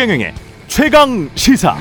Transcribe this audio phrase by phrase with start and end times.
[0.00, 0.32] 최경영의
[0.66, 1.76] 최강 시사.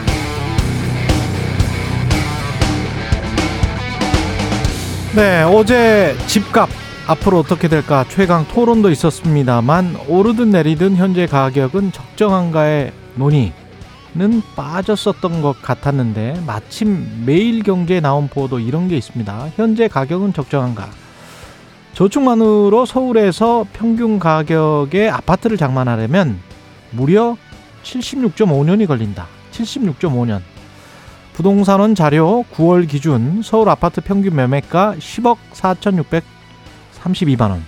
[5.15, 6.67] 네, 어제 집값
[7.07, 13.53] 앞으로 어떻게 될까 최강 토론도 있었습니다만 오르든 내리든 현재 가격은 적정한가의 논의는
[14.53, 19.51] 빠졌었던 것 같았는데 마침 매일경제에 나온 보도 이런 게 있습니다.
[19.55, 20.89] 현재 가격은 적정한가?
[21.93, 26.37] 저축만으로 서울에서 평균 가격의 아파트를 장만하려면
[26.91, 27.37] 무려
[27.89, 29.27] 76.5년이 걸린다.
[29.51, 30.41] 76.5년.
[31.33, 37.63] 부동산원 자료 9월 기준 서울 아파트 평균 매매가 10억 4,632만 원.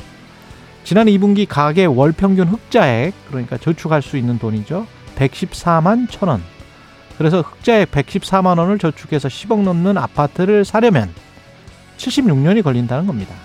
[0.84, 4.88] 지난 2분기 가계 월 평균 흑자액 그러니까 저축할 수 있는 돈이죠.
[5.16, 6.44] 114만 1천 원.
[7.18, 11.14] 그래서 흑자액 114만 원을 저축해서 10억 넘는 아파트를 사려면
[11.98, 13.36] 76년이 걸린다는 겁니다.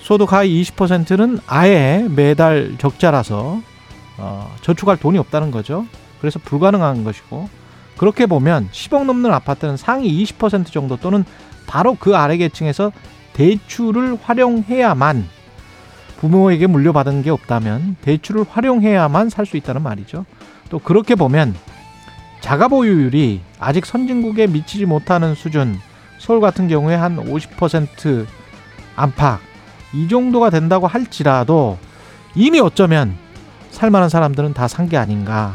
[0.00, 3.62] 소득 하위 20%는 아예 매달 적자라서
[4.18, 5.86] 어, 저축할 돈이 없다는 거죠.
[6.20, 7.48] 그래서 불가능한 것이고
[7.96, 11.24] 그렇게 보면 10억 넘는 아파트는 상위 20% 정도 또는
[11.66, 12.92] 바로 그 아래 계층에서
[13.34, 15.28] 대출을 활용해야만
[16.18, 20.24] 부모에게 물려받은 게 없다면 대출을 활용해야만 살 수 있다는 말이죠.
[20.70, 21.54] 또 그렇게 보면
[22.40, 25.78] 자가 보유율이 아직 선진국에 미치지 못하는 수준
[26.18, 28.26] 서울 같은 경우에 한 50%
[28.96, 29.40] 안팎
[29.92, 31.78] 이 정도가 된다고 할지라도
[32.34, 33.16] 이미 어쩌면
[33.74, 35.54] 살만한 사람들은 다 산 게 아닌가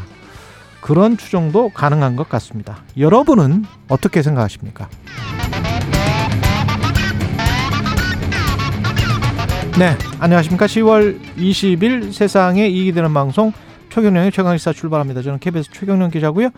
[0.80, 2.78] 그런 추정도 가능한 것 같습니다.
[2.96, 4.88] 여러분은 어떻게 생각하십니까?
[9.78, 10.66] 네, 안녕하십니까.
[10.66, 13.52] 10월 20일 세상에 이익이 되는 방송
[13.90, 15.22] 최경령의 최강시사 출발합니다.
[15.22, 16.50] 저는 KBS 최경령 기자고요.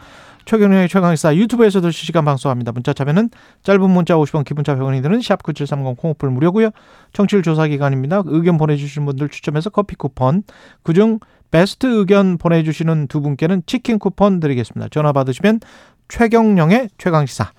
[0.45, 2.73] 최경령의 최강시사 유튜브에서도 실시간 방송합니다.
[2.73, 3.31] 문자 참여는
[3.63, 6.71] 짧은 문자 50원, 기본자 100원이 드는 샵9730 콩오플 무료고요.
[7.13, 8.23] 청취율 조사 기간입니다.
[8.27, 10.43] 의견 보내주신 분들 추첨해서 커피 쿠폰,
[10.83, 11.21] 그중
[11.53, 14.89] 베스트 의견 보내주시는 두 분께는 치킨 쿠폰 드리겠습니다.
[14.91, 15.61] 전화 받으시면
[16.09, 17.53] 최경령의 최강시사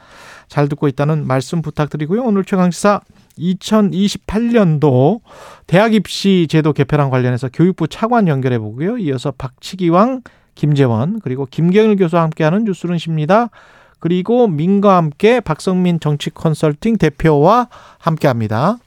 [0.48, 2.24] 잘 듣고 있다는 말씀 부탁드리고요.
[2.24, 3.00] 오늘 최강시사
[3.38, 5.22] 2028년도
[5.68, 8.98] 대학 입시 제도 개편안 관련해서 교육부 차관 연결해 보고요.
[8.98, 10.22] 이어서 박치기왕,
[10.56, 13.50] 김재원 그리고 김경일 교수와 함께하는 뉴스룸십니다.
[14.00, 18.78] 그리고 민과 함께 박성민 정치 컨설팅 대표와 함께합니다.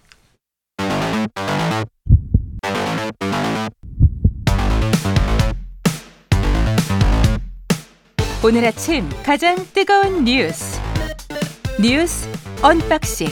[8.46, 10.80] 오늘 아침 가장 뜨거운 뉴스
[11.82, 12.28] 뉴스
[12.62, 13.26] 언박싱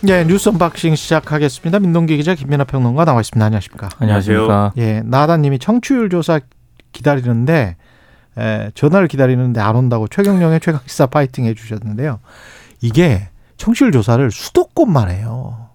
[0.00, 1.80] 네, 뉴스 언박싱 시작하겠습니다.
[1.80, 3.44] 민동기 기자 김민아 평론가 나와 있습니다.
[3.44, 3.90] 안녕하십니까?
[3.98, 4.72] 안녕하십니까?
[4.78, 6.40] 예, 나다님이 청취율 조사
[6.92, 7.76] 기다리는데
[8.38, 12.20] 에, 전화를 기다리는데 안 온다고 최경령의 최강 시사 파이팅 해주셨는데요.
[12.80, 15.68] 이게 청취율 조사를 수도권만 해요.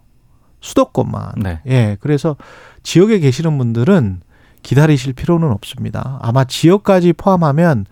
[0.62, 1.34] 수도권만.
[1.44, 1.60] 네.
[1.68, 2.38] 예, 그래서
[2.82, 4.22] 지역에 계시는 분들은
[4.66, 6.18] 기다리실 필요는 없습니다.
[6.24, 7.86] 아마 지역까지 포함하면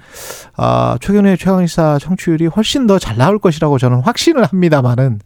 [0.57, 5.19] 아, 최근에 최강시사 청취율이 훨씬 더 잘 나올 것이라고 저는 확신을 합니다만은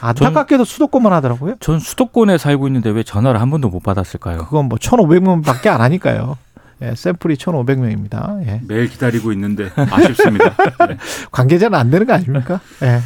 [0.00, 1.54] 안타깝게도 수도권만 하더라고요.
[1.60, 4.38] 전 수도권에 살고 있는데 왜 전화를 한 번도 못 받았을까요?
[4.46, 6.36] 그건 뭐 1,500명밖에 안 하니까요.
[6.82, 8.44] 예, 샘플이 1,500명입니다.
[8.46, 8.60] 예.
[8.66, 10.56] 매일 기다리고 있는데 아쉽습니다.
[10.88, 10.96] 네.
[11.30, 12.60] 관계자는 안 되는 거 아닙니까?
[12.82, 13.00] 예.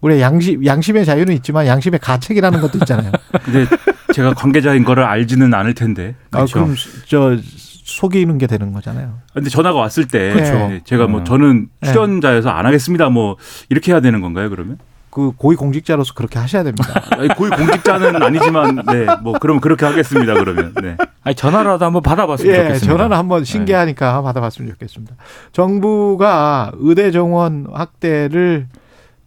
[0.00, 3.12] 우리 양심 양심의 자유는 있지만 양심의 가책이라는 것도 있잖아요.
[3.44, 3.66] 근데
[4.12, 6.14] 제가 관계자인 거를 알지는 않을 텐데.
[6.32, 6.74] 아, 그럼
[7.06, 7.36] 저
[7.84, 9.18] 속이는 게 되는 거잖아요.
[9.32, 10.52] 근데 전화가 왔을 때 그렇죠.
[10.52, 11.24] 네, 제가 뭐 음.
[11.24, 13.08] 저는 출연자여서 안 하겠습니다.
[13.08, 13.36] 뭐
[13.70, 14.78] 이렇게 해야 되는 건가요, 그러면?
[15.10, 17.02] 그 고위 공직자로서 그렇게 하셔야 됩니다.
[17.36, 20.34] 고위 공직자는 아니지만 네, 뭐 그럼 그렇게 하겠습니다.
[20.34, 20.74] 그러면.
[20.82, 20.96] 네.
[21.24, 22.92] 아니 전화라도 한번 받아봤으면 예, 좋겠습니다.
[22.92, 25.16] 전화는 한번 신기하니까 받아봤으면 좋겠습니다.
[25.52, 28.66] 정부가 의대 정원 확대를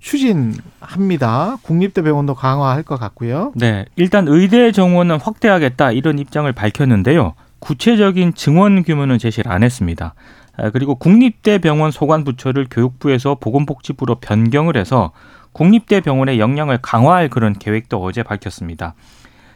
[0.02, 1.58] 추진합니다.
[1.62, 3.54] 국립대병원도 강화할 것 같고요.
[3.56, 7.36] 네, 일단 의대 정원은 확대하겠다 이런 입장을 밝혔는데요.
[7.60, 10.16] 구체적인 증원 규모는 제시를 안 했습니다.
[10.58, 15.12] 아, 그리고 국립대병원 소관 부처를 교육부에서 보건복지부로 변경을 해서
[15.54, 18.96] 국립대병원의 역량을 강화할 그런 계획도 어제 밝혔습니다.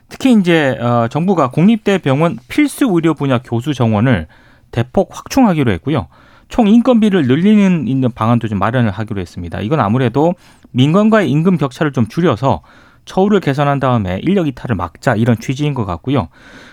[0.10, 4.28] 특히 이제 어, 정부가 국립대병원 필수 의료 분야 교수 정원을
[4.70, 6.08] 대폭 확충하기로 했고요.
[6.56, 9.60] 총 인건비를 늘리는 있는 방안도 좀 마련을 하기로 했습니다.
[9.60, 10.36] 이건 아무래도
[10.72, 12.62] 민간과의 임금 격차를 좀 줄여서
[13.04, 16.30] 처우를 개선한 다음에 인력 이탈을 막자 이런 취지인 것 같고요.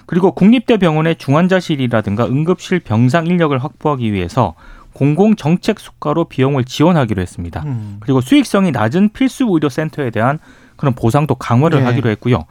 [0.06, 4.54] 그리고 국립대병원의 중환자실이라든가 응급실 병상 인력을 확보하기 위해서
[4.92, 7.64] 공공 정책 수가로 비용을 지원하기로 했습니다.
[7.66, 7.96] 음.
[7.98, 10.38] 그리고 수익성이 낮은 필수 의료 센터에 대한
[10.76, 11.86] 그런 보상도 강화를 네.
[11.86, 12.44] 하기로 했고요.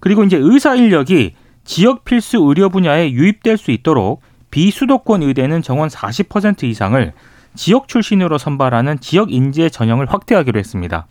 [0.00, 1.32] 그리고 이제 의사 인력이
[1.64, 4.20] 지역 필수 의료 분야에 유입될 수 있도록
[4.54, 7.12] 비수도권 의대는 정원 40% 이상을
[7.56, 11.08] 지역 출신으로 선발하는 지역 인재 전형을 확대하기로 했습니다.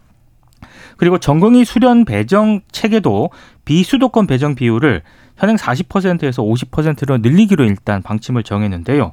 [0.95, 3.31] 그리고 전공의 수련 배정 체계도
[3.65, 5.01] 비수도권 배정 비율을
[5.35, 9.11] 현행 40%에서 50%로 늘리기로 일단 방침을 정했는데요.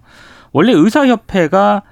[0.52, 1.82] 원래 의사협회가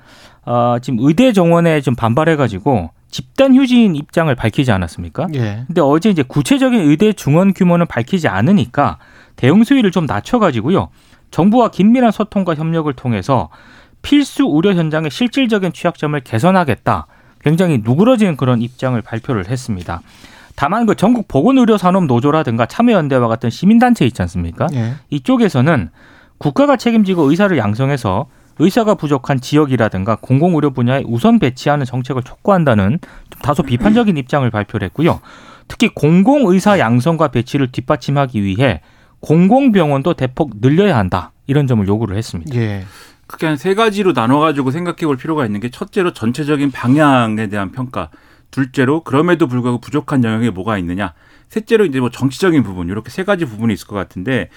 [0.47, 5.27] 어, 지금 의대 정원에 좀 반발해가지고 집단 휴진 입장을 밝히지 않았습니까?
[5.35, 5.65] 예.
[5.67, 8.99] 근데 어제 이제 구체적인 의대 중원 규모는 밝히지 않으니까
[9.35, 10.91] 대응 수위를 좀 낮춰가지고요.
[11.31, 13.49] 정부와 긴밀한 소통과 협력을 통해서
[14.03, 17.07] 필수 의료 현장의 실질적인 취약점을 개선하겠다.
[17.41, 20.01] 굉장히 누그러진 그런 입장을 발표를 했습니다.
[20.57, 24.67] 다만 그 전국 보건의료산업 노조라든가 참여연대와 같은 시민단체 있지 않습니까?
[24.75, 24.95] 예.
[25.11, 25.91] 이쪽에서는
[26.39, 28.27] 국가가 책임지고 의사를 양성해서
[28.59, 32.99] 의사가 부족한 지역이라든가 공공의료 분야에 우선 배치하는 정책을 촉구한다는
[33.31, 35.21] 좀 다소 비판적인 입장을 발표를 했고요.
[35.69, 38.81] 특히 공공의사 양성과 배치를 뒷받침하기 위해
[39.21, 41.33] 공공병원도 대폭 늘려야 한다.
[41.47, 42.55] 이런 점을 요구를 했습니다.
[42.57, 42.85] 예.
[43.27, 48.11] 크게 한 세 가지로 나눠가지고 생각해 볼 필요가 있는 게 첫째로 전체적인 방향에 대한 평가.
[48.51, 51.13] 둘째로 그럼에도 불구하고 부족한 영역이 뭐가 있느냐.
[51.51, 54.49] 셋째로 이제 뭐 정치적인 부분 이렇게 세 가지 부분이 있을 것 같은데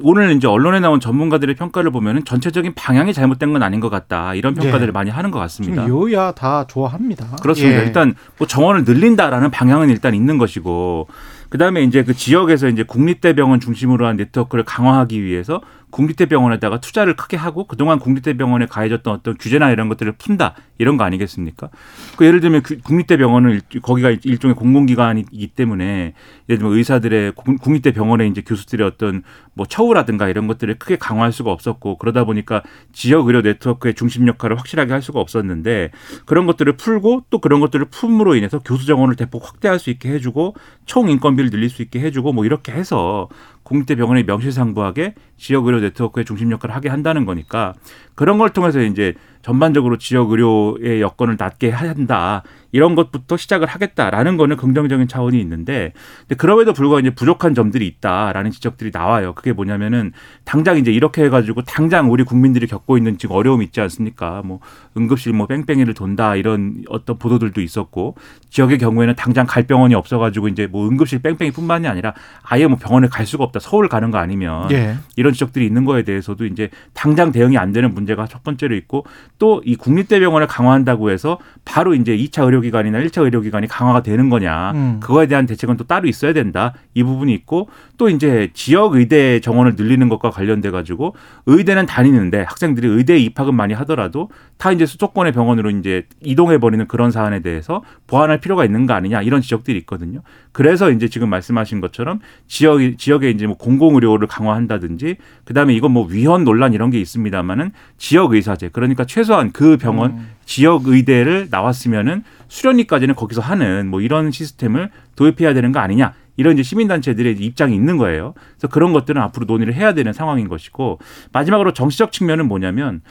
[0.00, 4.54] 오늘 이제 언론에 나온 전문가들의 평가를 보면은 전체적인 방향이 잘못된 건 아닌 것 같다 이런
[4.54, 4.92] 평가들을 예.
[4.92, 5.86] 많이 하는 것 같습니다.
[5.88, 7.36] 여야 다 좋아합니다.
[7.42, 7.80] 그렇습니다.
[7.80, 7.84] 예.
[7.86, 11.08] 일단 뭐 정원을 늘린다라는 방향은 일단 있는 것이고
[11.54, 15.60] 그다음에 이제 그 지역에서 이제 국립대병원 중심으로 한 네트워크를 강화하기 위해서
[15.94, 21.70] 국립대병원에다가 투자를 크게 하고 그동안 국립대병원에 가해졌던 어떤 규제나 이런 것들을 푼다 이런 거 아니겠습니까?
[22.16, 26.14] 그 예를 들면 그 국립대병원은 일- 거기가 일종의 공공기관이기 때문에
[26.48, 29.22] 예를 들면 의사들의 국- 국립대병원의 이제 교수들의 어떤
[29.54, 32.62] 뭐 처우라든가 이런 것들을 크게 강화할 수가 없었고 그러다 보니까
[32.92, 35.90] 지역 의료 네트워크의 중심 역할을 확실하게 할 수가 없었는데
[36.26, 40.56] 그런 것들을 풀고 또 그런 것들을 품으로 인해서 교수 정원을 대폭 확대할 수 있게 해주고
[40.86, 43.28] 총 인건비를 늘릴 수 있게 해주고 뭐 이렇게 해서
[43.64, 47.74] 국립대 병원이 명실상부하게 지역 의료 네트워크의 중심 역할을 하게 한다는 거니까
[48.14, 54.56] 그런 걸 통해서 이제 전반적으로 지역 의료의 여건을 낫게 한다 이런 것부터 시작을 하겠다라는 거는
[54.56, 59.32] 긍정적인 차원이 있는데 근데 그럼에도 불구하고 이제 부족한 점들이 있다라는 지적들이 나와요.
[59.34, 60.12] 그게 뭐냐면은
[60.44, 64.42] 당장 이제 이렇게 해가지고 당장 우리 국민들이 겪고 있는 지금 어려움이 있지 않습니까?
[64.44, 64.60] 뭐
[64.96, 68.16] 응급실 뭐 뺑뺑이를 돈다 이런 어떤 보도들도 있었고
[68.50, 73.26] 지역의 경우에는 당장 갈 병원이 없어가지고 이제 뭐 응급실 뺑뺑이뿐만이 아니라 아예 뭐 병원에 갈
[73.26, 73.60] 수가 없다.
[73.60, 74.96] 서울 가는 거 아니면 예.
[75.16, 79.06] 이런 지적들이 있는 거에 대해서도 이제 당장 대응이 안 되는 문제 가 첫 번째로 있고
[79.38, 84.72] 또 이 국립대병원을 강화한다고 해서 바로 이제 2차 의료기관이나 1차 의료기관이 강화가 되는 거냐.
[84.72, 85.00] 음.
[85.00, 86.74] 그거에 대한 대책은 또 따로 있어야 된다.
[86.92, 91.14] 이 부분이 있고 또 이제 지역 의대 정원을 늘리는 것과 관련돼 가지고
[91.46, 94.28] 의대는 다니는데 학생들이 의대에 입학은 많이 하더라도
[94.58, 99.22] 다 이제 수도권의 병원으로 이제 이동해 버리는 그런 사안에 대해서 보완할 필요가 있는 거 아니냐
[99.22, 100.20] 이런 지적들이 있거든요.
[100.54, 106.06] 그래서 이제 지금 말씀하신 것처럼 지역 지역에 이제 뭐 공공 의료를 강화한다든지 그다음에 이건 뭐
[106.06, 110.28] 위헌 논란 이런 게 있습니다만은 지역 의사제 그러니까 최소한 그 병원 음.
[110.44, 116.14] 지역 의대를 나왔으면은 수련위까지는 거기서 하는 뭐 이런 시스템을 도입해야 되는 거 아니냐.
[116.36, 118.34] 이런 이제 시민단체들의 입장이 있는 거예요.
[118.52, 121.00] 그래서 그런 것들은 앞으로 논의를 해야 되는 상황인 것이고
[121.32, 123.02] 마지막으로 정치적 측면은 뭐냐면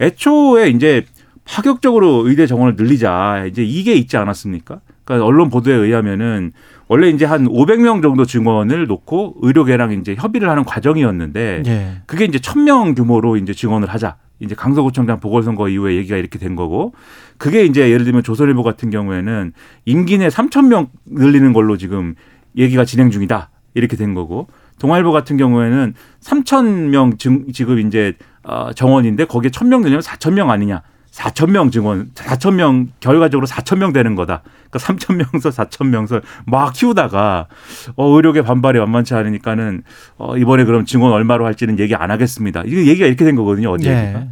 [0.00, 1.06] 애초에 이제
[1.46, 4.80] 파격적으로 의대 정원을 늘리자 이제 이게 있지 않았습니까?
[5.04, 6.52] 그러니까 언론 보도에 의하면은
[6.90, 12.02] 원래 이제 한 500명 정도 증원을 놓고 의료계랑 이제 협의를 하는 과정이었는데 예.
[12.06, 14.16] 그게 이제 1000명 규모로 이제 증원을 하자.
[14.40, 16.92] 이제 강서구청장 보궐선거 이후에 얘기가 이렇게 된 거고
[17.38, 19.52] 그게 이제 예를 들면 조선일보 같은 경우에는
[19.84, 22.16] 임기 내 3,000명 늘리는 걸로 지금
[22.56, 23.50] 얘기가 진행 중이다.
[23.74, 24.48] 이렇게 된 거고
[24.80, 30.82] 동아일보 같은 경우에는 3,000명 증, 지금 이제 어, 정원인데 거기에 1,000명 늘리면 4,000명 아니냐.
[31.10, 34.42] 4,000명 증원, 4,000명, 결과적으로 4,000명 되는 거다.
[34.70, 37.48] 그러니까 3,000명서 4,000명서 막 키우다가,
[37.96, 39.82] 어, 의료계 반발이 만만치 않으니까는,
[40.18, 42.62] 어, 이번에 그럼 증원 얼마로 할지는 얘기 안 하겠습니다.
[42.64, 43.90] 이게 얘기가 이렇게 된 거거든요, 어제.
[43.90, 44.28] 예.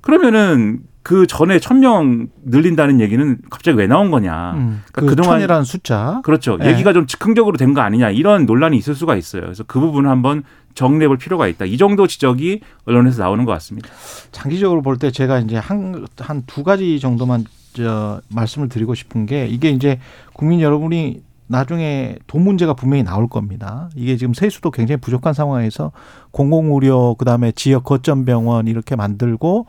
[0.00, 4.52] 그러면은 그 전에 1,000명 늘린다는 얘기는 갑자기 왜 나온 거냐.
[4.52, 4.82] 음.
[4.92, 6.20] 그러니까 그 그동안- 천이라는 숫자.
[6.24, 6.58] 그렇죠.
[6.62, 6.68] 예.
[6.70, 9.42] 얘기가 좀 즉흥적으로 된 거 아니냐 이런 논란이 있을 수가 있어요.
[9.42, 10.44] 그래서 그 부분 을 한번
[10.74, 11.64] 정리해 볼 필요가 있다.
[11.64, 13.88] 이 정도 지적이 언론에서 나오는 것 같습니다.
[14.30, 17.44] 장기적으로 볼 때 제가 이제 한 한 두 가지 정도만
[17.74, 19.98] 저 말씀을 드리고 싶은 게 이게 이제
[20.34, 23.90] 국민 여러분이 나중에 돈 문제가 분명히 나올 겁니다.
[23.94, 25.92] 이게 지금 세수도 굉장히 부족한 상황에서
[26.30, 29.66] 공공의료 그다음에 지역 거점 병원 이렇게 만들고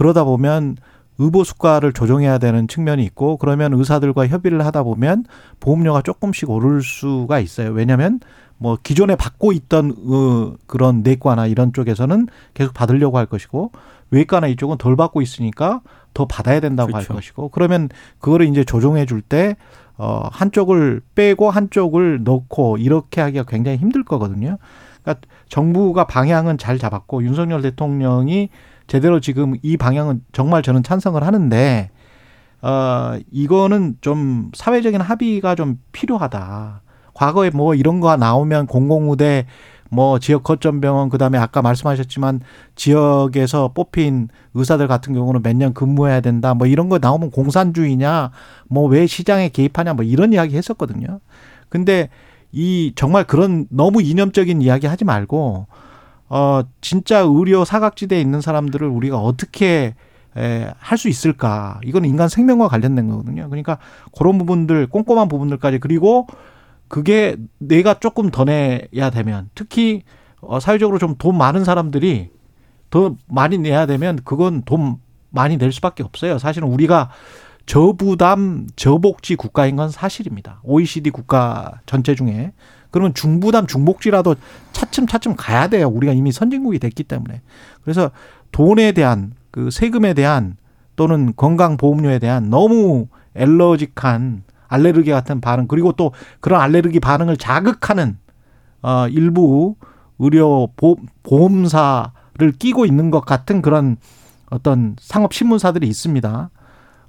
[0.00, 0.78] 그러다 보면
[1.18, 5.26] 의보 수가를 조정해야 되는 측면이 있고 그러면 의사들과 협의를 하다 보면
[5.60, 7.70] 보험료가 조금씩 오를 수가 있어요.
[7.72, 8.18] 왜냐하면
[8.56, 13.72] 뭐 기존에 받고 있던 어, 그런 내과나 이런 쪽에서는 계속 받으려고 할 것이고
[14.10, 15.82] 외과나 이쪽은 덜 받고 있으니까
[16.14, 17.12] 더 받아야 된다고 그렇죠.
[17.12, 17.90] 할 것이고 그러면
[18.20, 19.56] 그거를 이제 조정해 줄 때
[19.98, 24.56] 어, 한쪽을 빼고 한쪽을 넣고 이렇게 하기가 굉장히 힘들 거거든요.
[25.02, 28.48] 그러니까 정부가 방향은 잘 잡았고 윤석열 대통령이
[28.90, 31.90] 제대로 지금 이 방향은 정말 저는 찬성을 하는데
[32.60, 36.82] 어 이거는 좀 사회적인 합의가 좀 필요하다.
[37.14, 39.46] 과거에 뭐 이런 거 나오면 공공의대
[39.90, 42.40] 뭐 지역 거점 병원 그다음에 아까 말씀하셨지만
[42.74, 46.54] 지역에서 뽑힌 의사들 같은 경우는 몇 년 근무해야 된다.
[46.54, 48.32] 뭐 이런 거 나오면 공산주의냐?
[48.68, 49.94] 뭐 왜 시장에 개입하냐?
[49.94, 51.20] 뭐 이런 이야기 했었거든요.
[51.68, 52.08] 근데
[52.50, 55.68] 이 정말 그런 너무 이념적인 이야기 하지 말고
[56.30, 59.94] 어 진짜 의료 사각지대에 있는 사람들을 우리가 어떻게
[60.32, 61.80] 할 수 있을까?
[61.84, 63.48] 이건 인간 생명과 관련된 거거든요.
[63.50, 63.78] 그러니까
[64.16, 66.26] 그런 부분들 꼼꼼한 부분들까지 그리고
[66.88, 70.02] 그게 내가 조금 더 내야 되면 특히
[70.40, 72.30] 어 사회적으로 좀 돈 많은 사람들이
[72.90, 74.96] 더 많이 내야 되면 그건 돈
[75.30, 76.38] 많이 낼 수밖에 없어요.
[76.38, 77.10] 사실은 우리가
[77.66, 80.60] 저부담 저복지 국가인 건 사실입니다.
[80.64, 82.52] OECD 국가 전체 중에
[82.90, 84.36] 그러면 중부담 중복지라도
[84.72, 85.88] 차츰 차츰 가야 돼요.
[85.88, 87.40] 우리가 이미 선진국이 됐기 때문에.
[87.82, 88.10] 그래서
[88.52, 90.56] 돈에 대한 그 세금에 대한
[90.96, 98.18] 또는 건강보험료에 대한 너무 엘러직한 알레르기 같은 반응 그리고 또 그런 알레르기 반응을 자극하는
[98.82, 99.76] 어 일부
[100.18, 100.68] 의료
[101.22, 103.96] 보험사를 끼고 있는 것 같은 그런
[104.50, 106.50] 어떤 상업 신문사들이 있습니다.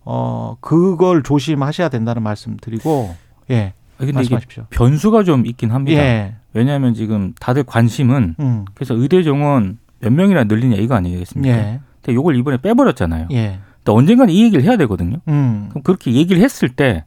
[0.03, 3.15] 어 그걸 조심하셔야 된다는 말씀 드리고
[3.51, 3.73] 예.
[4.07, 4.63] 근데 말씀하십시오.
[4.67, 6.01] 이게 변수가 좀 있긴 합니다.
[6.01, 6.35] 예.
[6.53, 8.65] 왜냐하면 지금 다들 관심은 음.
[8.73, 11.55] 그래서 의대 정원 몇 명이나 늘리냐 이거 아니겠습니까?
[11.55, 11.79] 예.
[12.01, 13.27] 근데 이걸 이번에 빼버렸잖아요.
[13.31, 13.59] 예.
[13.83, 15.17] 근데 언젠가는 이 얘기를 해야 되거든요.
[15.27, 15.67] 음.
[15.69, 17.05] 그럼 그렇게 얘기를 했을 때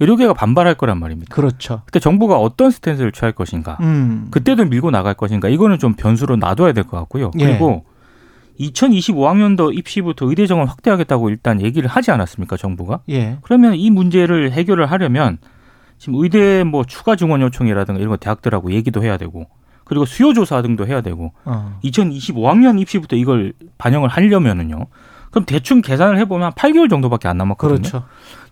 [0.00, 1.32] 의료계가 반발할 거란 말입니다.
[1.34, 1.82] 그렇죠.
[1.86, 4.26] 그때 정부가 어떤 스탠스를 취할 것인가, 음.
[4.32, 7.30] 그때도 밀고 나갈 것인가, 이거는 좀 변수로 놔둬야 될 것 같고요.
[7.38, 7.46] 예.
[7.46, 7.84] 그리고
[8.60, 13.00] 2025학년도 입시부터 의대 정원 확대하겠다고 일단 얘기를 하지 않았습니까, 정부가?
[13.08, 13.38] 예.
[13.42, 15.38] 그러면 이 문제를 해결을 하려면
[16.04, 19.46] 지금 의대 뭐 추가 증원 요청이라든가 이런 거 대학들하고 얘기도 해야 되고
[19.84, 21.80] 그리고 수요 조사 등도 해야 되고 어.
[21.82, 24.86] 2025학년 입시부터 이걸 반영을 하려면은요.
[25.30, 27.78] 그럼 대충 계산을 해보면 한 8개월 정도밖에 안 남았거든요.
[27.78, 28.04] 그렇죠.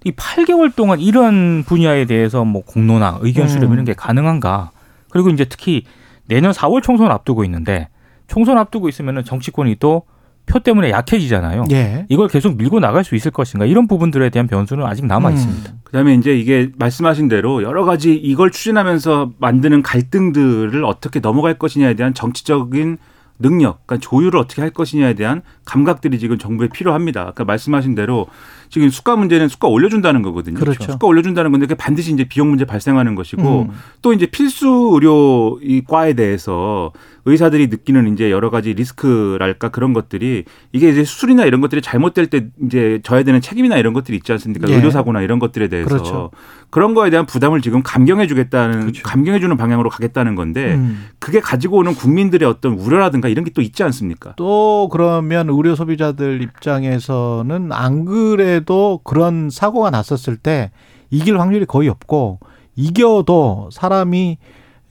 [0.02, 3.74] 이 8개월 동안 이런 분야에 대해서 뭐 공론화, 의견 수렴 음.
[3.74, 4.70] 이런 게 가능한가?
[5.10, 5.84] 그리고 이제 특히
[6.24, 7.90] 내년 4월 총선 앞두고 있는데
[8.28, 10.04] 총선 앞두고 있으면은 정치권이 또
[10.46, 11.66] 표 때문에 약해지잖아요.
[11.72, 12.06] 예.
[12.08, 13.64] 이걸 계속 밀고 나갈 수 있을 것인가?
[13.64, 15.34] 이런 부분들에 대한 변수는 아직 남아 음.
[15.34, 15.72] 있습니다.
[15.84, 22.12] 그다음에 이제 이게 말씀하신 대로 여러 가지 이걸 추진하면서 만드는 갈등들을 어떻게 넘어갈 것이냐에 대한
[22.12, 22.98] 정치적인
[23.38, 27.20] 능력, 그러니까 조율을 어떻게 할 것이냐에 대한 감각들이 지금 정부에 필요합니다.
[27.22, 28.26] 그러니까 말씀하신 대로
[28.70, 30.58] 지금 수가 문제는 수가 올려준다는 거거든요.
[30.58, 30.92] 그렇죠.
[30.92, 33.74] 수가 올려준다는 건데 그게 반드시 이제 비용 문제 발생하는 것이고 음.
[34.00, 36.92] 또 이제 필수 의료 이 과에 대해서
[37.24, 42.48] 의사들이 느끼는 이제 여러 가지 리스크랄까 그런 것들이 이게 이제 수술이나 이런 것들이 잘못될 때
[42.66, 44.68] 이제 져야 되는 책임이나 이런 것들이 있지 않습니까?
[44.68, 44.74] 예.
[44.74, 46.30] 의료사고나 이런 것들에 대해서 그렇죠.
[46.70, 49.02] 그런 거에 대한 부담을 지금 감경해 주겠다는 그렇죠.
[49.04, 51.06] 감경해 주는 방향으로 가겠다는 건데 음.
[51.20, 54.32] 그게 가지고 오는 국민들의 어떤 우려라든가 이런 게 또 있지 않습니까?
[54.36, 60.70] 또 그러면 의료 소비자들 입장에서는 안 그래도 그런 사고가 났었을 때
[61.10, 62.40] 이길 확률이 거의 없고
[62.76, 64.38] 이겨도 사람이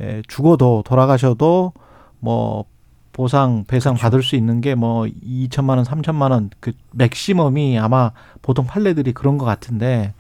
[0.01, 1.73] 에, 죽어도 돌아가셔도
[2.21, 2.65] 뭐
[3.13, 8.11] 보상 배상 받을 수 있는 게 뭐 2천만 원, 3천만 원 그 맥시멈이 아마
[8.41, 10.13] 보통 판례들이 그런 것 같은데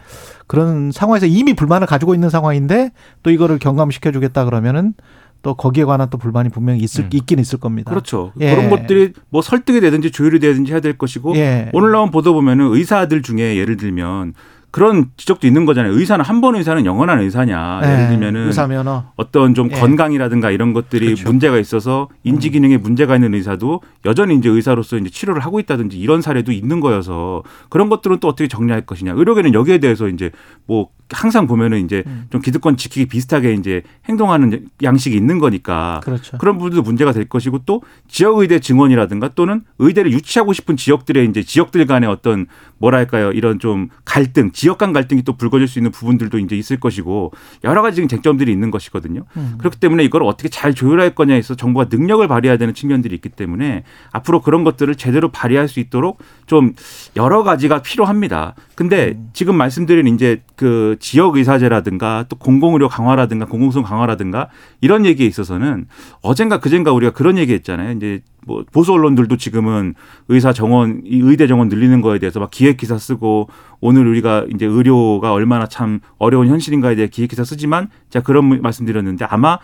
[0.47, 2.91] 그런 상황에서 이미 불만을 가지고 있는 상황인데
[3.23, 4.93] 또 이거를 경감시켜 주겠다 그러면은
[5.41, 7.09] 또 거기에 관한 또 불만이 분명히 있을 음.
[7.13, 7.89] 있긴 있을 겁니다.
[7.89, 8.31] 그렇죠.
[8.41, 8.53] 예.
[8.53, 11.69] 그런 것들이 뭐 설득이 되든지 조율이 되든지 해야 될 것이고 예.
[11.73, 14.33] 오늘 나온 보도 보면은 의사들 중에 예를 들면
[14.71, 15.93] 그런 지적도 있는 거잖아요.
[15.93, 17.81] 의사는 한 번 의사는 영원한 의사냐.
[17.83, 19.03] 예를 예, 들면은 의사 면허.
[19.15, 19.75] 어떤 좀 예.
[19.75, 21.27] 건강이라든가 이런 것들이 그렇죠.
[21.29, 26.21] 문제가 있어서 인지 기능에 문제가 있는 의사도 여전히 이제 의사로서 이제 치료를 하고 있다든지 이런
[26.21, 29.13] 사례도 있는 거여서 그런 것들은 또 어떻게 정리할 것이냐.
[29.15, 30.31] 의료계는 여기에 대해서 이제
[30.65, 32.25] 뭐 항상 보면은 이제 음.
[32.29, 36.37] 좀 기득권 지키기 비슷하게 이제 행동하는 양식이 있는 거니까 그렇죠.
[36.37, 41.43] 그런 부분도 문제가 될 것이고 또 지역 의대 증원이라든가 또는 의대를 유치하고 싶은 지역들의 이제
[41.43, 46.39] 지역들 간의 어떤 뭐랄까요 이런 좀 갈등, 지역 간 갈등이 또 불거질 수 있는 부분들도
[46.39, 47.31] 이제 있을 것이고
[47.63, 49.25] 여러 가지 지금 쟁점들이 있는 것이거든요.
[49.37, 49.55] 음.
[49.59, 53.83] 그렇기 때문에 이걸 어떻게 잘 조율할 거냐에 있어서 정부가 능력을 발휘해야 되는 측면들이 있기 때문에
[54.11, 56.73] 앞으로 그런 것들을 제대로 발휘할 수 있도록 좀
[57.15, 58.55] 여러 가지가 필요합니다.
[58.81, 59.29] 근데 음.
[59.33, 64.49] 지금 말씀드린 이제 그 지역 의사제라든가 또 공공의료 강화라든가 공공성 강화라든가
[64.81, 65.85] 이런 얘기에 있어서는
[66.23, 67.91] 어젠가 그젠가 우리가 그런 얘기 했잖아요.
[67.91, 69.93] 이제 뭐 보수 언론들도 지금은
[70.29, 73.49] 의사 정원, 이 의대 정원 늘리는 거에 대해서 막 기획 기사 쓰고
[73.81, 79.25] 오늘 우리가 이제 의료가 얼마나 참 어려운 현실인가에 대해 기획 기사 쓰지만 제가 그런 말씀드렸는데
[79.29, 79.59] 아마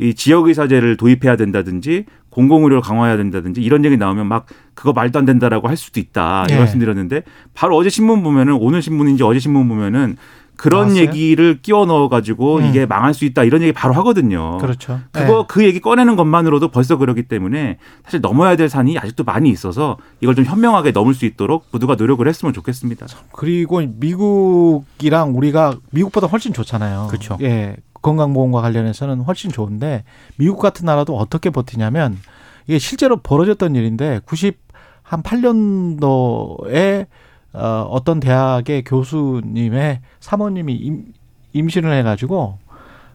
[0.00, 5.26] 이 지역 의사제를 도입해야 된다든지 공공의료를 강화해야 된다든지 이런 얘기 나오면 막 그거 말도 안
[5.26, 6.46] 된다라고 할 수도 있다.
[6.48, 6.58] 이 예.
[6.58, 10.16] 말씀드렸는데 바로 어제 신문 보면은 오늘 신문인지 어제 신문 보면은
[10.60, 11.02] 그런 나왔어요?
[11.02, 12.66] 얘기를 끼워 넣어 가지고 음.
[12.66, 14.58] 이게 망할 수 있다 이런 얘기 바로 하거든요.
[14.58, 15.00] 그렇죠.
[15.10, 15.44] 그거 예.
[15.48, 20.34] 그 얘기 꺼내는 것만으로도 벌써 그러기 때문에 사실 넘어야 될 산이 아직도 많이 있어서 이걸
[20.34, 23.06] 좀 현명하게 넘을 수 있도록 모두가 노력을 했으면 좋겠습니다.
[23.32, 27.06] 그리고 미국이랑 우리가 미국보다 훨씬 좋잖아요.
[27.08, 27.38] 그렇죠.
[27.40, 27.76] 예.
[28.02, 30.04] 건강보험과 관련해서는 훨씬 좋은데
[30.36, 32.18] 미국 같은 나라도 어떻게 버티냐면
[32.66, 34.58] 이게 실제로 벌어졌던 일인데 90
[35.02, 37.06] 한 8년도에
[37.52, 41.12] 어, 어떤 대학의 교수님의 사모님이 임,
[41.52, 42.58] 임신을 해가지고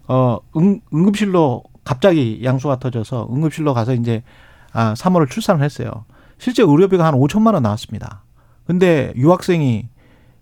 [0.08, 4.24] 어 응, 응급실로 갑자기 양수가 터져서 응급실로 가서 이제
[4.74, 6.06] 아 사모를 출산을 했어요.
[6.38, 8.24] 실제 의료비가 한 5천만 원 나왔습니다.
[8.66, 9.88] 근데 유학생이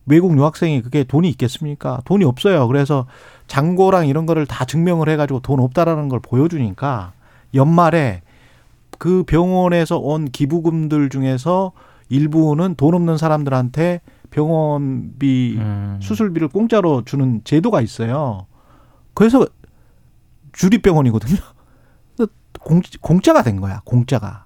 [0.05, 2.01] 외국 유학생이 그게 돈이 있겠습니까?
[2.05, 2.67] 돈이 없어요.
[2.67, 3.05] 그래서
[3.47, 7.13] 잔고랑 이런 거를 다 증명을 해가지고 돈 없다라는 걸 보여주니까
[7.53, 8.21] 연말에
[8.97, 11.71] 그 병원에서 온 기부금들 중에서
[12.13, 16.00] 일부는 돈 없는 사람들한테 병원비 음.
[16.01, 18.46] 수술비를 공짜로 주는 제도가 있어요.
[19.13, 19.46] 그래서
[20.53, 21.38] 주립병원이거든요.
[22.62, 24.46] 공, 공짜가 된 거야, 공짜가.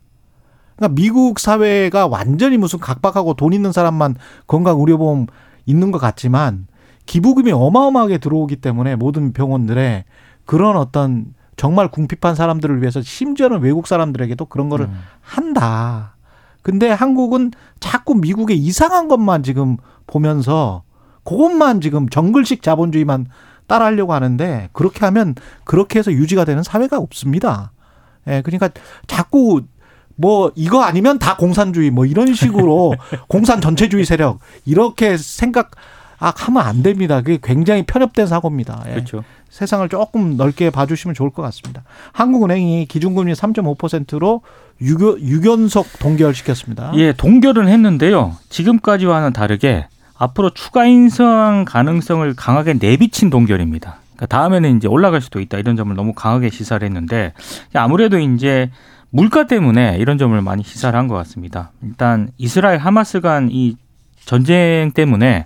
[0.76, 5.28] 그러니까 미국 사회가 완전히 무슨 각박하고 돈 있는 사람만 건강 의료보험
[5.66, 6.68] 있는 것 같지만
[7.06, 10.06] 기부금이 어마어마하게 들어오기 때문에 모든 병원들에
[10.46, 15.00] 그런 어떤 정말 궁핍한 사람들을 위해서 심지어는 외국 사람들에게도 그런 거를 음.
[15.22, 16.17] 한다.
[16.68, 20.84] 근데 한국은 자꾸 미국의 이상한 것만 지금 보면서
[21.24, 23.28] 그것만 지금 정글식 자본주의만
[23.68, 27.72] 따라하려고 하는데 그렇게 하면 그렇게 해서 유지가 되는 사회가 없습니다.
[28.28, 28.70] 예, 그러니까
[29.08, 29.62] 자꾸
[30.18, 32.96] 뭐 이거 아니면 다 공산주의 뭐 이런 식으로
[33.30, 35.72] 공산 전체주의 세력 이렇게 생각
[36.20, 37.22] 아, 하면 안 됩니다.
[37.22, 38.84] 그게 굉장히 편협된 사고입니다.
[38.88, 38.92] 예.
[38.92, 39.24] 그렇죠.
[39.50, 41.84] 세상을 조금 넓게 봐주시면 좋을 것 같습니다.
[42.14, 44.42] 한국은행이 기준금리 3.5%로
[44.82, 46.92] 유교, 유견속 동결시켰습니다.
[46.96, 48.36] 예, 동결은 했는데요.
[48.50, 53.98] 지금까지와는 다르게 앞으로 추가 인상 가능성을 강하게 내비친 동결입니다.
[54.16, 57.34] 그러니까 다음에는 이제 올라갈 수도 있다 이런 점을 너무 강하게 시사를 했는데
[57.74, 58.72] 아무래도 이제
[59.12, 61.72] 물가 때문에 이런 점을 많이 시사를 한 것 같습니다.
[61.84, 63.76] 일단 이스라엘 하마스 간 이
[64.26, 65.46] 전쟁 때문에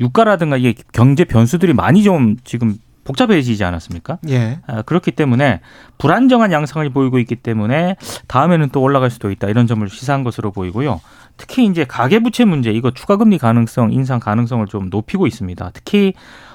[0.00, 4.18] 유가라든가 이게 경제 변수들이 많이 좀 지금 복잡해지지 않았습니까?
[4.28, 4.58] 예.
[4.66, 5.60] 아, 그렇기 때문에
[5.96, 7.96] 불안정한 양상을 보이고 있기 때문에
[8.26, 11.00] 다음에는 또 올라갈 수도 있다 이런 점을 시사한 것으로 보이고요.
[11.38, 15.70] 특히 이제 가계부채 문제 이거 추가금리 가능성 인상 가능성을 좀 높이고 있습니다.
[15.72, 16.12] 특히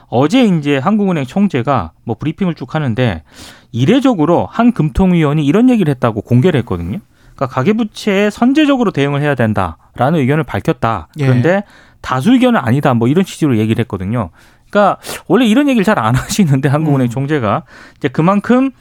[0.10, 3.24] 어제 이제 한국은행 총재가 뭐 브리핑을 쭉 하는데
[3.72, 7.00] 이례적으로 한 금통위원이 이런 얘기를 했다고 공개를 했거든요.
[7.36, 11.08] 그러니까 가계부채에 선제적으로 대응을 해야 된다라는 의견을 밝혔다.
[11.18, 11.26] 예.
[11.26, 11.64] 그런데
[12.04, 12.94] 다수 의견은 아니다.
[12.94, 14.30] 뭐 이런 취지로 얘기를 했거든요.
[14.70, 17.10] 그러니까 원래 이런 얘기를 잘 안 하시는데 한국은행 음.
[17.10, 17.64] 총재가
[17.98, 18.72] 이제 그만큼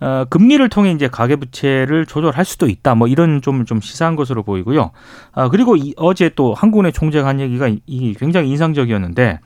[0.00, 2.96] 어, 금리를 통해 이제 가계부채를 조절할 수도 있다.
[2.96, 4.90] 뭐 이런 좀, 좀 시사한 것으로 보이고요.
[5.32, 9.38] 아, 그리고 이, 어제 또 한국은행 총재가 한 얘기가 이, 이 굉장히 인상적이었는데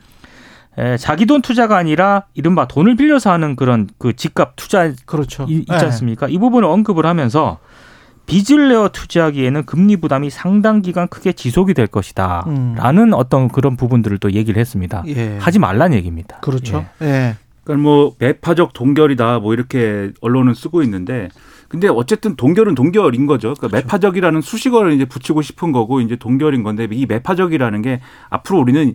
[0.78, 5.44] 에, 자기 돈 투자가 아니라 이른바 돈을 빌려서 하는 그런 그 집값 투자 그렇죠.
[5.48, 5.76] 이, 있지 예.
[5.76, 6.28] 않습니까?
[6.28, 7.58] 이 부분을 언급을 하면서
[8.28, 12.44] 빚을 내어 투자하기에는 금리 부담이 상당 기간 크게 지속이 될 것이다.
[12.46, 12.74] 음.
[12.76, 15.02] 라는 어떤 그런 부분들을 또 얘기를 했습니다.
[15.08, 15.38] 예.
[15.38, 16.38] 하지 말란 얘기입니다.
[16.40, 16.84] 그렇죠.
[17.02, 17.36] 예.
[17.64, 21.28] 그러니까 뭐 매파적 동결이다 뭐 이렇게 언론은 쓰고 있는데
[21.68, 23.54] 근데 어쨌든 동결은 동결인 거죠.
[23.54, 28.94] 그러니까 매파적이라는 수식어를 이제 붙이고 싶은 거고 이제 동결인 건데 이 매파적이라는 게 앞으로 우리는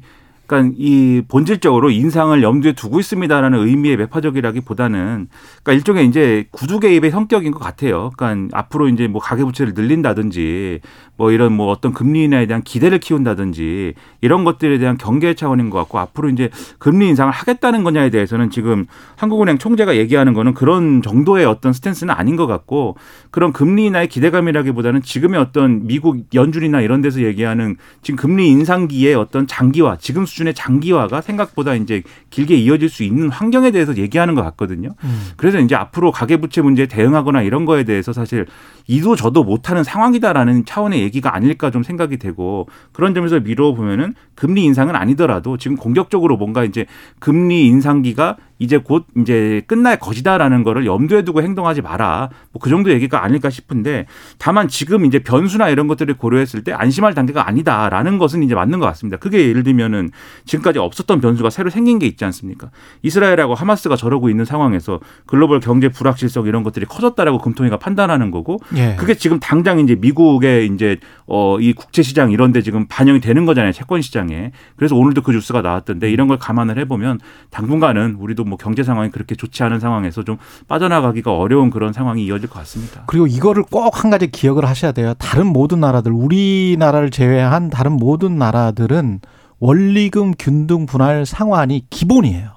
[0.53, 5.27] 그러니까 이 본질적으로 인상을 염두에 두고 있습니다라는 의미의 매파적이라기보다는
[5.63, 8.11] 그러니까 일종의 이제 구두 개입의 성격인 것 같아요.
[8.15, 10.81] 그러니까 앞으로 이제 뭐 가계 부채를 늘린다든지
[11.15, 15.79] 뭐 이런 뭐 어떤 금리 인하에 대한 기대를 키운다든지 이런 것들에 대한 경계 차원인 것
[15.79, 18.85] 같고 앞으로 이제 금리 인상을 하겠다는 거냐에 대해서는 지금
[19.15, 22.97] 한국은행 총재가 얘기하는 거는 그런 정도의 어떤 스탠스는 아닌 것 같고
[23.31, 29.47] 그런 금리 인하의 기대감이라기보다는 지금의 어떤 미국 연준이나 이런 데서 얘기하는 지금 금리 인상기의 어떤
[29.47, 34.43] 장기화 지금 수준 의 장기화가 생각보다 이제 길게 이어질 수 있는 환경에 대해서 얘기하는 것
[34.43, 34.89] 같거든요.
[35.03, 35.27] 음.
[35.37, 38.45] 그래서 이제 앞으로 가계부채 문제에 대응하거나 이런 거에 대해서 사실
[38.87, 44.63] 이도 저도 못하는 상황이다라는 차원의 얘기가 아닐까 좀 생각이 되고 그런 점에서 미뤄 보면은 금리
[44.63, 46.85] 인상은 아니더라도 지금 공격적으로 뭔가 이제
[47.19, 52.29] 금리 인상기가 이제 곧 이제 끝날 것이다라는 거를 염두에 두고 행동하지 마라.
[52.51, 54.05] 뭐 그 정도 얘기가 아닐까 싶은데
[54.37, 58.85] 다만 지금 이제 변수나 이런 것들을 고려했을 때 안심할 단계가 아니다라는 것은 이제 맞는 것
[58.85, 59.17] 같습니다.
[59.17, 60.11] 그게 예를 들면은
[60.45, 62.69] 지금까지 없었던 변수가 새로 생긴 게 있지 않습니까?
[63.01, 68.95] 이스라엘하고 하마스가 저러고 있는 상황에서 글로벌 경제 불확실성 이런 것들이 커졌다라고 금통위가 판단하는 거고 예.
[68.97, 70.97] 그게 지금 당장 이제 미국의 이제
[71.27, 73.71] 어 이 국제 시장 이런 데 지금 반영이 되는 거잖아요.
[73.73, 74.51] 채권 시장에.
[74.75, 77.19] 그래서 오늘도 그 뉴스가 나왔던데 이런 걸 감안을 해 보면
[77.51, 80.37] 당분간은 우리도 뭐 경제 상황이 그렇게 좋지 않은 상황에서 좀
[80.67, 83.03] 빠져나가기가 어려운 그런 상황이 이어질 것 같습니다.
[83.07, 85.13] 그리고 이거를 꼭 한 가지 기억을 하셔야 돼요.
[85.17, 89.21] 다른 모든 나라들, 우리나라를 제외한 다른 모든 나라들은
[89.59, 92.49] 원리금 균등 분할 상환이 기본이에요.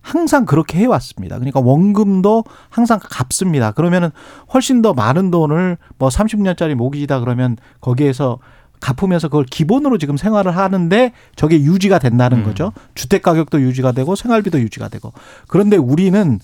[0.00, 1.36] 항상 그렇게 해왔습니다.
[1.36, 3.70] 그러니까 원금도 항상 갚습니다.
[3.70, 4.10] 그러면은
[4.52, 8.38] 훨씬 더 많은 돈을 뭐 30년짜리 모기지다 그러면 거기에서
[8.82, 12.44] 갚으면서 그걸 기본으로 지금 생활을 하는데 저게 유지가 된다는 음.
[12.44, 12.72] 거죠.
[12.94, 15.12] 주택 가격도 유지가 되고 생활비도 유지가 되고.
[15.48, 16.40] 그런데 우리는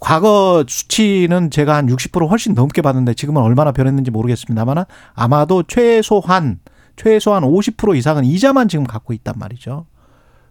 [0.00, 6.58] 과거 수치는 제가 한 60% 훨씬 넘게 받는데 지금은 얼마나 변했는지 모르겠습니다만 아마도 최소한
[6.96, 9.86] 최소한 50% 이상은 이자만 지금 갖고 있단 말이죠.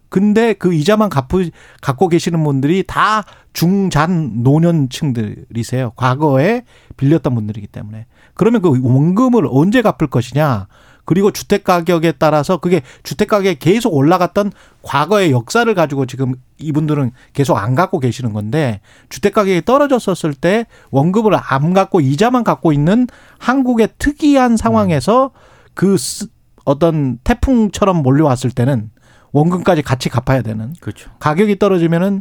[0.08, 1.42] 근데 그 이자만 갖고,
[1.82, 5.90] 갖고 계시는 분들이 다 중잔 노년층들이세요.
[5.96, 6.62] 과거에
[6.96, 8.06] 빌렸던 분들이기 때문에.
[8.32, 10.68] 그러면 그 원금을 언제 갚을 것이냐.
[11.08, 17.56] 그리고 주택 가격에 따라서 그게 주택 가격이 계속 올라갔던 과거의 역사를 가지고 지금 이분들은 계속
[17.56, 23.06] 안 갖고 계시는 건데 주택 가격이 떨어졌었을 때 원금을 안 갖고 이자만 갖고 있는
[23.38, 25.30] 한국의 특이한 상황에서
[25.72, 26.26] 그 스-
[26.66, 28.90] 어떤 태풍처럼 몰려왔을 때는
[29.32, 31.10] 원금까지 같이 갚아야 되는 그렇죠.
[31.20, 32.20] 가격이 떨어지면은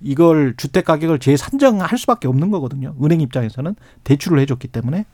[0.00, 2.94] 이걸 주택 가격을 재산정할 수밖에 없는 거거든요.
[3.04, 5.04] 은행 입장에서는 대출을 해줬기 때문에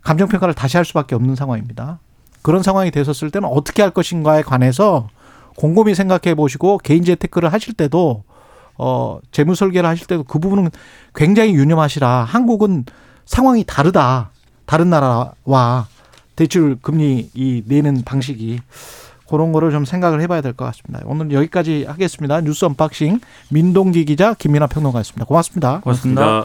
[0.00, 2.00] 감정 평가를 다시 할 수밖에 없는 상황입니다.
[2.42, 5.08] 그런 상황이 됐었을 때는 어떻게 할 것인가에 관해서
[5.56, 8.24] 곰곰이 생각해 보시고 개인 재테크를 하실 때도
[8.78, 10.70] 어 재무 설계를 하실 때도 그 부분은
[11.14, 12.24] 굉장히 유념하시라.
[12.24, 12.84] 한국은
[13.26, 14.30] 상황이 다르다.
[14.64, 15.86] 다른 나라와
[16.36, 18.60] 대출 금리 이 내는 방식이
[19.28, 21.00] 그런 거를 좀 생각을 해봐야 될 것 같습니다.
[21.06, 22.40] 오늘 여기까지 하겠습니다.
[22.40, 25.24] 뉴스 unboxing 민동기 기자 김민아 평론가였습니다.
[25.26, 25.80] 고맙습니다.
[25.80, 26.44] 고맙습니다.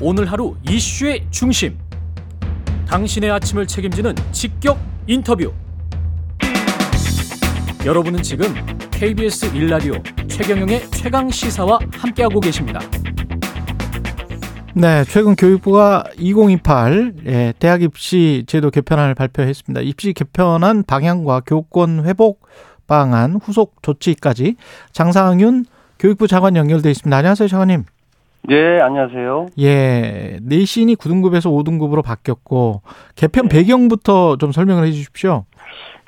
[0.00, 1.85] 오늘 하루 이슈의 중심.
[2.86, 5.52] 당신의 아침을 책임지는 직격 인터뷰.
[7.84, 8.46] 여러분은 지금
[8.90, 9.94] KBS 일라디오
[10.28, 12.80] 최경영의 최강 시사와 함께하고 계십니다.
[14.74, 19.80] 네, 최근 교육부가 2028 예, 대학 입시 제도 개편안을 발표했습니다.
[19.82, 22.46] 입시 개편안 방향과 교권 회복
[22.86, 24.56] 방안 후속 조치까지
[24.92, 25.64] 장상윤
[25.98, 27.16] 교육부 장관 연결돼 있습니다.
[27.16, 27.84] 안녕하세요, 장관님.
[28.48, 29.46] 네, 안녕하세요.
[29.58, 32.82] 예, 내신이 9등급에서 5등급으로 바뀌었고
[33.16, 35.44] 개편 배경부터 좀 설명을 해 주십시오.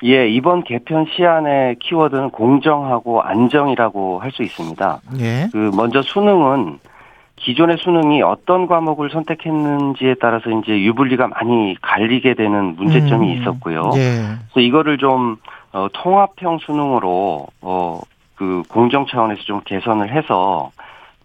[0.05, 5.01] 예, 이번 개편 시안의 키워드는 공정하고 안정이라고 할 수 있습니다.
[5.19, 5.49] 예.
[5.51, 6.79] 그 먼저 수능은
[7.35, 13.91] 기존의 수능이 어떤 과목을 선택했는지에 따라서 이제 유불리가 많이 갈리게 되는 문제점이 음, 있었고요.
[13.95, 14.21] 예.
[14.53, 15.37] 그래서 이거를 좀
[15.73, 17.99] 어, 통합형 수능으로 어,
[18.35, 20.71] 그 공정 차원에서 좀 개선을 해서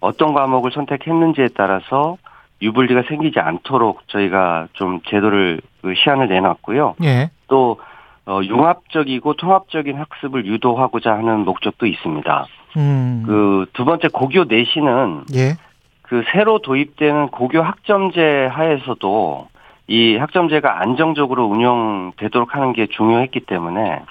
[0.05, 2.19] 어떤 과목을 선택했는지에 따라서
[2.61, 6.97] 유불리가 생기지 않도록 저희가 좀 제도를 그 시안을 내놨고요.
[7.03, 7.31] 예.
[7.49, 7.81] 또
[8.27, 12.47] 어, 융합적이고 통합적인 학습을 유도하고자 하는 목적도 있습니다.
[12.77, 13.23] 음.
[13.27, 15.57] 그두 번째 고교 내신은 예.
[16.03, 19.49] 그 새로 도입되는 고교 학점제 하에서도
[19.87, 24.03] 이 학점제가 안정적으로 운영되도록 하는 게 중요했기 때문에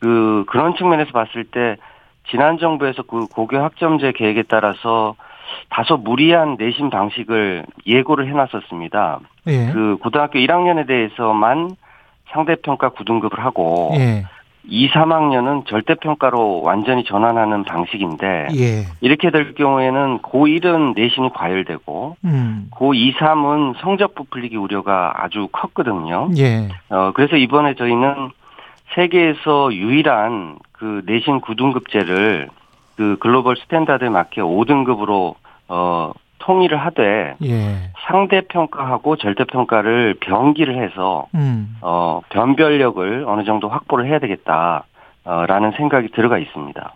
[0.00, 1.76] 그 그런 측면에서 봤을 때
[2.30, 5.16] 지난 정부에서 그 고교 학점제 계획에 따라서
[5.70, 9.20] 다소 무리한 내신 방식을 예고를 해놨었습니다.
[9.46, 9.66] 예.
[9.72, 11.76] 그 고등학교 1학년에 대해서만
[12.30, 14.24] 상대평가 9등급을 하고 예.
[14.70, 18.84] 2, 3학년은 절대평가로 완전히 전환하는 방식인데 예.
[19.00, 22.68] 이렇게 될 경우에는 고1은 내신이 과열되고 음.
[22.72, 26.28] 고2, 3은 성적 부풀리기 우려가 아주 컸거든요.
[26.36, 26.68] 예.
[26.90, 28.30] 어, 그래서 이번에 저희는
[28.94, 32.48] 세계에서 유일한 그 내신 9등급제를
[32.98, 35.36] 그 global standard에 맞게 5등급으로
[35.68, 37.92] 어, 통일을 하되 예.
[38.08, 41.76] 상대 평가하고 절대 평가를 병기를 해서 음.
[41.80, 44.84] 어, 변별력을 어느 정도 확보를 해야 되겠다.
[45.24, 46.94] 어, 라는 생각이 들어가 있습니다.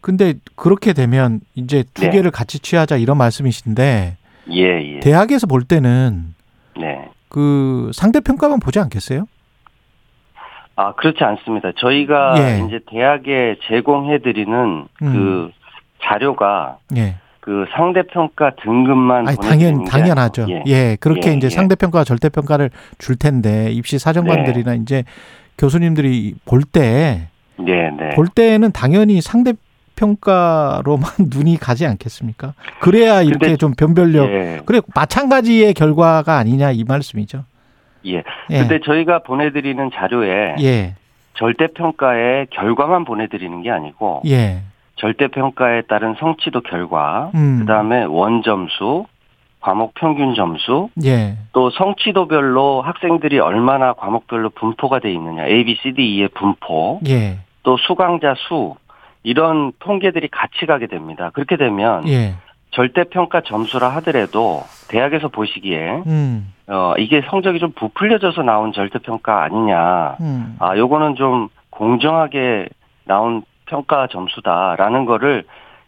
[0.00, 2.10] 근데 그렇게 되면 이제 두 네.
[2.10, 4.16] 개를 같이 취하자 이런 말씀이신데
[4.50, 5.00] 예, 예.
[5.00, 6.34] 대학에서 볼 때는
[6.78, 7.10] 네.
[7.28, 9.26] 그 상대 평가만 보지 않겠어요?
[10.80, 11.72] 아, 그렇지 않습니다.
[11.76, 12.64] 저희가 예.
[12.64, 15.12] 이제 대학에 제공해드리는 음.
[15.12, 15.50] 그
[16.04, 17.16] 자료가 예.
[17.40, 20.42] 그 상대평가 등급만 아니 당연 게 당연하죠.
[20.44, 20.96] 아니고, 예.
[21.00, 21.50] 그렇게 예, 이제 예.
[21.50, 25.02] 상대 평가와 절대 평가를 줄 텐데 입시 사정관들이나 이제
[25.58, 26.76] 교수님들이 볼때볼
[27.66, 28.14] 네, 네.
[28.36, 29.54] 때는 당연히 상대
[29.96, 32.54] 평가로만 눈이 가지 않겠습니까?
[32.78, 37.42] 그래야 이렇게 근데- 좀 변별력 예, 그래 마찬가지의 결과가 아니냐 이 말씀이죠.
[38.14, 38.22] 예.
[38.50, 38.58] 예.
[38.58, 40.94] 근데 저희가 보내드리는 자료에 예.
[41.34, 44.62] 절대평가의 결과만 보내드리는 게 아니고 예.
[44.96, 47.60] 절대평가에 따른 성취도 결과, 음.
[47.60, 49.06] 그다음에 원점수,
[49.60, 51.36] 과목 평균 점수, 예.
[51.52, 57.38] 또 성취도별로 학생들이 얼마나 과목별로 분포가 돼 있느냐, A, B, C, D, E의 분포, 예.
[57.62, 58.74] 또 수강자 수
[59.22, 61.30] 이런 통계들이 같이 가게 됩니다.
[61.32, 62.34] 그렇게 되면 예.
[62.70, 69.42] 절대 평가 점수라 하더라도 대학에서 보시기에 음, 어 이게 성적이 좀 부풀려져서 나온 절대 평가
[69.42, 70.16] 아니냐.
[70.20, 70.56] 음.
[70.60, 72.68] 아 요거는 좀 공정하게
[73.04, 75.44] 나온 평가 점수다라는 거를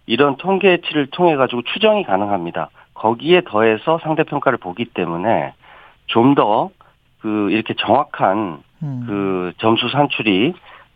[0.07, 2.71] 이런 통계치를 통해 가지고 추정이 가능합니다.
[2.95, 5.53] 거기에 더해서 상대 평가를 보기 때문에
[6.07, 6.71] 좀 더
[7.21, 9.05] 그 이렇게 정확한 음.
[9.07, 10.55] 그 점수 산출이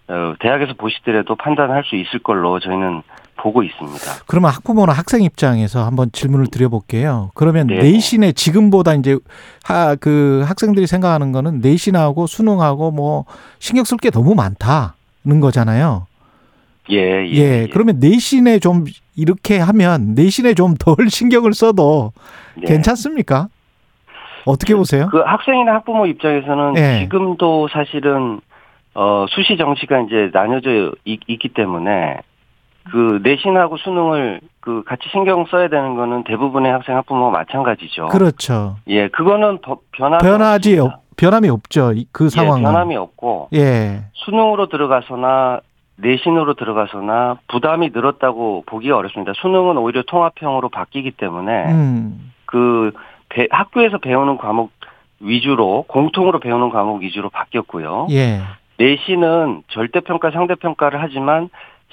[0.09, 3.03] 어, 대학에서 보시더라도 판단할 수 있을 걸로 저희는
[3.37, 4.25] 보고 있습니다.
[4.27, 7.31] 그러면 학부모나 학생 입장에서 한번 질문을 드려볼게요.
[7.35, 7.79] 그러면 네.
[7.79, 9.19] 내신에 지금보다 이제
[9.63, 13.25] 하, 그 학생들이 생각하는 거는 내신하고 수능하고 뭐
[13.59, 16.07] 신경 쓸 게 너무 많다는 거잖아요.
[16.91, 17.33] 예, 예.
[17.33, 17.69] 예, 예.
[17.73, 18.85] 그러면 내신에 좀
[19.17, 22.13] 이렇게 하면 내신에 좀 덜 신경을 써도
[22.57, 22.67] 네.
[22.67, 23.49] 괜찮습니까?
[24.45, 25.09] 어떻게 보세요?
[25.11, 26.99] 그 학생이나 학부모 입장에서는 예.
[27.01, 28.41] 지금도 사실은
[28.95, 32.19] 어 수시 정시가 이제 나뉘어져 있, 있기 때문에
[32.91, 38.07] 그 내신하고 수능을 그 같이 신경 써야 되는 거는 대부분의 학생 학부모가 마찬가지죠.
[38.09, 38.77] 그렇죠.
[38.89, 40.79] 예, 그거는 버- 변함이 변하지.
[40.79, 41.93] 없, 변함이 없죠.
[41.93, 42.63] 이- 그 예, 상황은.
[42.63, 44.05] 변함이 없고 예.
[44.15, 45.61] 수능으로 들어가서나
[45.97, 49.33] 내신으로 들어가서나 부담이 늘었다고 보기가 어렵습니다.
[49.37, 52.33] 수능은 오히려 통합형으로 바뀌기 때문에 음.
[52.47, 52.93] 그
[53.29, 54.73] 배- 학교에서 배우는 과목
[55.21, 58.09] 위주로 공통으로 배우는 과목 위주로 바뀌었고요.
[58.11, 58.41] 예.
[58.79, 61.49] 내신은 절대평가, 상대평가를 하지만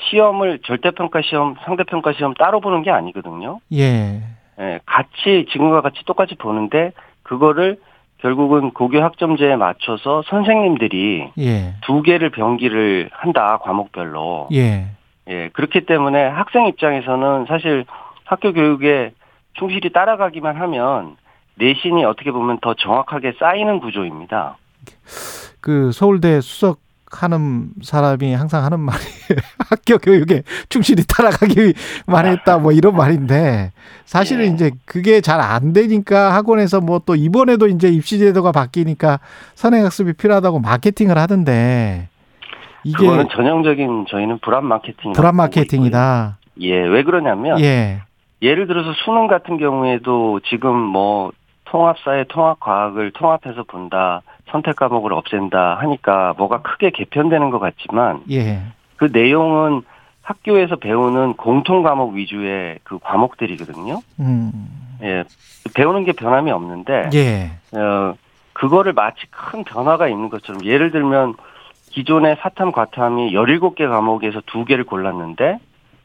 [0.09, 3.59] 시험을 절대평가 시험, 상대평가 시험 따로 보는 게 아니거든요.
[3.73, 4.21] 예.
[4.59, 6.91] 예, 같이 지금과 같이 똑같이 보는데
[7.23, 7.77] 그거를
[8.19, 11.73] 결국은 고교 학점제에 맞춰서 선생님들이 예.
[11.81, 14.49] 두 개를 병기를 한다 과목별로.
[14.53, 14.85] 예.
[15.27, 17.85] 예, 그렇기 때문에 학생 입장에서는 사실
[18.25, 19.11] 학교 교육에
[19.53, 21.15] 충실히 따라가기만 하면
[21.55, 24.57] 내신이 어떻게 보면 더 정확하게 쌓이는 구조입니다.
[25.59, 26.79] 그 서울대 수석
[27.11, 28.99] 하는 사람이 항상 하는 말이
[29.69, 33.71] 학교 교육에 충실히 따라가기만 했다 뭐 이런 말인데
[34.05, 34.49] 사실은 예.
[34.49, 39.19] 이제 그게 잘 안 되니까 학원에서 뭐 또 이번에도 이제 입시 제도가 바뀌니까
[39.55, 42.07] 선행학습이 필요하다고 마케팅을 하던데
[42.83, 45.11] 이게 그거는 전형적인 저희는 불안 마케팅.
[45.13, 46.37] 불안 마케팅이다.
[46.61, 48.01] 예, 왜 그러냐면 예.
[48.41, 51.31] 예를 들어서 수능 같은 경우에도 지금 뭐
[51.65, 54.21] 통합사회 통합과학을 통합해서 본다,
[54.51, 58.61] 선택 과목을 없앤다 하니까 뭐가 크게 개편되는 것 같지만 예.
[58.97, 59.81] 그 내용은
[60.21, 64.01] 학교에서 배우는 공통 과목 위주의 그 과목들이거든요.
[64.19, 64.51] 음.
[65.01, 65.23] 예,
[65.75, 67.51] 배우는 게 변함이 없는데 예.
[67.77, 68.13] 어,
[68.53, 71.35] 그거를 마치 큰 변화가 있는 것처럼 예를 들면
[71.89, 75.57] 기존의 사탐 과탐이 17개 과목에서 2개를 골랐는데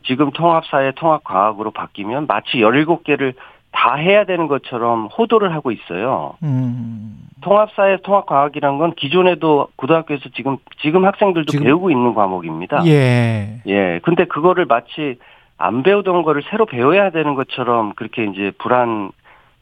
[0.06, 3.34] 지금 통합사회 통합과학으로 바뀌면 마치 17개를
[3.76, 6.32] 다 해야 되는 것처럼 호도를 하고 있어요.
[6.42, 7.18] 음.
[7.42, 12.86] 통합사회 통합과학이란 건 기존에도 고등학교에서 지금 지금 학생들도 지금- 배우고 있는 과목입니다.
[12.86, 13.60] 예.
[13.66, 14.00] 예.
[14.02, 15.18] 근데 그거를 마치
[15.58, 19.10] 안 배우던 거를 새로 배워야 되는 것처럼 그렇게 이제 불안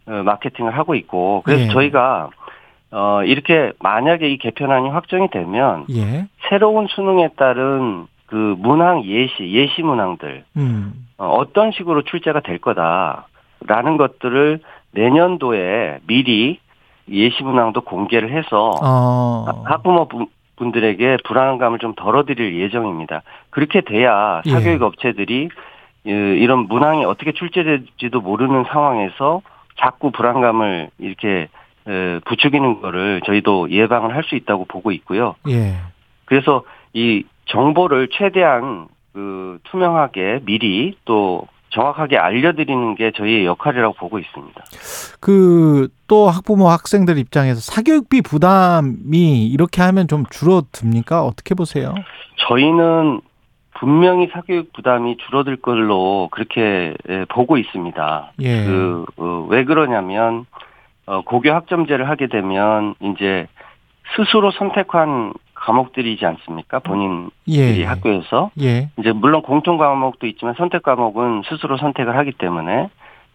[0.06, 1.68] 어, 마케팅을 하고 있고 그래서 예.
[1.68, 2.28] 저희가
[2.92, 6.26] 어 이렇게 만약에 이 개편안이 확정이 되면 예.
[6.48, 10.92] 새로운 수능에 따른 그 문항 예시 예시 문항들 음.
[11.18, 13.26] 어, 어떤 식으로 출제가 될 거다
[13.66, 14.60] 라는 것들을
[14.92, 16.58] 내년도에 미리
[17.10, 19.44] 예시 문항도 공개를 해서 어.
[19.46, 23.22] 하- 학부모 분- 분들에게 불안감을 좀 덜어드릴 예정입니다.
[23.50, 24.50] 그렇게 돼야 예.
[24.50, 25.48] 사교육 업체들이
[26.06, 29.42] 이- 이런 문항이 어떻게 출제될지도 모르는 상황에서
[29.76, 31.48] 자꾸 불안감을 이렇게
[31.86, 35.34] 에, 부추기는 거를 저희도 예방을 할 수 있다고 보고 있고요.
[35.48, 35.74] 예.
[36.24, 36.62] 그래서
[36.94, 44.64] 이 정보를 최대한 그 투명하게 미리 또 정확하게 알려드리는 게 저희의 역할이라고 보고 있습니다.
[45.20, 51.24] 그 또 학부모 학생들 입장에서 사교육비 부담이 이렇게 하면 좀 줄어듭니까?
[51.24, 51.94] 어떻게 보세요?
[52.48, 53.20] 저희는
[53.74, 58.32] 분명히 사교육 부담이 줄어들 걸로 그렇게 예, 보고 있습니다.
[58.42, 58.64] 예.
[58.64, 60.46] 그, 어, 왜 그러냐면,
[61.06, 63.48] 어, 고교 학점제를 하게 되면, 이제,
[64.14, 65.32] 스스로 선택한
[65.64, 66.78] 과목들이지 않습니까?
[66.80, 67.84] 본인들이 예.
[67.84, 68.50] 학교에서.
[68.60, 68.90] 예.
[68.98, 72.90] 이제, 물론 공통 과목도 있지만 선택 과목은 스스로 선택을 하기 때문에,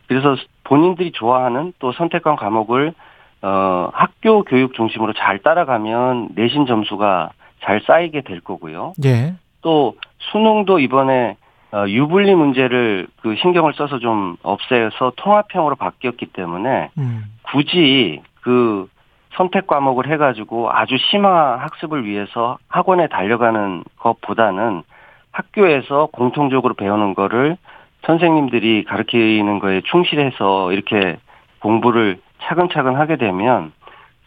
[0.07, 2.93] 그래서 본인들이 좋아하는 또 선택한 과목을,
[3.41, 8.93] 어, 학교 교육 중심으로 잘 따라가면 내신 점수가 잘 쌓이게 될 거고요.
[9.05, 9.33] 예.
[9.61, 9.95] 또
[10.31, 11.35] 수능도 이번에
[11.71, 17.25] 어, 유불리 문제를 그 신경을 써서 좀 없애서 통합형으로 바뀌었기 때문에 음.
[17.43, 18.87] 굳이 그
[19.33, 24.83] 선택 과목을 해가지고 아주 심화 학습을 위해서 학원에 달려가는 것보다는
[25.31, 27.57] 학교에서 공통적으로 배우는 거를
[28.05, 31.17] 선생님들이 가르치는 거에 충실해서 이렇게
[31.59, 33.71] 공부를 차근차근 하게 되면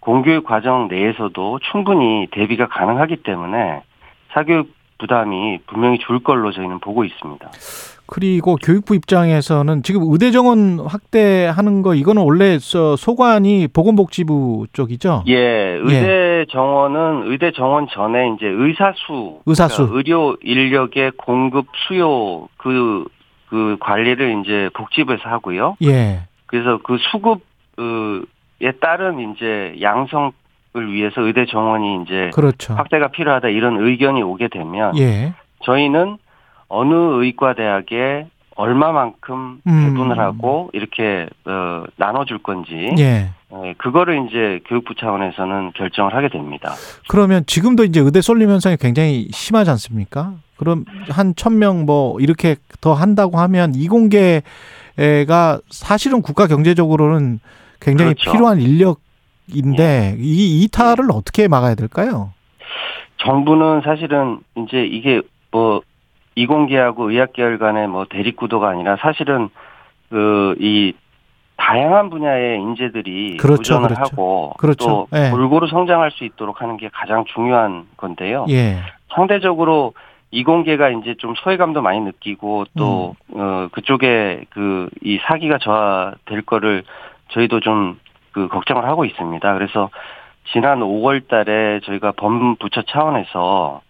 [0.00, 3.82] 공교육 과정 내에서도 충분히 대비가 가능하기 때문에
[4.32, 7.50] 사교육 부담이 분명히 줄 걸로 저희는 보고 있습니다.
[8.12, 15.24] 그리고 교육부 입장에서는 지금 의대 정원 확대하는 거 이거는 원래 저 소관이 보건복지부 쪽이죠.
[15.28, 15.34] 예,
[15.80, 19.88] 의대 정원은 의대 정원 전에 이제 의사 수, 의사 수.
[19.88, 23.06] 그러니까 의료 인력의 공급 수요 그,
[23.48, 25.78] 그 관리를 이제 복지부에서 하고요.
[25.82, 26.24] 예.
[26.44, 30.32] 그래서 그 수급에 따른 이제 양성
[30.74, 32.72] 을 위해서 의대 정원이 이제 그렇죠.
[32.72, 35.34] 확대가 필요하다 이런 의견이 오게 되면 예.
[35.64, 36.16] 저희는
[36.74, 39.84] 어느 의과대학에 얼마만큼 음.
[39.94, 43.30] 배분을 하고 이렇게 어, 나눠줄 건지 예.
[43.64, 46.72] 예, 그거를 이제 교육부 차원에서는 결정을 하게 됩니다.
[47.08, 50.34] 그러면 지금도 이제 의대 쏠림 현상이 굉장히 심하지 않습니까?
[50.56, 54.40] 그럼 한 천 명 뭐 이렇게 더 한다고 하면 이공계가
[55.68, 57.40] 사실은 국가 경제적으로는
[57.80, 58.32] 굉장히 그렇죠.
[58.32, 62.32] 필요한 인력인데 이 이탈을 어떻게 막아야 될까요?
[63.18, 65.82] 정부는 사실은 이제 이게 뭐
[66.34, 69.48] 이공계하고 의학계열 간의 뭐 대립구도가 아니라 사실은
[70.10, 70.92] 그 이
[71.56, 74.02] 다양한 분야의 인재들이 그렇죠, 도전을 그렇죠.
[74.02, 74.84] 하고 그렇죠.
[74.86, 75.30] 또 예.
[75.30, 78.46] 골고루 성장할 수 있도록 하는 게 가장 중요한 건데요.
[78.48, 78.78] 예.
[79.14, 79.94] 상대적으로
[80.32, 83.40] 이공계가 이제 좀 소외감도 많이 느끼고 또 음.
[83.40, 86.82] 어, 그쪽에 그 이 사기가 저하될 거를
[87.28, 87.98] 저희도 좀
[88.32, 89.54] 그 걱정을 하고 있습니다.
[89.54, 89.90] 그래서
[90.52, 93.82] 지난 5월 달에 저희가 법무부처 차원에서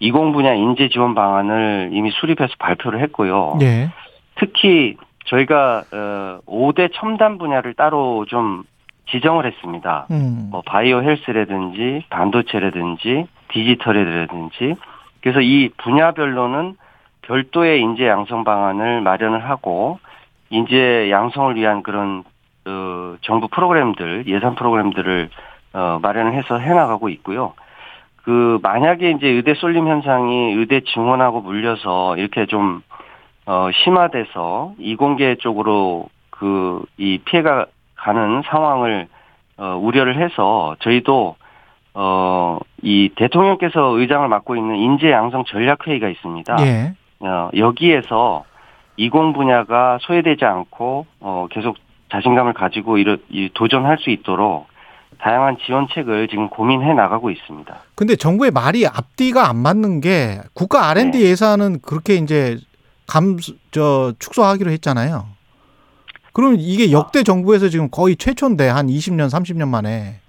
[0.00, 3.58] 이공 분야 인재 지원 방안을 이미 수립해서 발표를 했고요.
[3.62, 3.90] 예.
[4.36, 8.64] 특히 저희가 어 5대 첨단 분야를 따로 좀
[9.10, 10.06] 지정을 했습니다.
[10.10, 10.48] 음.
[10.50, 14.74] 뭐 바이오 헬스라든지 반도체라든지 디지털이라든지
[15.20, 16.76] 그래서 이 분야별로는
[17.22, 19.98] 별도의 인재 양성 방안을 마련을 하고
[20.50, 22.24] 인재 양성을 위한 그런
[22.66, 25.30] 어, 정부 프로그램들 예산 프로그램들을
[25.74, 27.54] 어, 마련을 해서 해나가고 있고요.
[28.28, 32.82] 그 만약에 이제 의대 쏠림 현상이 의대 증원하고 물려서 이렇게 좀
[33.46, 37.64] 어, 심화돼서 이공계 쪽으로 그 이 피해가
[37.96, 39.08] 가는 상황을
[39.56, 41.36] 어, 우려를 해서 저희도
[41.94, 46.56] 어, 이 대통령께서 의장을 맡고 있는 인재 양성 전략 회의가 있습니다.
[46.60, 46.92] 예.
[47.20, 48.44] 어, 여기에서
[48.98, 51.76] 이공 분야가 소외되지 않고 어, 계속
[52.12, 54.66] 자신감을 가지고 이 도전할 수 있도록
[55.20, 57.76] 다양한 지원책을 지금 고민해 나가고 있습니다.
[57.94, 61.24] 근데 정부의 말이 앞뒤가 안 맞는 게 국가 R&D 네.
[61.24, 62.58] 예산은 그렇게 이제
[63.06, 63.36] 감
[63.70, 65.26] 저 축소하기로 했잖아요.
[66.32, 70.20] 그럼 이게 역대 정부에서 지금 거의 최초인데 한 20년 30년 만에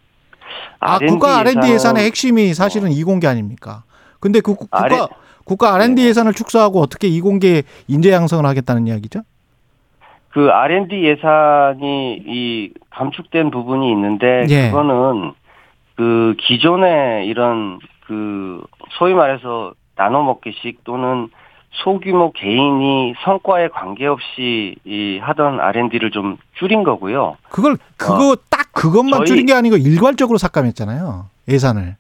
[0.80, 3.84] 아 R&D 국가 R&D 예산은- 예산의 핵심이 사실은 이공계 아닙니까?
[4.20, 5.08] 근데 그 국- 국가 R-
[5.46, 6.08] 국가 R&D 네.
[6.10, 9.22] 예산을 축소하고 어떻게 이공계 인재 양성을 하겠다는 이야기죠?
[10.30, 14.70] 그 R&D 예산이 이 감축된 부분이 있는데 예.
[14.70, 15.34] 그거는
[15.96, 18.64] 그 기존의 이런 그
[18.98, 21.30] 소위 말해서 나눠 먹기식 또는
[21.72, 27.38] 소규모 개인이 성과에 관계없이 이 하던 R&D를 좀 줄인 거고요.
[27.50, 29.26] 그걸 그거 딱 그것만 어.
[29.26, 31.28] 줄인 게 아니고 일괄적으로 삭감했잖아요.
[31.48, 31.96] 예산을.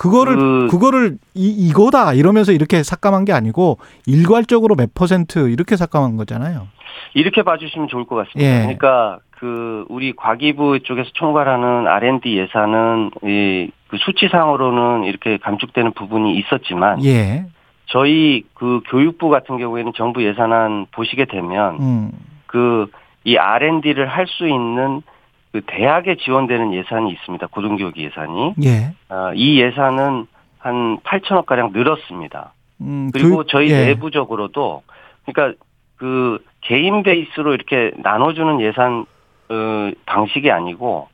[0.00, 6.16] 그거를 그- 그거를 이 이거다 이러면서 이렇게 삭감한 게 아니고 일괄적으로 몇 퍼센트 이렇게 삭감한
[6.16, 6.68] 거잖아요.
[7.12, 8.50] 이렇게 봐주시면 좋을 것 같습니다.
[8.50, 8.60] 예.
[8.62, 17.04] 그러니까 그 우리 과기부 쪽에서 총괄하는 R&D 예산은 이 그 수치상으로는 이렇게 감축되는 부분이 있었지만
[17.04, 17.46] 예.
[17.86, 22.10] 저희 그 교육부 같은 경우에는 정부 예산안 보시게 되면 음.
[22.46, 25.02] 그이 R&D를 할 수 있는
[25.52, 27.46] 그 대학에 지원되는 예산이 있습니다.
[27.48, 28.94] 고등교육 예산이 예.
[29.12, 30.26] 어, 이 예산은
[30.58, 32.52] 한 8천억 가량 늘었습니다.
[32.82, 33.86] 음, 그리고 교육- 저희 예.
[33.86, 34.82] 내부적으로도
[35.26, 35.58] 그러니까
[35.96, 39.06] 그 개인 베이스로 이렇게 나눠주는 예산
[39.48, 41.08] 어, 방식이 아니고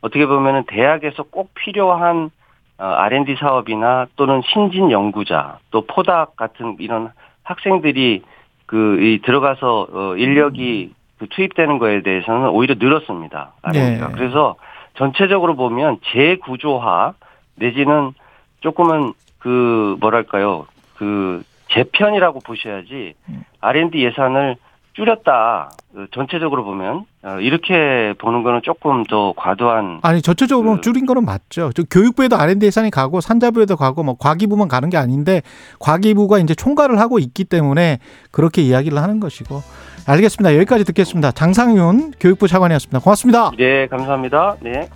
[0.00, 2.30] 어떻게 보면은 대학에서 꼭 필요한
[2.78, 7.10] 어, R&D 사업이나 또는 신진 연구자 또 포닥 같은 이런
[7.44, 8.22] 학생들이
[8.66, 13.52] 그 이 들어가서 어, 인력이 그 투입되는 거에 대해서는 오히려 늘었습니다.
[13.72, 14.00] 네.
[14.16, 14.56] 그래서
[14.94, 17.14] 전체적으로 보면 재구조화
[17.54, 18.12] 내지는
[18.60, 23.14] 조금은 그 뭐랄까요 그 재편이라고 보셔야지
[23.60, 24.56] R&D 예산을
[24.94, 31.06] 줄였다 그 전체적으로 보면 어, 이렇게 보는 거는 조금 더 과도한 아니 전체적으로 그- 줄인
[31.06, 31.70] 거는 맞죠.
[31.72, 35.40] 저 교육부에도 R&D 예산이 가고 산자부에도 가고 뭐 과기부만 가는 게 아닌데
[35.78, 38.00] 과기부가 이제 총괄을 하고 있기 때문에
[38.32, 39.60] 그렇게 이야기를 하는 것이고
[40.06, 40.56] 알겠습니다.
[40.56, 41.32] 여기까지 듣겠습니다.
[41.32, 42.98] 장상윤 교육부 차관이었습니다.
[43.00, 43.50] 고맙습니다.
[43.56, 44.88] 네 감사합니다 네.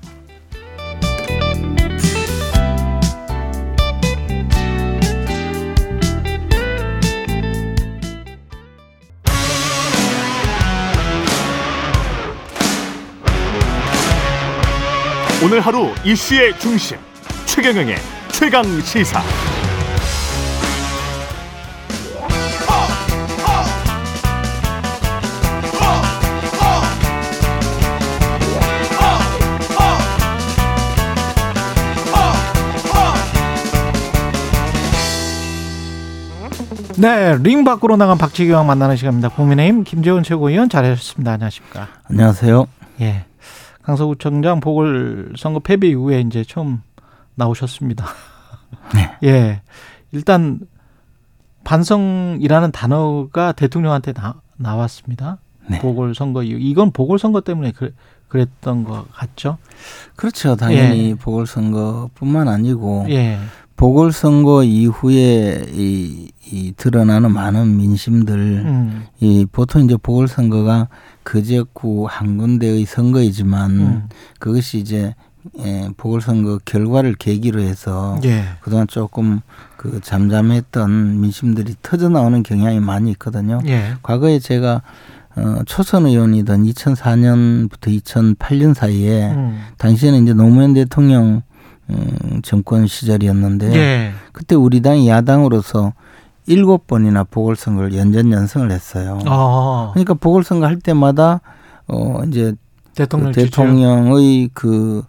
[15.44, 16.96] 오늘 하루 이슈의 중심
[17.44, 17.96] 최경영의
[18.32, 19.20] 최강 시사
[36.98, 39.28] 네, 링 밖으로 나간 박지기왕 만나는 시간입니다.
[39.28, 41.32] 국민의힘 김재원 최고위원 잘하셨습니다.
[41.32, 41.88] 안녕하십니까?
[42.04, 42.66] 안녕하세요.
[43.02, 43.26] 예.
[43.82, 46.80] 강서구청장 보궐선거 패배 이후에 이제 처음
[47.34, 48.06] 나오셨습니다.
[48.94, 49.10] 네.
[49.28, 49.60] 예.
[50.10, 50.60] 일단
[51.64, 55.36] 반성이라는 단어가 대통령한테 나, 나왔습니다.
[55.68, 55.78] 네.
[55.80, 57.94] 보궐선거 이후 이건 보궐선거 때문에 그,
[58.28, 59.58] 그랬던 것 같죠?
[60.14, 60.56] 그렇죠.
[60.56, 63.38] 당연히 보궐선거뿐만 아니고 예.
[63.76, 69.06] 보궐선거 이후에 이, 이 드러나는 많은 민심들 음.
[69.20, 70.88] 이 보통 이제 보궐선거가
[71.22, 74.08] 그 지역구 한 군데의 선거이지만 음.
[74.38, 75.14] 그것이 이제
[75.60, 78.44] 예, 보궐선거 결과를 계기로 해서 예.
[78.60, 79.40] 그동안 조금
[79.76, 83.60] 그 잠잠했던 민심들이 터져 나오는 경향이 많이 있거든요.
[83.66, 83.94] 예.
[84.02, 84.82] 과거에 제가
[85.36, 89.60] 어, 초선 의원이던 2004년부터 2008년 사이에 음.
[89.76, 91.42] 당시에는 이제 노무현 대통령 음,
[92.42, 94.12] 정권 시절이었는데 예.
[94.32, 95.92] 그때 우리 당이 야당으로서
[96.46, 99.18] 일곱 번이나 보궐선거를 연전 연승을 했어요.
[99.26, 99.90] 어.
[99.92, 101.40] 그러니까 보궐선거 할 때마다
[101.88, 102.54] 어 이제
[102.94, 105.04] 대통령 그 대통령의 그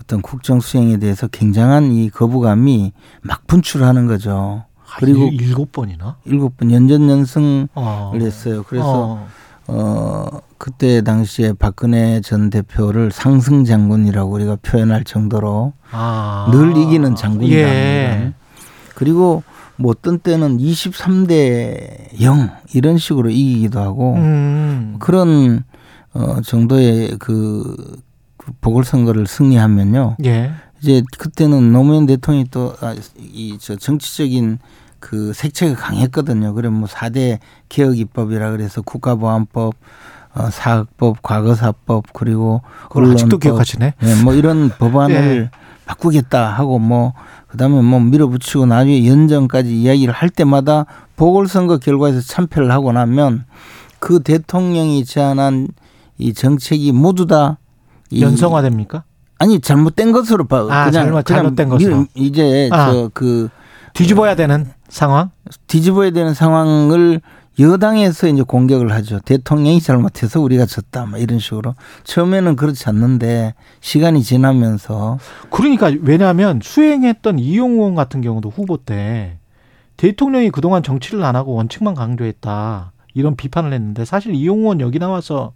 [0.00, 4.64] 어떤 국정 수행에 대해서 굉장한 이 거부감이 막 분출하는 거죠.
[4.98, 8.12] 그리고 그리고 일곱 번이나 일곱 번 연전 연승을 어.
[8.14, 8.62] 했어요.
[8.68, 9.26] 그래서
[9.66, 10.40] 어.
[10.62, 16.48] 어 그때 당시에 박근혜 전 대표를 상승 장군이라고 우리가 표현할 정도로 아.
[16.52, 17.56] 늘 이기는 장군이다.
[17.56, 18.32] 예.
[18.94, 19.42] 그리고
[19.76, 24.96] 뭐 어떤 때는 23대 0 이런 식으로 이기기도 하고 음.
[25.00, 25.64] 그런
[26.14, 27.74] 어 정도의 그,
[28.36, 30.18] 그 보궐선거를 승리하면요.
[30.24, 30.52] 예.
[30.80, 34.58] 이제 그때는 노무현 대통령이 또이저 정치적인
[35.00, 36.54] 그 색채가 강했거든요.
[36.54, 37.38] 그래 뭐 4대
[37.68, 39.74] 개혁 입법이라 그래서 국가보안법
[40.34, 43.94] 어, 사학법, 과거사법 그리고 그걸 아직도 언론법, 기억하시네.
[44.02, 45.50] 예, 뭐 이런 법안을
[45.84, 47.12] 바꾸겠다 하고 뭐
[47.48, 53.44] 그다음에 뭐 밀어붙이고 나중에 연정까지 이야기를 할 때마다 보궐선거 결과에서 참패를 하고 나면
[53.98, 55.68] 그 대통령이 제안한
[56.18, 57.58] 이 정책이 모두 다
[58.10, 59.04] 이- 연성화됩니까?
[59.38, 60.58] 아니 잘못된 것으로 봐.
[60.70, 61.96] 아, 그냥 잘못- 그냥 잘못된 것으로.
[61.96, 62.90] 밀- 이제 아.
[62.92, 63.48] 저그
[63.92, 65.30] 뒤집어야 되는 상황?
[65.66, 67.20] 뒤집어야 되는 상황을
[67.58, 69.20] 여당에서 이제 공격을 하죠.
[69.20, 71.06] 대통령이 잘못해서 우리가 졌다.
[71.06, 71.74] 막 이런 식으로.
[72.04, 75.18] 처음에는 그렇지 않는데 시간이 지나면서
[75.50, 79.38] 그러니까 왜냐하면 수행했던 이용 의원 같은 경우도 후보 때
[79.96, 85.52] 대통령이 그동안 정치를 안 하고 원칙만 강조했다 이런 비판을 했는데 사실 이용 의원 여기 나와서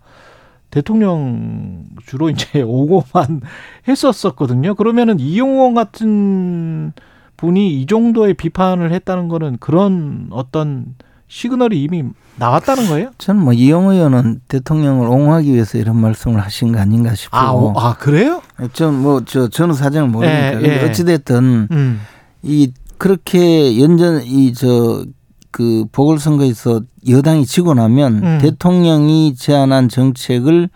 [0.70, 3.40] 대통령 주로 이제 오고만
[3.88, 4.74] 했었었거든요.
[4.74, 6.92] 그러면은 이용 의원 같은
[7.38, 10.94] 분이 이 정도의 비판을 했다는 거는 그런 어떤
[11.29, 12.05] 시그널이 이미
[12.37, 13.11] 나왔다는 거예요?
[13.18, 17.37] 저는 뭐 이용 의원은 대통령을 옹호하기 위해서 이런 말씀을 하신 거 아닌가 싶고.
[17.37, 18.43] 아, 오, 아 그래요?
[18.72, 20.85] 전뭐저 저는 사정을 모르니까 예, 예.
[20.85, 22.01] 어찌 됐든 음.
[22.43, 25.05] 이 그렇게 연전 이 저
[25.53, 28.39] 그 보궐선거에서 여당이 지고 나면 음.
[28.43, 30.68] 대통령이 제안한 정책을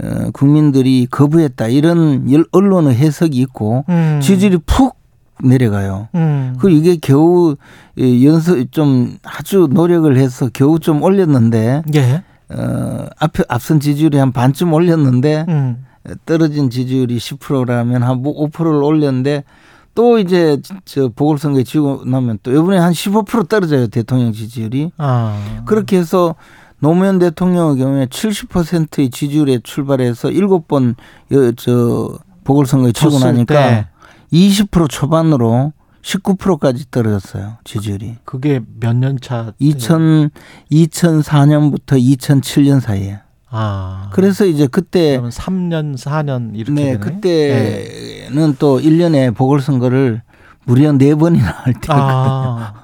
[0.00, 4.20] 어, 국민들이 거부했다 이런 열- 언론의 해석이 있고 음.
[4.22, 4.94] 지지율이 푹
[5.44, 6.08] 내려가요.
[6.14, 6.56] 음.
[6.58, 7.56] 그 이게 겨우
[7.96, 12.22] 이 연습 좀 아주 노력을 해서 겨우 좀 올렸는데 예.
[12.50, 15.84] 어 앞에 앞선 지지율이 한 반쯤 올렸는데 음.
[16.26, 19.44] 떨어진 지지율이 10%라면 한 5%를 올렸는데
[19.94, 25.62] 또 이제 저 보궐선거에 지고 나면 또 이번에 한 15% 떨어져요 대통령 지지율이 아.
[25.64, 26.34] 그렇게 해서
[26.80, 30.96] 노무현 대통령의 경우에 70%의 지지율에 출발해서 7번
[31.56, 33.86] 저 보궐선거에 쳤을 나니까 때
[34.32, 35.72] 20% 초반으로
[36.02, 39.52] 19%까지 떨어졌어요 지지율이 그게 몇 년 차?
[39.58, 40.30] 2000
[40.70, 43.20] 2004년부터 2007년 사이에
[43.50, 44.10] 아.
[44.12, 46.98] 그래서 이제 그때 그러면 3년, 4년 이렇게 네, 되네.
[46.98, 47.00] 네.
[48.28, 50.22] 그때는 또 1년에 보궐 선거를
[50.64, 51.78] 무려 4번이나 할 때였거든요.
[51.88, 52.74] 아.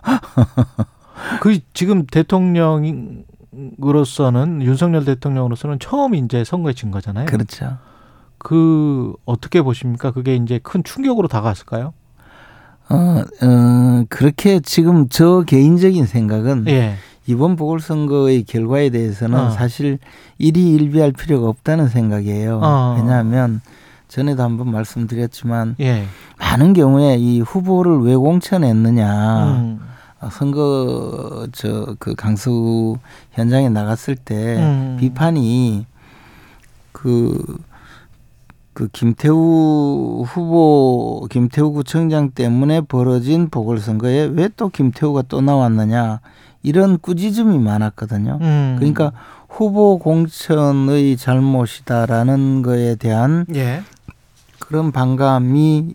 [1.40, 7.26] 그 지금 대통령으로서는 윤석열 대통령으로서는 처음 이제 선거에 진 거잖아요.
[7.26, 7.76] 그렇죠.
[8.40, 10.10] 그 어떻게 보십니까?
[10.10, 11.92] 그게 이제 큰 충격으로 다가왔을까요?
[12.88, 16.96] 어, 어, 그렇게 지금 저 개인적인 생각은 예.
[17.26, 19.50] 이번 보궐선거의 결과에 대해서는 어.
[19.50, 19.98] 사실
[20.38, 22.60] 일희일비할 필요가 없다는 생각이에요.
[22.62, 22.96] 어.
[22.98, 23.60] 왜냐하면
[24.08, 26.04] 전에도 한번 말씀드렸지만 예.
[26.38, 29.80] 많은 경우에 이 후보를 왜 공천했느냐 음.
[30.20, 32.96] 어, 선거 저 그 강수
[33.32, 34.96] 현장에 나갔을 때 음.
[34.98, 35.86] 비판이
[36.92, 37.38] 그,
[38.80, 46.20] 그 김태우 후보, 김태우 구청장 때문에 벌어진 보궐선거에 왜 또 김태우가 또 나왔느냐
[46.62, 48.38] 이런 꾸짖음이 많았거든요.
[48.40, 48.76] 음.
[48.78, 49.12] 그러니까
[49.50, 53.82] 후보 공천의 잘못이다라는 거에 대한 예.
[54.58, 55.94] 그런 반감이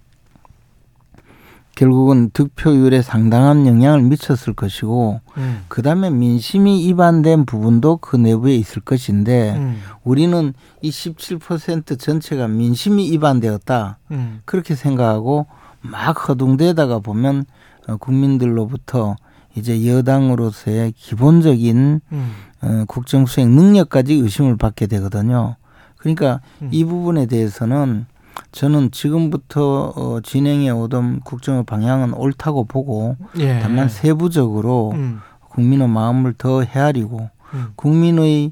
[1.76, 5.64] 결국은 득표율에 상당한 영향을 미쳤을 것이고 음.
[5.68, 9.82] 그다음에 민심이 이반된 부분도 그 내부에 있을 것인데 음.
[10.04, 14.42] 우리는 이 17% 전체가 민심이 이반되었다 음.
[14.46, 15.48] 그렇게 생각하고
[15.82, 17.46] 막 허둥대다가 보면
[17.88, 19.16] 어, 국민들로부터
[19.56, 22.32] 이제 여당으로서의 기본적인 음.
[22.62, 25.58] 어, 국정 수행 능력까지 의심을 받게 되거든요.
[25.98, 26.70] 그러니까 음.
[26.72, 28.06] 이 부분에 대해서는
[28.52, 33.60] 저는 지금부터 어, 진행해 오던 국정의 방향은 옳다고 보고 예.
[33.60, 35.20] 다만 세부적으로 음.
[35.50, 37.68] 국민의 마음을 더 헤아리고 음.
[37.76, 38.52] 국민의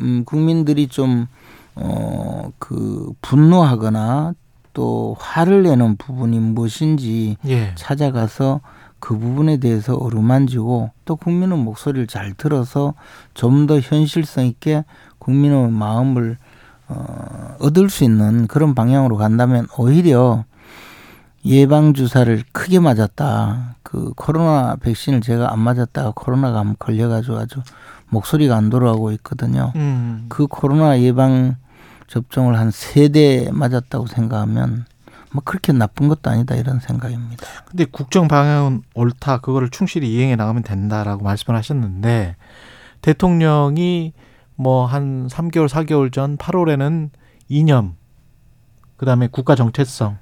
[0.00, 1.26] 음, 국민들이 좀
[1.74, 4.34] 어, 그 분노하거나
[4.72, 7.72] 또 화를 내는 부분이 무엇인지 예.
[7.74, 8.60] 찾아가서
[8.98, 12.94] 그 부분에 대해서 어루만지고 또 국민의 목소리를 잘 들어서
[13.34, 14.84] 좀 더 현실성 있게
[15.18, 16.38] 국민의 마음을
[16.88, 20.44] 어, 얻을 수 있는 그런 방향으로 간다면 오히려
[21.46, 23.76] 예방 주사를 크게 맞았다.
[23.82, 27.62] 그 코로나 백신을 제가 안 맞았다가 코로나가 한번 걸려가지고 아주
[28.08, 29.72] 목소리가 안 돌아오고 있거든요.
[29.76, 30.26] 음.
[30.28, 31.56] 그 코로나 예방
[32.06, 34.86] 접종을 한 세 대 맞았다고 생각하면
[35.32, 37.44] 뭐 그렇게 나쁜 것도 아니다 이런 생각입니다.
[37.66, 39.38] 근데 국정 방향은 옳다.
[39.38, 42.36] 그거를 충실히 이행해 나가면 된다라고 말씀을 하셨는데
[43.02, 44.12] 대통령이
[44.56, 47.10] 뭐 한 3개월, 4개월 전 8월에는
[47.48, 47.94] 이념
[48.96, 50.18] 그 다음에 국가 정체성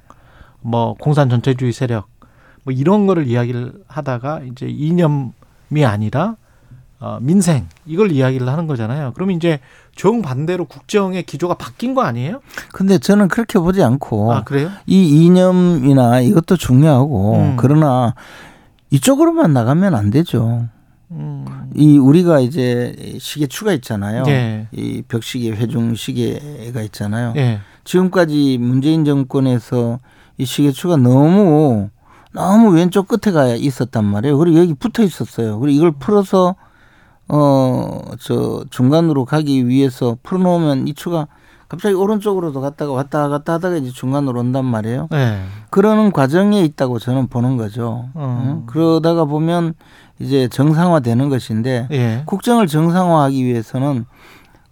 [0.61, 2.09] 뭐 공산 전체주의 세력
[2.65, 6.37] 뭐 이런 거를 이야기를 하다가 이제 이념이 아니라
[7.01, 9.11] 어, 민생 이걸 이야기를 하는 거잖아요.
[9.15, 9.59] 그러면 이제
[9.97, 12.41] 정 반대로 국정의 기조가 바뀐 거 아니에요?
[12.73, 14.71] 근데 저는 그렇게 보지 않고 아 그래요?
[14.87, 17.57] 이 이념이나 이것도 중요하고 음.
[17.57, 18.15] 그러나
[18.91, 20.69] 이쪽으로만 나가면 안 되죠.
[21.13, 21.45] 음.
[21.75, 24.25] 이 우리가 이제 시계추가 있잖아요.
[24.29, 24.69] 예.
[24.73, 27.33] 이 벽시계, 회중 시계가 있잖아요.
[27.37, 27.61] 예.
[27.85, 30.01] 지금까지 문재인 정권에서
[30.39, 31.91] 이 시계추가 너무
[32.33, 34.39] 너무 왼쪽 끝에 가 있었단 말이에요.
[34.39, 35.59] 그리고 여기 붙어 있었어요.
[35.61, 36.55] 그리고 이걸 풀어서
[37.29, 41.27] 어 저 중간으로 가기 위해서 풀어놓으면 이 추가
[41.69, 45.09] 갑자기 오른쪽으로도 갔다가 왔다 갔다 하다가 이제 중간으로 온단 말이에요.
[45.15, 45.41] 예.
[45.71, 48.11] 그러는 과정에 있다고 저는 보는 거죠.
[48.15, 48.43] 어.
[48.47, 48.67] 응?
[48.67, 49.73] 그러다가 보면
[50.23, 52.23] 이제 정상화되는 것인데 예.
[52.27, 54.07] 국정을 정상화하기 위해서는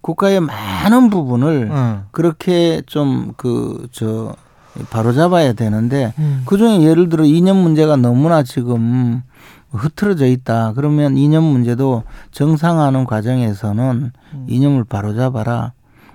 [0.00, 2.04] 국가의 많은 부분을 어.
[2.10, 4.34] 그렇게 좀 그 저
[4.88, 6.42] 바로 잡아야 되는데 음.
[6.46, 9.22] 그중에 예를 들어 이념 문제가 너무나 지금
[9.72, 10.72] 흐트러져 있다.
[10.74, 14.46] 그러면 이념 문제도 정상화하는 과정에서는 음.
[14.48, 15.72] 이념을 바로 잡아라.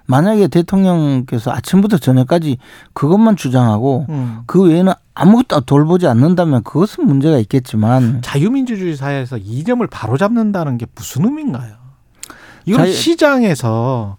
[0.08, 2.58] 만약에 대통령께서 아침부터 저녁까지
[2.94, 4.40] 그것만 주장하고 음.
[4.46, 11.74] 그 외에는 아무것도 돌보지 않는다면 그것은 문제가 있겠지만 자유민주주의 사회에서 이념을 바로잡는다는 게 무슨 의미인가요?
[12.66, 14.18] 이건 자유- 시장에서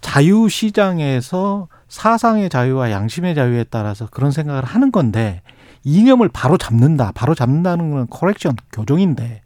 [0.00, 5.42] 자유 시장에서 사상의 자유와 양심의 자유에 따라서 그런 생각을 하는 건데
[5.84, 7.12] 이념을 바로 잡는다.
[7.14, 9.42] 바로 잡는다는 건 커렉션 교정인데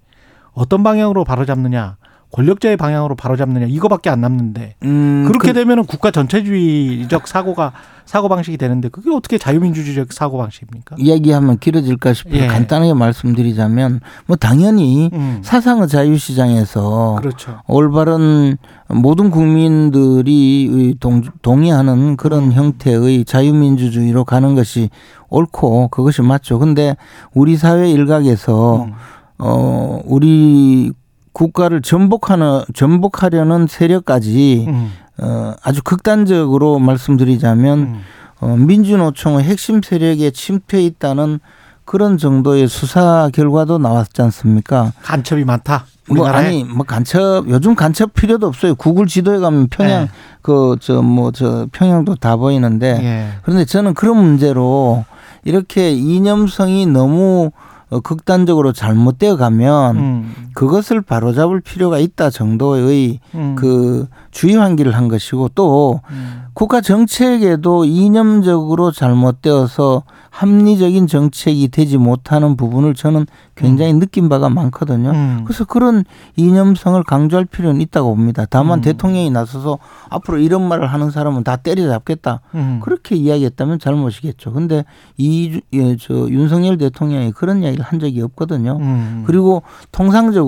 [0.53, 1.97] 어떤 방향으로 바로 잡느냐?
[2.33, 3.67] 권력자의 방향으로 바로 잡느냐?
[3.67, 7.73] 이거밖에 안 남는데 음, 그렇게 그- 되면은 국가 전체주의적 사고가
[8.07, 10.97] 사고 방식이 되는데 그게 어떻게 자유민주주의적 사고 방식입니까?
[10.99, 12.47] 이야기하면 길어질까 싶어서 예.
[12.47, 15.41] 간단하게 말씀드리자면 뭐 당연히 음.
[15.43, 17.61] 사상의 자유시장에서 그렇죠.
[17.69, 18.57] 올바른
[18.89, 22.53] 모든 국민들이 동, 동의하는 그런 음.
[22.53, 24.91] 형태의 자유민주주의로 가는 것이
[25.29, 26.59] 옳고 그것이 맞죠.
[26.59, 26.97] 근데
[27.35, 28.93] 우리 사회 일각에서 음.
[29.39, 30.93] 어 우리
[31.33, 34.93] 국가를 전복하는 전복하려는 세력까지 음.
[35.19, 38.01] 어 아주 극단적으로 말씀드리자면 음.
[38.41, 41.39] 어, 민주노총의 핵심 세력에 침투해 있다는
[41.85, 44.93] 그런 정도의 수사 결과도 나왔지 않습니까?
[45.03, 45.87] 간첩이 많다.
[46.09, 46.47] 뭐 우리나라에.
[46.47, 48.75] 아니 뭐 간첩 요즘 간첩 필요도 없어요.
[48.75, 50.11] 구글 지도에 가면 평양 네.
[50.43, 53.29] 그저뭐 저 평양도 다 보이는데 예.
[53.43, 55.05] 그런데 저는 그런 문제로
[55.45, 57.51] 이렇게 이념성이 너무
[57.91, 60.35] 어, 극단적으로 잘못되어 가면 음.
[60.55, 63.55] 그것을 바로잡을 필요가 있다 정도의 음.
[63.57, 66.43] 그 주의 환기를 한 것이고 또 음.
[66.55, 75.11] 국가 정책에도 이념적으로 잘못되어서 합리적인 정책이 되지 못하는 부분을 저는 굉장히 느낀 바가 많거든요.
[75.11, 75.43] 음.
[75.45, 76.05] 그래서 그런
[76.37, 78.47] 이념성을 강조할 필요는 있다고 봅니다.
[78.49, 78.83] 다만 음.
[78.83, 79.79] 대통령이 나서서
[80.09, 82.41] 앞으로 이런 말을 하는 사람은 다 때려잡겠다.
[82.55, 82.81] 음.
[82.83, 84.53] 그렇게 이야기했다면 잘못이겠죠.
[84.55, 84.87] 근데
[85.19, 88.79] 이, 예, 저, 윤석열 대통령이 그런 이야기를 한 적이 없거든요.
[88.81, 89.25] 음.
[89.27, 90.42] 그리고 통상적으로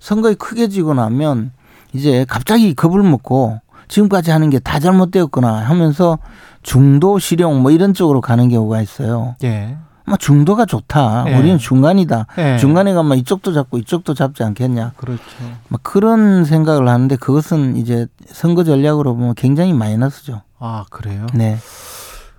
[0.00, 1.52] 선거에 크게 지고 나면
[1.92, 6.18] 이제 갑자기 겁을 먹고 지금까지 하는 게 다 잘못되었구나 하면서
[6.62, 9.36] 중도 실용 뭐 이런 쪽으로 가는 경우가 있어요.
[9.44, 9.76] 예.
[10.06, 11.24] 뭐 중도가 좋다.
[11.28, 11.38] 예.
[11.38, 12.26] 우리는 중간이다.
[12.38, 12.56] 예.
[12.58, 14.92] 중간에 가면 이쪽도 잡고 이쪽도 잡지 않겠냐.
[14.96, 15.22] 그렇죠.
[15.68, 20.42] 막 그런 생각을 하는데 그것은 이제 선거 전략으로 보면 굉장히 마이너스죠.
[20.58, 21.26] 아, 그래요?
[21.34, 21.58] 네.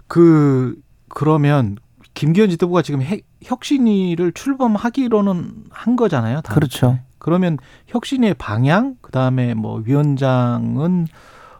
[0.08, 0.76] 그
[1.10, 1.78] 그러면
[2.14, 6.42] 김기현 지도부가 지금 핵, 혁신위를 출범하기로는 한 거잖아요.
[6.42, 7.00] 다음 그렇죠.
[7.20, 11.08] 그러면 혁신의 방향, 그 다음에 뭐 위원장은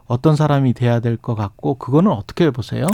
[0.06, 2.86] 어떤 사람이 돼야 될 것 같고 그거는 어떻게 보세요?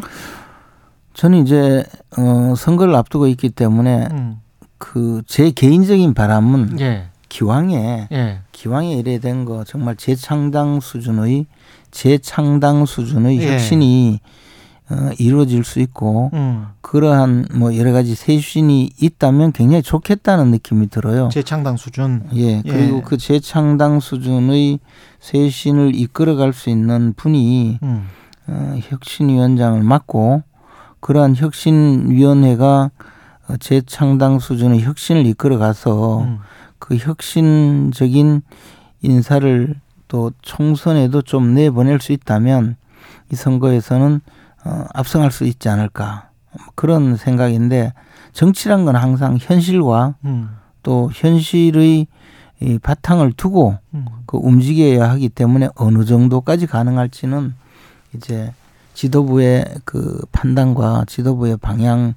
[1.14, 1.84] 저는 이제
[2.18, 4.38] 어, 선거를 앞두고 있기 때문에 음.
[4.78, 11.48] 그제 개인적인 바람은 예, 기왕에 예, 기왕에 이래 된 거 정말 재창당 수준의
[11.92, 13.52] 재창당 수준의 예.
[13.54, 14.20] 혁신이
[14.92, 16.68] 어, 이루어질 수 있고 음.
[16.82, 21.30] 그러한 뭐 여러 가지 쇄신이 있다면 굉장히 좋겠다는 느낌이 들어요.
[21.32, 22.24] 재창당 수준.
[22.34, 23.02] 예, 그리고 예.
[23.06, 24.80] 그 재창당 수준의
[25.20, 28.08] 쇄신을 이끌어갈 수 있는 분이 음.
[28.48, 30.42] 어, 혁신위원장을 맡고
[31.02, 32.90] 그러한 혁신위원회가
[33.48, 36.40] 어, 재창당 수준의 혁신을 이끌어가서 음.
[36.80, 38.42] 그 혁신적인
[39.02, 39.76] 인사를
[40.08, 42.76] 또 총선에도 좀 내보낼 수 있다면
[43.32, 44.22] 이 선거에서는
[44.66, 46.30] 어, 압승할 수 있지 않을까
[46.76, 47.94] 그런 생각인데
[48.34, 50.50] 정치란 건 항상 현실과 음.
[50.84, 52.08] 또 현실의
[52.62, 54.06] 이 바탕을 두고 음.
[54.26, 57.54] 그 움직여야 하기 때문에 어느 정도까지 가능할지는
[58.16, 58.54] 이제
[58.94, 62.16] 지도부의 그 판단과 지도부의 방향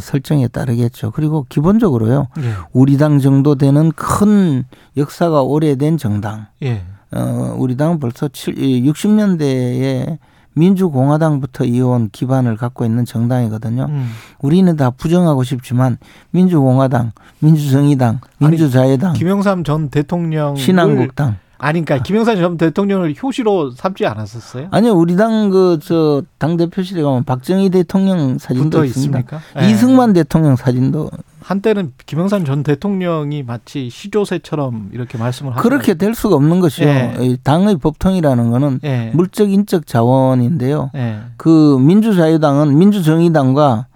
[0.00, 1.12] 설정에 따르겠죠.
[1.12, 2.26] 그리고 기본적으로요.
[2.38, 4.64] 예, 우리 당 정도 되는 큰
[4.96, 6.46] 역사가 오래된 정당.
[6.62, 6.82] 예,
[7.12, 10.18] 어, 우리 당은 벌써 60년대에
[10.56, 13.86] 민주공화당부터 이어온 기반을 갖고 있는 정당이거든요.
[13.88, 14.10] 음.
[14.40, 15.98] 우리는 다 부정하고 싶지만
[16.30, 21.36] 민주공화당, 민주정의당, 아니, 민주자유당, 김영삼 전 대통령 신한국당.
[21.58, 24.68] 아니 그러니까 김영삼 전 대통령을 효시로 삼지 않았었어요?
[24.72, 29.18] 아니요, 우리 당 그 저 당 대표실에 가면 박정희 대통령 사진도 있습니다.
[29.20, 29.40] 있습니까?
[29.62, 29.70] 예.
[29.70, 31.10] 이승만 대통령 사진도
[31.46, 35.70] 한때는 김영삼 전 대통령이 마치 시조새처럼 이렇게 말씀을 하더라고요.
[35.70, 36.88] 그렇게 될 수가 없는 것이요.
[36.88, 37.16] 예.
[37.20, 39.12] 이 당의 법통이라는 거는 예.
[39.14, 40.90] 물적 인적 자원인데요.
[40.96, 41.20] 예.
[41.36, 43.86] 그 민주자유당은 민주정의당과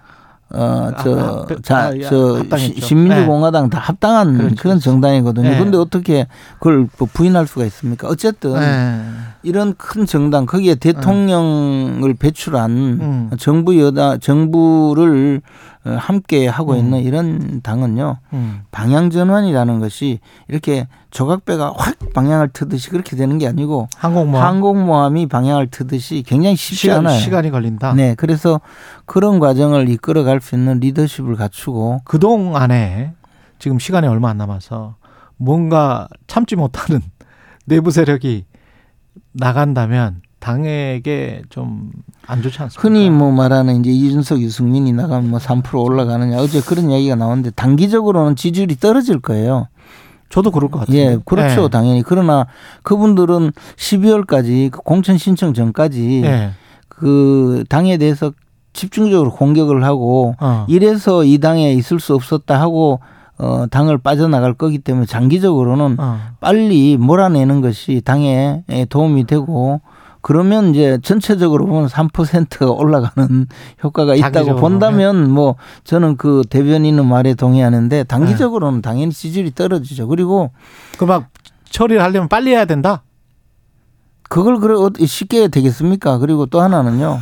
[0.53, 2.85] 아, 아, 아, 어저자저 합당했죠.
[2.85, 5.49] 신민주공화당 다 합당한 그렇죠, 그런 정당이거든요.
[5.49, 5.57] 예.
[5.57, 8.07] 그런데 어떻게 그걸 뭐 부인할 수가 있습니까?
[8.07, 9.01] 어쨌든 예.
[9.43, 13.29] 이런 큰 정당 거기에 대통령을 배출한 음.
[13.39, 15.41] 정부 여당 정부를
[15.83, 16.77] 어, 함께 하고 음.
[16.77, 18.61] 있는 이런 당은요 음.
[18.69, 25.67] 방향 전환이라는 것이 이렇게 조각배가 확 방향을 트듯이 그렇게 되는 게 아니고 항공모함 항공모함이 방향을
[25.67, 27.19] 트듯이 굉장히 쉽지 시간, 않아요.
[27.19, 27.93] 시간이 걸린다.
[27.93, 28.61] 네, 그래서
[29.05, 33.13] 그런 과정을 이끌어갈 수 있는 리더십을 갖추고 그동 안에
[33.57, 34.95] 지금 시간이 얼마 안 남아서
[35.37, 37.01] 뭔가 참지 못하는
[37.65, 38.45] 내부 세력이
[39.33, 41.91] 나간다면 당에게 좀
[42.27, 42.81] 안 좋지 않습니까?
[42.81, 48.35] 흔히 뭐 말하는 이제 이준석, 유승민이 나가면 뭐 3% 올라가느냐 어제 그런 이야기가 나오는데 단기적으로는
[48.35, 49.67] 지지율이 떨어질 거예요.
[50.29, 50.97] 저도 그럴 것 같아요.
[50.97, 51.65] 예, 그렇죠.
[51.65, 51.69] 예.
[51.69, 52.03] 당연히.
[52.03, 52.47] 그러나
[52.83, 56.51] 그분들은 12월까지 그 공천 신청 전까지 예.
[56.87, 58.31] 그 당에 대해서
[58.71, 60.65] 집중적으로 공격을 하고 어.
[60.69, 63.01] 이래서 이 당에 있을 수 없었다 하고
[63.41, 66.19] 어 당을 빠져나갈 거기 때문에 장기적으로는 어.
[66.39, 69.81] 빨리 몰아내는 것이 당에 도움이 되고
[70.21, 73.47] 그러면 이제 전체적으로 보면 3%가 올라가는
[73.83, 78.03] 효과가 있다고 본다면 뭐 저는 그 대변인의 말에 동의하는데 네.
[78.03, 80.07] 단기적으로는 당연히 지지율이 떨어지죠.
[80.07, 80.51] 그리고
[80.99, 81.29] 그 막
[81.71, 83.01] 처리를 하려면 빨리 해야 된다.
[84.29, 86.17] 그걸 그래 어떻게 쉽게 되겠습니까?
[86.19, 87.17] 그리고 또 하나는요.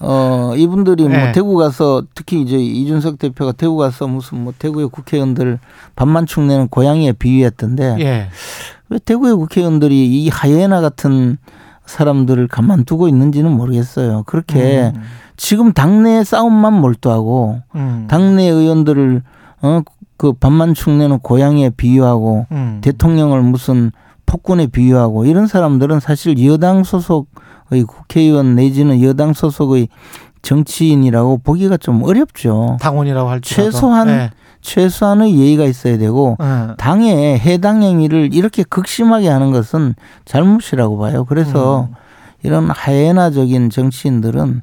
[0.00, 1.32] 어 이분들이 뭐 네.
[1.32, 5.58] 대구 가서 특히 이제 이준석 대표가 대구 가서 무슨 뭐 대구의 국회의원들
[5.96, 8.28] 밥만축 내는 고양이에 비유했던데 예.
[8.88, 11.38] 왜 대구의 국회의원들이 이 하이에나 같은
[11.86, 14.24] 사람들을 가만두고 있는지는 모르겠어요.
[14.26, 15.02] 그렇게 음.
[15.36, 18.06] 지금 당내 싸움만 몰두하고 음.
[18.08, 19.22] 당내 의원들을
[19.60, 22.78] 어그 밥만축 내는 고양이에 비유하고 음.
[22.82, 23.90] 대통령을 무슨
[24.26, 27.26] 폭군에 비유하고 이런 사람들은 사실 여당 소속의
[27.70, 29.88] 국회의원 내지는 여당 소속의
[30.42, 32.78] 정치인이라고 보기가 좀 어렵죠.
[32.80, 34.30] 당원이라고 할지라도 최소한 예.
[34.60, 36.74] 최소한의 예의가 있어야 되고 예.
[36.78, 39.94] 당의 해당 행위를 이렇게 극심하게 하는 것은
[40.24, 41.24] 잘못이라고 봐요.
[41.24, 41.94] 그래서 음.
[42.42, 44.62] 이런 하이에나적인 정치인들은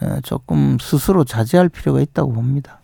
[0.00, 2.80] 어, 조금 스스로 자제할 필요가 있다고 봅니다.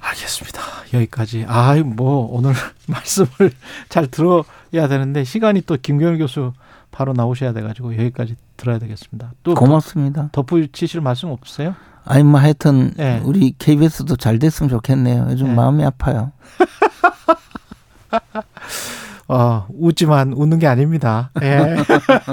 [0.00, 0.60] 알겠습니다.
[0.92, 1.44] 여기까지.
[1.48, 2.52] 아, 뭐 오늘
[2.86, 3.52] 말씀을
[3.88, 6.52] 잘 들어야 되는데 시간이 또 김경일 교수
[6.92, 9.32] 바로 나오셔야 돼가지고 여기까지 들어야 되겠습니다.
[9.42, 10.28] 또 고맙습니다.
[10.30, 11.74] 덧붙이실 말씀 없으세요?
[12.04, 13.20] 아니 뭐 하여튼 예.
[13.24, 15.26] 우리 KBS도 잘 됐으면 좋겠네요.
[15.30, 15.54] 요즘 예.
[15.54, 16.32] 마음이 아파요.
[19.28, 21.30] 어, 웃지만 웃는 게 아닙니다.
[21.42, 21.76] 예.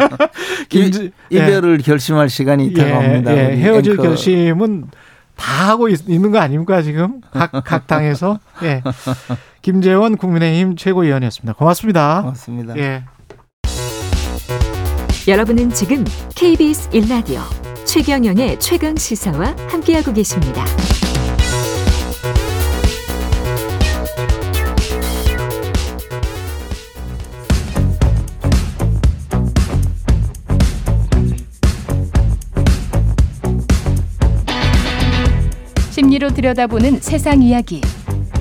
[0.68, 1.38] 김지, 예.
[1.38, 3.38] 이별을 결심할 시간이 예, 다가옵니다.
[3.38, 4.04] 예, 우리 헤어질 앵커.
[4.04, 4.86] 결심은
[5.36, 8.84] 다 하고 있, 는거 아닙니까 지금 각, 각 당에서 예.
[9.62, 11.54] 김재원 국민의힘 최고위원이었습니다.
[11.54, 12.22] 고맙습니다.
[12.22, 12.78] 고맙습니다.
[12.78, 13.04] 예.
[15.30, 16.04] 여러분은 지금
[16.34, 17.42] KBS 1라디오
[17.86, 20.66] 최경영의 최강 시사와 함께하고 계십니다.
[35.92, 37.82] 심리로 들여다보는 세상 이야기.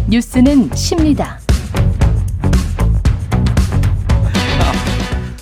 [0.09, 1.39] 뉴스는 십니다.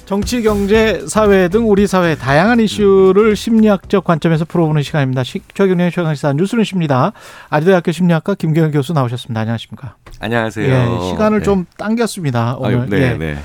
[0.07, 5.25] 정치, 경제, 사회 등 우리 사회 다양한 이슈를 심리학적 관점에서 풀어보는 시간입니다.
[5.25, 7.13] 최경련 최강시사 뉴스는 십니다.
[7.51, 9.41] 아주대학교 심리학과 김경현 교수 나오셨습니다.
[9.41, 9.97] 안녕하십니까?
[10.21, 10.73] 안녕하세요.
[10.73, 11.45] 예, 시간을 네.
[11.45, 12.55] 좀 당겼습니다.
[12.61, 12.79] 오늘.
[12.79, 13.15] 아유, 네, 예.
[13.15, 13.37] 네.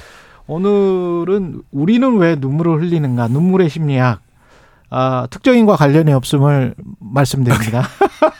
[0.46, 3.28] 오늘은 우리는 왜 눈물을 흘리는가?
[3.30, 4.22] 눈물의 심리학.
[4.94, 7.88] 아, 특정인과 관련이 없음을 말씀드립니다.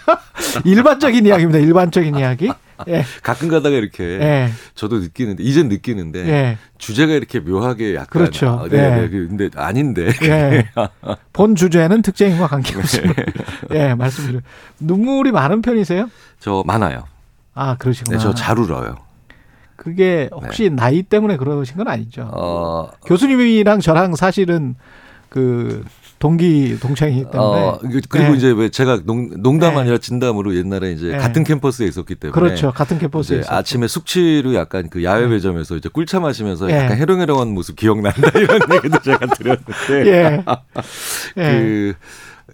[0.66, 1.60] 일반적인 이야기입니다.
[1.60, 2.52] 일반적인 이야기.
[2.90, 3.06] 예.
[3.24, 4.50] 가끔 가다가 이렇게 예.
[4.76, 6.58] 저도 느끼는데 이젠 느끼는데 예.
[6.78, 8.64] 주제가 이렇게 묘하게 약간 그렇죠.
[8.66, 9.02] 아, 네, 예.
[9.02, 9.10] 네.
[9.10, 10.10] 근데 아닌데.
[10.24, 10.70] 예.
[11.32, 13.16] 본 주제는 특정인과 관계없음을.
[13.72, 14.42] 예, 말씀드려요.
[14.80, 16.10] 눈물이 많은 편이세요?
[16.42, 17.06] 저 많아요.
[17.54, 18.18] 아, 그러시구나.
[18.18, 18.98] 네, 저잘 울어요.
[19.78, 22.30] 그게 혹시 나이 때문에 그러신 건 아니죠?
[22.34, 24.76] 어, 교수님이랑 저랑 사실은
[25.30, 25.86] 그
[26.22, 28.38] 동기 동창이기 때문에 어, 그리고 네.
[28.38, 29.82] 이제 왜 제가 농, 농담 네.
[29.82, 31.18] 아니라 진담으로 옛날에 이제 네.
[31.18, 32.72] 같은 캠퍼스에 있었기 때문에 그렇죠.
[32.72, 33.56] 같은 캠퍼스에 있었고.
[33.56, 36.78] 아침에 숙취로 약간 그 야외 매점에서 이제 꿀차 마시면서 예.
[36.78, 40.44] 약간 해롱해롱한 모습 기억난다 이런 얘기도 제가 들었는데 예.
[41.38, 41.44] 예.
[41.44, 41.94] 그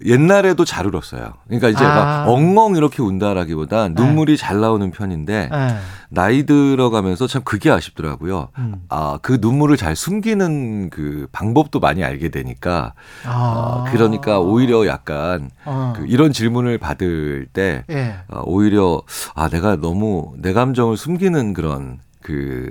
[0.04, 1.32] 옛날에도 잘 울었어요.
[1.46, 1.94] 그러니까 이제 아.
[1.94, 5.76] 막 엉엉 이렇게 운다라기보다 눈물이 잘 나오는 편인데 예.
[6.10, 8.48] 나이 들어가면서 참 그게 아쉽더라고요.
[8.58, 8.82] 음.
[8.88, 12.94] 아, 그 눈물을 잘 숨기는 그 방법도 많이 알게 되니까
[13.24, 13.30] 아.
[13.30, 15.92] 어, 그러니까 오히려 약간 어.
[15.96, 18.16] 그 이런 질문을 받을 때 예.
[18.28, 19.02] 어, 오히려
[19.34, 22.70] 아 내가 너무 내 감정을 숨기는 그런 그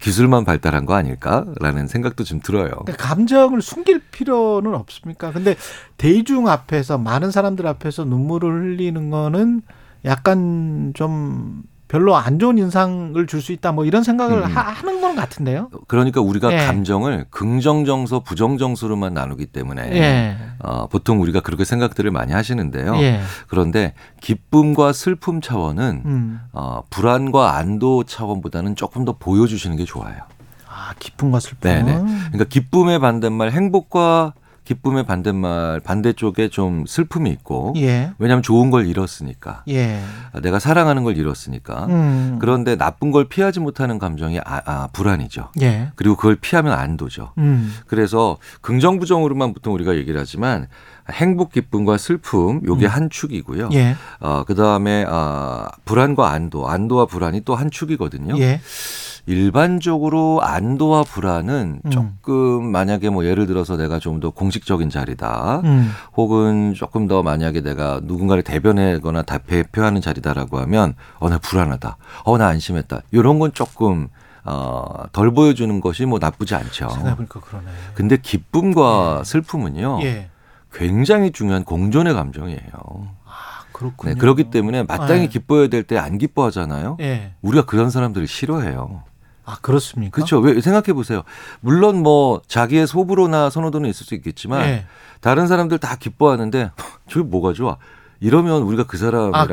[0.00, 2.70] 기술만 발달한 거 아닐까라는 생각도 좀 들어요.
[2.98, 5.30] 감정을 숨길 필요는 없습니까?
[5.30, 5.56] 근데
[5.98, 9.62] 대중 앞에서 많은 사람들 앞에서 눈물을 흘리는 거는
[10.06, 14.44] 약간 좀 별로 안 좋은 인상을 줄 수 있다 뭐 이런 생각을 음.
[14.44, 15.70] 하, 는건 같은데요.
[15.88, 16.66] 그러니까 우리가 예.
[16.66, 20.36] 감정을 긍정 정서, 부정 정서로만 나누기 때문에 예.
[20.58, 22.96] 어, 보통 우리가 그렇게 생각들을 많이 하시는데요.
[22.96, 23.20] 예.
[23.48, 26.40] 그런데 기쁨과 슬픔 차원은 음.
[26.52, 30.16] 어, 불안과 안도 차원보다는 조금 더 보여주시는 게 좋아요.
[30.68, 31.70] 아, 기쁨과 슬픔.
[31.70, 31.92] 네네.
[31.94, 34.34] 그러니까 기쁨의 반대말 행복과
[34.64, 38.12] 기쁨의 반대말 반대쪽에 좀 슬픔이 있고 예.
[38.18, 40.00] 왜냐하면 좋은 걸 잃었으니까 예.
[40.32, 42.38] 아, 내가 사랑하는 걸 잃었으니까 음.
[42.40, 45.50] 그런데 나쁜 걸 피하지 못하는 감정이 아, 아, 불안이죠.
[45.62, 45.90] 예.
[45.96, 47.32] 그리고 그걸 피하면 안도죠.
[47.38, 47.72] 음.
[47.86, 50.68] 그래서 긍정 부정으로만 보통 우리가 얘기를 하지만
[51.12, 52.90] 행복 기쁨과 슬픔 요게 음.
[52.90, 53.70] 한 축이고요.
[53.72, 53.96] 예.
[54.20, 58.38] 어 그다음에 아 불안과 안도, 안도와 불안이 또 한 축이거든요.
[58.38, 58.60] 예.
[59.26, 61.90] 일반적으로 안도와 불안은 음.
[61.90, 65.60] 조금 만약에 뭐 예를 들어서 내가 좀 더 공식적인 자리다.
[65.64, 65.90] 음.
[66.16, 71.96] 혹은 조금 더 만약에 내가 누군가를 대변하거나 다 대표하는 자리다라고 하면 어 나 불안하다.
[72.24, 73.02] 어 나 안심했다.
[73.12, 74.08] 이런 건 조금
[74.44, 76.88] 어 덜 보여주는 것이 뭐 나쁘지 않죠.
[76.90, 77.66] 생각해보니까 그러네.
[77.94, 80.00] 근데 기쁨과 슬픔은요.
[80.02, 80.29] 예.
[80.72, 83.08] 굉장히 중요한 공존의 감정이에요.
[83.24, 84.14] 아, 그렇군요.
[84.14, 85.26] 네, 그렇기 때문에 마땅히 네.
[85.28, 86.96] 기뻐야 될 때 안 기뻐하잖아요.
[87.00, 87.34] 예.
[87.42, 89.02] 우리가 그런 사람들을 싫어해요.
[89.44, 90.14] 아, 그렇습니까?
[90.14, 90.38] 그렇죠.
[90.38, 91.22] 왜 생각해 보세요.
[91.60, 94.86] 물론 뭐 자기의 소부로나 선호도는 있을 수 있겠지만 예.
[95.20, 96.70] 다른 사람들 다 기뻐하는데
[97.08, 97.76] 저게 뭐가 좋아?
[98.20, 99.46] 이러면 우리가 그 사람이랑 아.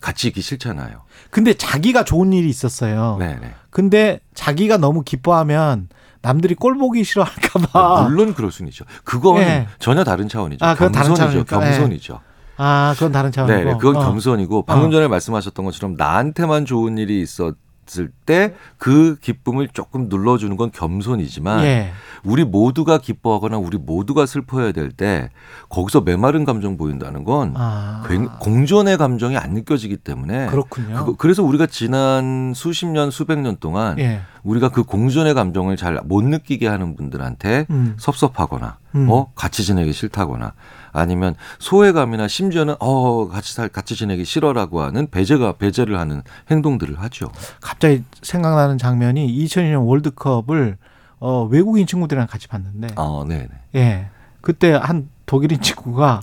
[0.00, 1.02] 같이 있기 싫잖아요.
[1.30, 3.16] 근데 자기가 좋은 일이 있었어요.
[3.18, 3.54] 네, 네.
[3.70, 5.88] 근데 자기가 너무 기뻐하면
[6.22, 8.04] 남들이 꼴 보기 싫어할까봐.
[8.08, 8.84] 물론 그럴 수는 있죠.
[9.04, 9.66] 그건 예.
[9.78, 10.64] 전혀 다른 차원이죠.
[10.64, 11.14] 아, 그건 다른.
[11.36, 11.44] 예.
[11.44, 12.20] 겸손이죠.
[12.56, 13.58] 아, 그건 다른 차원이고.
[13.58, 13.72] 네, 네.
[13.78, 14.04] 그건 어.
[14.06, 14.92] 겸손이고 방금 어.
[14.92, 17.56] 전에 말씀하셨던 것처럼 나한테만 좋은 일이 있었
[17.98, 21.90] 을 때 그 기쁨을 조금 눌러주는 건 겸손이지만 예.
[22.24, 25.30] 우리 모두가 기뻐하거나 우리 모두가 슬퍼해야 될 때
[25.68, 28.04] 거기서 메마른 감정 보인다는 건 아.
[28.08, 30.94] 굉- 공존의 감정이 안 느껴지기 때문에 그렇군요.
[30.98, 34.20] 그거- 그래서 우리가 지난 수십 년 수백 년 동안 예.
[34.44, 37.94] 우리가 그 공존의 감정을 잘 못 느끼게 하는 분들한테 음.
[37.98, 39.08] 섭섭하거나 음.
[39.10, 40.54] 어 같이 지내기 싫다거나
[40.92, 47.28] 아니면 소외감이나 심지어는 어 같이 살 같이 지내기 싫어라고 하는 배제가 배제를 하는 행동들을 하죠.
[47.60, 50.76] 갑자기 생각나는 장면이 2002년 월드컵을
[51.20, 53.80] 어, 외국인 친구들이랑 같이 봤는데 어, 네, 네.
[53.80, 54.06] 예.
[54.40, 56.20] 그때 한 독일인 친구가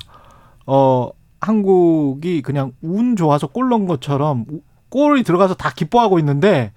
[0.66, 1.10] 어
[1.42, 6.74] 한국이 그냥 운 좋아서 골 넣은 것처럼 우- 골이 들어가서 다 기뻐하고 있는데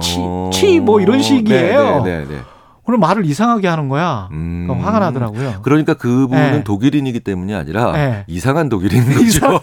[0.00, 2.02] 치, 어, 치뭐 이런 식이에요.
[2.02, 2.40] 네, 네, 네.
[2.86, 2.96] 네.
[2.96, 4.28] 그럼 말을 이상하게 하는 거야.
[4.30, 4.66] 음.
[4.68, 5.60] 그럼 화가 나더라고요.
[5.62, 6.64] 그러니까 그분은 네.
[6.64, 8.24] 독일인이기 때문이 아니라 네.
[8.28, 9.60] 이상한 독일인 거죠.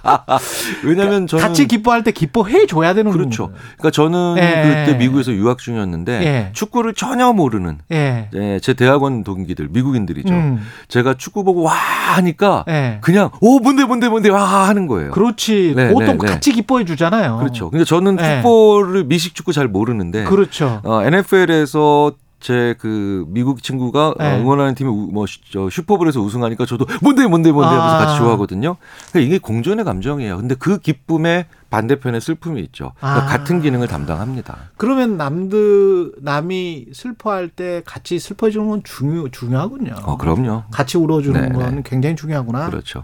[0.84, 3.52] 왜냐하면 저는 같이 기뻐할 때 기뻐해 줘야 되는 그렇죠.
[3.76, 4.84] 그러니까 저는 네.
[4.86, 6.50] 그때 미국에서 유학 중이었는데 예.
[6.52, 8.28] 축구를 전혀 모르는 예.
[8.34, 10.32] 예, 제 대학원 동기들 미국인들이죠.
[10.32, 10.60] 음.
[10.88, 12.98] 제가 축구 보고 와 하니까 예.
[13.02, 15.10] 그냥 오 뭔데 뭔데 뭔데 와 하는 거예요.
[15.10, 15.74] 그렇지.
[15.76, 16.32] 네, 보통 네, 네.
[16.32, 17.36] 같이 기뻐해 주잖아요.
[17.38, 17.70] 그렇죠.
[17.70, 18.42] 근데 저는 네.
[18.42, 20.80] 풋볼을 미식 축구 잘 모르는데 그렇죠.
[20.84, 24.34] 어, NFL에서 제 그 미국 친구가 네.
[24.34, 27.98] 어, 응원하는 팀이 우- 뭐 슈- 슈퍼볼에서 우승하니까 저도 뭔데 뭔데 뭔데 하면서 아.
[27.98, 28.76] 같이 좋아하거든요.
[29.10, 30.36] 그러니까 이게 공존의 감정이에요.
[30.36, 32.92] 근데 그 기쁨의 반대편에 슬픔이 있죠.
[33.00, 33.26] 그러니까 아.
[33.26, 34.56] 같은 기능을 담당합니다.
[34.76, 39.94] 그러면 남들 남이 슬퍼할 때 같이 슬퍼해 주는 건 중요 중요하군요.
[40.04, 40.64] 어, 그럼요.
[40.70, 41.82] 같이 울어 주는 네, 건 네.
[41.84, 42.68] 굉장히 중요하구나.
[42.70, 43.02] 그렇죠.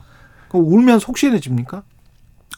[0.52, 1.82] 울면 속시해집니까?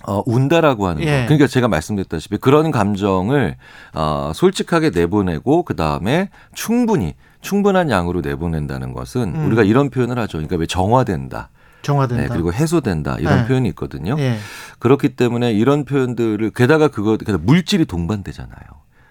[0.06, 1.20] 어, 운다라고 하는 예.
[1.20, 1.24] 거.
[1.26, 3.56] 그러니까 제가 말씀드렸다시피 그런 감정을
[3.94, 9.46] 어, 솔직하게 내보내고 그 다음에 충분히 충분한 양으로 내보낸다는 것은 음.
[9.46, 10.38] 우리가 이런 표현을 하죠.
[10.38, 11.50] 그러니까 왜 정화된다.
[11.82, 12.22] 정화된다.
[12.22, 13.46] 네, 그리고 해소된다 이런 네.
[13.46, 14.16] 표현이 있거든요.
[14.18, 14.38] 예.
[14.78, 18.56] 그렇기 때문에 이런 표현들을 게다가 그거 게다가 물질이 동반되잖아요.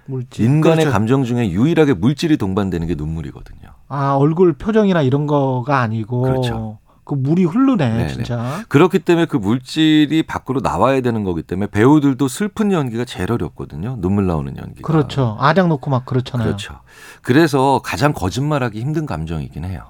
[0.05, 0.45] 물질.
[0.45, 0.91] 인간의 그렇죠.
[0.91, 3.69] 감정 중에 유일하게 물질이 동반되는 게 눈물이거든요.
[3.87, 6.79] 아 얼굴 표정이나 이런 거가 아니고 그렇죠.
[7.06, 8.08] 그 물이 흐르네 네네.
[8.08, 8.64] 진짜.
[8.70, 13.97] 그렇기 때문에 그 물질이 밖으로 나와야 되는 거기 때문에 배우들도 슬픈 연기가 제일 어렵거든요.
[13.99, 14.88] 눈물 나오는 연기가.
[14.88, 15.36] 그렇죠.
[15.39, 16.45] 아작 놓고 막 그렇잖아요.
[16.47, 16.80] 그렇죠.
[17.22, 19.84] 그래서 가장 거짓말하기 힘든 감정이긴 해요.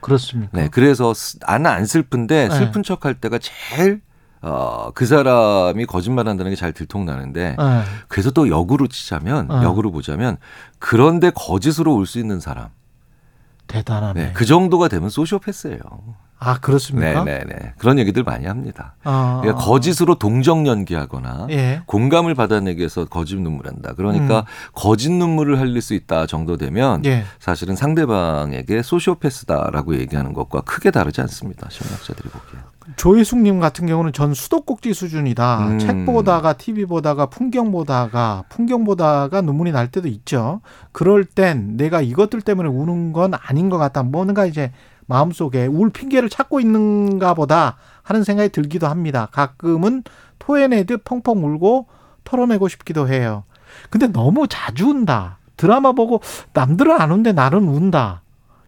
[0.00, 0.50] 그렇습니까?
[0.52, 2.54] 네, 그래서 스- 나는 안 슬픈데 네.
[2.54, 4.02] 슬픈 척할 때가 제일
[4.42, 7.82] 어, 그 사람이 거짓말한다는 게 잘 들통나는데 네.
[8.08, 9.62] 그래서 또 역으로 치자면 어.
[9.62, 10.36] 역으로 보자면
[10.78, 12.68] 그런데 거짓으로 올 수 있는 사람
[13.66, 14.20] 대단하네.
[14.26, 15.78] 네, 그 정도가 되면 소시오패스예요.
[16.44, 17.24] 아 그렇습니까?
[17.24, 17.72] 네, 네, 네.
[17.78, 18.94] 그런 얘기들 많이 합니다.
[19.02, 21.82] 아, 그러니까 거짓으로 동정 연기하거나 예.
[21.86, 23.94] 공감을 받아내기 위해서 거짓 눈물한다.
[23.94, 24.44] 그러니까 음.
[24.74, 27.24] 거짓 눈물을 흘릴 수 있다 정도 되면 예.
[27.38, 31.68] 사실은 상대방에게 소시오패스다라고 얘기하는 것과 크게 다르지 않습니다.
[31.70, 32.60] 심리학자들이 보기에.
[32.96, 35.68] 조혜숙님 같은 경우는 전 수도꼭지 수준이다.
[35.68, 35.78] 음.
[35.78, 40.60] 책 보다가 TV 보다가 풍경 보다가 풍경 보다가 눈물이 날 때도 있죠.
[40.92, 44.02] 그럴 땐 내가 이것들 때문에 우는 건 아닌 것 같다.
[44.02, 44.70] 뭔가 이제
[45.06, 49.28] 마음속에 울 핑계를 찾고 있는가 보다 하는 생각이 들기도 합니다.
[49.32, 50.02] 가끔은
[50.38, 51.86] 토해내듯 펑펑 울고
[52.24, 53.44] 털어내고 싶기도 해요.
[53.90, 55.38] 근데 너무 자주 운다.
[55.56, 56.20] 드라마 보고
[56.52, 58.22] 남들은 안 운데 나는 운다.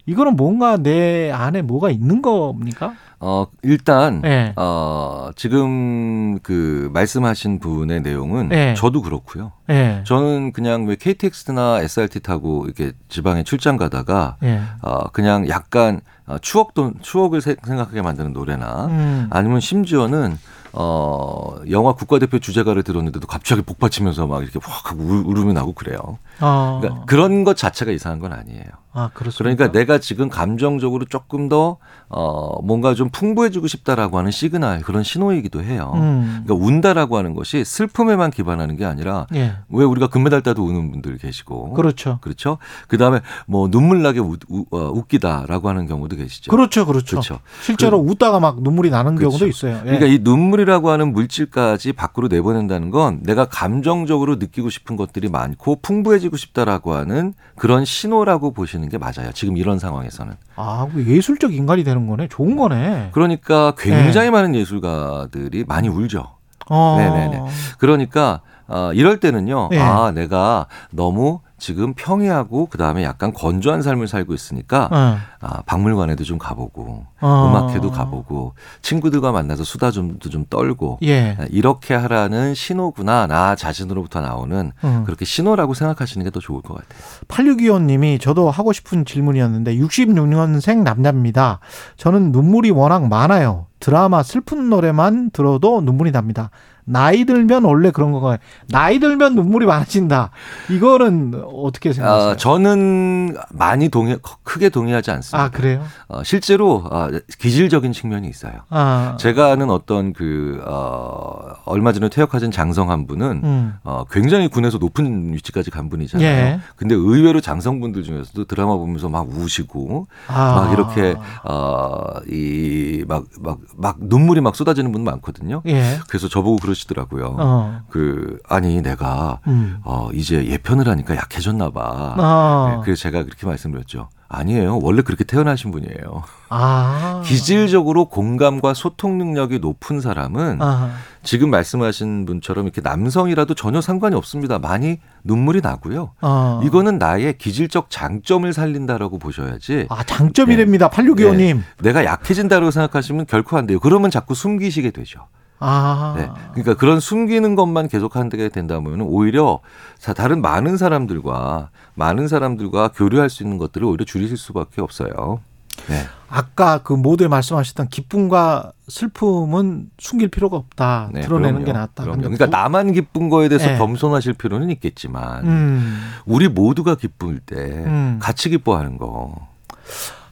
[0.06, 2.94] 이거는 뭔가 내 안에 뭐가 있는 겁니까?
[3.18, 4.52] 어 일단 예.
[4.56, 8.74] 어 지금 그 말씀하신 분의 내용은 네.
[8.74, 9.52] 저도 그렇고요.
[9.70, 10.02] 예.
[10.04, 14.60] 저는 그냥 왜 KTX나 SRT 타고 이렇게 지방에 출장 가다가 예.
[14.82, 19.26] 어 그냥 약간 어, 추억도 추억을 세- 생각하게 만드는 노래나 음.
[19.30, 20.36] 아니면 심지어는
[20.72, 26.18] 어 영화 국가대표 주제가를 들었는데도 갑자기 복받치면서 막 이렇게 확 울- 울음이 나고 그래요.
[26.40, 28.62] 아, 그러니까 그런 것 자체가 이상한 건 아니에요.
[28.96, 29.54] 아 그렇습니까?
[29.56, 31.76] 그러니까 내가 지금 감정적으로 조금 더
[32.08, 35.92] 어, 뭔가 좀 풍부해지고 싶다라고 하는 시그널 그런 신호이기도 해요.
[35.96, 36.42] 음.
[36.46, 39.52] 그러니까 운다라고 하는 것이 슬픔에만 기반하는 게 아니라 예.
[39.68, 42.20] 왜 우리가 금메달 따도 우는 분들 계시고 그렇죠.
[42.22, 42.56] 그렇죠.
[42.88, 46.50] 그다음에 뭐 눈물 나게 우, 우, 어, 웃기다라고 하는 경우도 계시죠.
[46.50, 47.16] 그렇죠, 그렇죠.
[47.16, 47.40] 그렇죠.
[47.60, 49.36] 실제로 웃다가 막 눈물이 나는 그렇죠.
[49.36, 49.76] 경우도 있어요.
[49.80, 49.90] 예.
[49.90, 56.38] 그러니까 이 눈물이라고 하는 물질까지 밖으로 내보낸다는 건 내가 감정적으로 느끼고 싶은 것들이 많고 풍부해지고
[56.38, 59.32] 싶다라고 하는 그런 신호라고 보시는 게 맞아요.
[59.34, 60.34] 지금 이런 상황에서는.
[60.56, 62.28] 아, 그 예술적 인간이 되는 거네.
[62.28, 63.10] 좋은 거네.
[63.12, 63.90] 그러니까 네.
[64.02, 66.36] 굉장히 많은 예술가들이 많이 울죠.
[66.68, 66.96] 어.
[66.98, 67.44] 네네네.
[67.78, 69.68] 그러니까 어, 이럴 때는요.
[69.72, 69.78] 예.
[69.78, 75.18] 아 내가 너무 지금 평이하고 그 다음에 약간 건조한 삶을 살고 있으니까 어.
[75.40, 77.48] 아, 박물관에도 좀 가보고 어.
[77.50, 81.36] 음악회도 가보고 친구들과 만나서 수다 좀도 좀 떨고 예.
[81.40, 85.02] 아, 이렇게 하라는 신호구나 나 자신으로부터 나오는 음.
[85.04, 87.00] 그렇게 신호라고 생각하시는 게 더 좋을 것 같아요.
[87.28, 91.60] 8625님이 저도 하고 싶은 질문이었는데 66년생 남자입니다.
[91.96, 93.66] 저는 눈물이 워낙 많아요.
[93.80, 96.50] 드라마 슬픈 노래만 들어도 눈물이 납니다.
[96.88, 100.30] 나이 들면 원래 그런 거가 나이 들면 눈물이 많아진다.
[100.70, 102.30] 이거는 어떻게 생각하세요?
[102.30, 105.44] 아, 저는 많이 동의 크게 동의하지 않습니다.
[105.44, 105.82] 아, 그래요?
[106.06, 108.52] 어, 실제로 아, 기질적인 측면이 있어요.
[108.70, 113.74] 아, 제가 아는 어떤 그 어, 얼마 전에 퇴역하신 장성 한 분은 음.
[113.82, 116.26] 어, 굉장히 군에서 높은 위치까지 간 분이잖아요.
[116.26, 116.60] 예.
[116.76, 120.54] 근데 의외로 장성분들 중에서도 드라마 보면서 막 우시고 아.
[120.54, 125.62] 막 이렇게 어, 이 막 막 막 눈물이 막 쏟아지는 분 많거든요.
[125.66, 125.98] 예.
[126.08, 127.36] 그래서 저보고 그러 시더라고요.
[127.38, 127.80] 어.
[127.88, 129.78] 그 아니 내가 음.
[129.84, 132.14] 어, 이제 예편을 하니까 약해졌나 봐.
[132.18, 132.70] 아.
[132.70, 134.08] 네, 그래서 제가 그렇게 말씀드렸죠.
[134.28, 134.80] 아니에요.
[134.82, 136.22] 원래 그렇게 태어나신 분이에요.
[136.48, 137.22] 아.
[137.24, 140.90] 기질적으로 공감과 소통 능력이 높은 사람은 아.
[141.22, 144.58] 지금 말씀하신 분처럼 이렇게 남성이라도 전혀 상관이 없습니다.
[144.58, 146.12] 많이 눈물이 나고요.
[146.20, 146.60] 어.
[146.64, 149.86] 이거는 나의 기질적 장점을 살린다라고 보셔야지.
[149.90, 150.90] 아, 장점이랍니다.
[150.90, 151.62] 8625님.
[151.82, 153.78] 내가 약해진다고 생각하시면 결코 안 돼요.
[153.80, 155.26] 그러면 자꾸 숨기시게 되죠.
[155.58, 156.14] 아.
[156.16, 156.28] 네.
[156.52, 159.60] 그러니까 그런 숨기는 것만 계속 하게 된다면 오히려
[159.98, 165.40] 자, 다른 많은 사람들과 많은 사람들과 교류할 수 있는 것들을 오히려 줄이실 수밖에 없어요.
[165.88, 166.04] 네.
[166.28, 171.10] 아까 그 모두에 말씀하셨던 기쁨과 슬픔은 숨길 필요가 없다.
[171.12, 171.64] 네, 드러내는 그럼요.
[171.66, 172.02] 게 낫다.
[172.04, 172.20] 그럼요.
[172.22, 173.78] 그러니까 부- 나만 기쁜 거에 대해서 네.
[173.78, 178.18] 겸손하실 필요는 있겠지만 음, 우리 모두가 기쁠 때 음.
[178.22, 179.48] 같이 기뻐하는 거.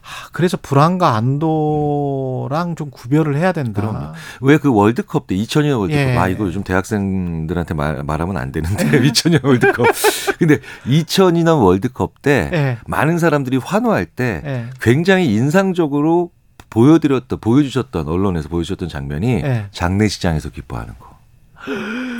[0.07, 4.13] 아, 그래서 불안과 안도랑 좀 구별을 해야 된다.
[4.39, 6.15] 왜 그 월드컵 때 2002년 월드컵 예.
[6.17, 9.85] 아 이거 요즘 대학생들한테 말, 말하면 안 되는데 2002년 월드컵
[10.39, 12.77] 근데 2002년 월드컵 때 예.
[12.87, 14.65] 많은 사람들이 환호할 때 예.
[14.79, 16.31] 굉장히 인상적으로
[16.69, 19.65] 보여드렸던 보여주셨던 언론에서 보여주셨던 장면이 예.
[19.71, 21.15] 장례식장에서 기뻐하는 거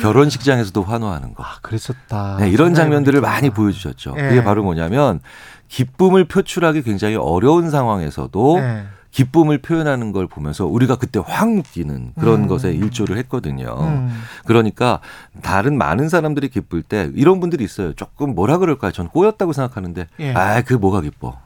[0.01, 2.37] 결혼식장에서도 환호하는 거 아, 그랬었다.
[2.39, 3.21] 네, 이런 장면들을.
[3.21, 4.15] 많이 보여주셨죠.
[4.17, 4.21] 예.
[4.29, 5.19] 그게 바로 뭐냐면
[5.67, 8.83] 기쁨을 표출하기 굉장히 어려운 상황에서도 예.
[9.11, 12.47] 기쁨을 표현하는 걸 보면서 우리가 그때 확 느끼는 그런 음.
[12.47, 13.77] 것에 일조를 했거든요.
[13.79, 14.21] 음.
[14.45, 14.99] 그러니까
[15.41, 17.93] 다른 많은 사람들이 기쁠 때 이런 분들이 있어요.
[17.93, 18.91] 조금 뭐라 그럴까요?
[18.91, 20.33] 전 꼬였다고 생각하는데 예.
[20.33, 21.39] 아, 그 뭐가 기뻐.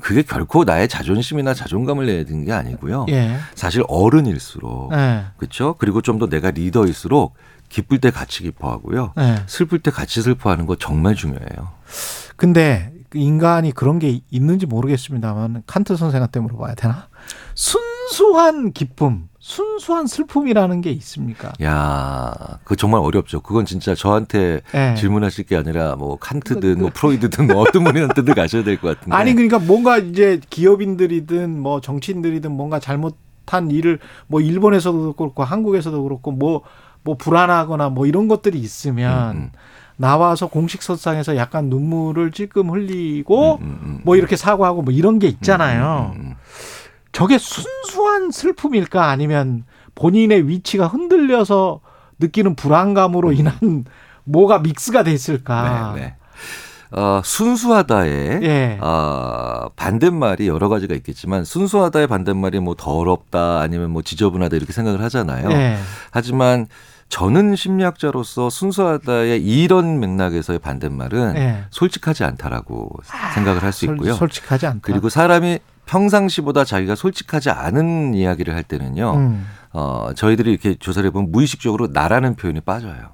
[0.00, 3.06] 그게 결코 나의 자존심이나 자존감을 내야 되는 게 아니고요.
[3.10, 3.36] 예.
[3.54, 5.26] 사실 어른일수록 예.
[5.36, 5.76] 그렇죠?
[5.78, 7.34] 그리고 좀 더 내가 리더일수록
[7.68, 9.12] 기쁠 때 같이 기뻐하고요.
[9.18, 9.36] 예.
[9.46, 11.70] 슬플 때 같이 슬퍼하는 거 정말 중요해요.
[12.36, 17.08] 근데 그 인간이 그런 게 있는지 모르겠습니다만 칸트 선생한테 물어봐야 되나?
[17.54, 21.52] 순수한 기쁨, 순수한 슬픔이라는 게 있습니까?
[21.62, 22.32] 야,
[22.64, 23.40] 그 정말 어렵죠.
[23.40, 24.94] 그건 진짜 저한테 예.
[24.96, 29.16] 질문하실 게 아니라 뭐 칸트든 뭐 프로이드든 뭐 어떤 분한테든 가셔야 될 것 같은데.
[29.16, 36.32] 아니 그러니까 뭔가 이제 기업인들이든 뭐 정치인들이든 뭔가 잘못한 일을 뭐 일본에서도 그렇고 한국에서도 그렇고
[36.32, 39.50] 뭐뭐 불안하거나 뭐 이런 것들이 있으면 음, 음.
[40.02, 46.12] 나와서 공식석상에서 약간 눈물을 찔끔 흘리고 음, 음, 뭐 이렇게 사과하고 뭐 이런 게 있잖아요.
[46.16, 46.34] 음, 음, 음.
[47.12, 51.78] 저게 순수한 슬픔일까 아니면 본인의 위치가 흔들려서
[52.18, 53.84] 느끼는 불안감으로 인한
[54.24, 55.92] 뭐가 믹스가 됐을까?
[55.92, 55.94] 음.
[55.94, 56.16] 네, 네.
[56.90, 58.78] 어, 순수하다의 예.
[58.80, 65.48] 아, 반대말이 여러 가지가 있겠지만 순수하다의 반대말이 뭐 더럽다 아니면 뭐 지저분하다 이렇게 생각을 하잖아요.
[65.52, 65.76] 예.
[66.10, 66.66] 하지만
[67.16, 71.64] 저는 심리학자로서 순수하다의 이런 맥락에서의 반대말은 예.
[71.68, 72.88] 솔직하지 않다라고
[73.34, 74.14] 생각을 할수 솔- 있고요.
[74.14, 74.80] 솔직하지 않다.
[74.80, 79.14] 그리고 사람이 평상시보다 자기가 솔직하지 않은 이야기를 할 때는요.
[79.16, 79.46] 음.
[79.74, 83.10] 어, 저희들이 이렇게 조사를 해보면 무의식적으로 나라는 표현이 빠져요.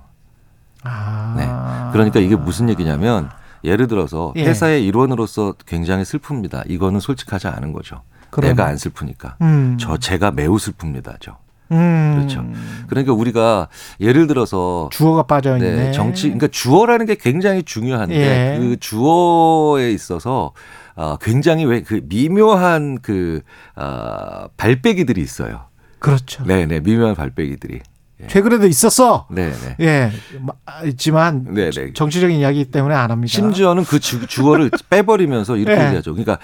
[0.85, 1.35] 아.
[1.37, 1.91] 네.
[1.93, 3.29] 그러니까 이게 무슨 얘기냐면
[3.65, 4.45] 예를 들어서 예.
[4.45, 6.71] 회사의 일원으로서 굉장히 슬픕니다.
[6.71, 8.03] 이거는 솔직하지 않은 거죠.
[8.31, 8.55] 그러면.
[8.55, 9.39] 내가 안 슬프니까.
[9.43, 9.77] 음.
[9.81, 11.37] 저 제가 매우 슬픕니다 죠.
[11.73, 12.15] 음.
[12.17, 12.45] 그렇죠.
[12.89, 13.69] 그러니까 우리가
[14.01, 15.71] 예를 들어서 주어가 빠져 있네.
[15.77, 18.59] 네, 정치 그러니까 주어라는 게 굉장히 중요한데 예.
[18.59, 20.53] 그 주어에 있어서
[20.97, 23.41] 어, 굉장히 왜 그 미묘한 그
[23.77, 25.67] 어, 발빼기들이 있어요.
[25.99, 26.43] 그렇죠.
[26.45, 27.81] 네, 네, 미묘한 발빼기들이.
[28.27, 29.29] 최근에도 있었어.
[29.31, 29.77] 네, 네.
[29.79, 30.11] 예.
[30.41, 30.53] 마-
[30.87, 31.93] 있지만 네, 네.
[31.93, 33.31] 정치적인 이야기 때문에 안 합니다.
[33.31, 35.87] 심지어는 그 주, 주어를 빼버리면서 이렇게 예.
[35.87, 36.15] 얘기하죠.
[36.15, 36.39] 그러니까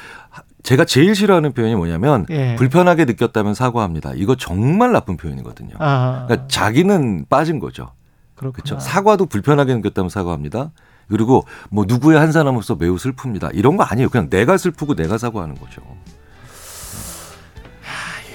[0.65, 2.57] 제가 제일 싫어하는 표현이 뭐냐면 예.
[2.57, 4.12] 불편하게 느꼈다면 사과합니다.
[4.17, 5.77] 이거 정말 나쁜 표현이거든요.
[5.79, 6.25] 아.
[6.27, 7.93] 그러니까 자기는 빠진 거죠.
[8.35, 8.81] 그렇죠.
[8.81, 10.73] 사과도 불편하게 느꼈다면 사과합니다.
[11.09, 13.51] 그리고 뭐 누구의 한 사람으로서 매우 슬픕니다.
[13.53, 14.09] 이런 거 아니에요.
[14.09, 15.83] 그냥 내가 슬프고 내가 사과하는 거죠.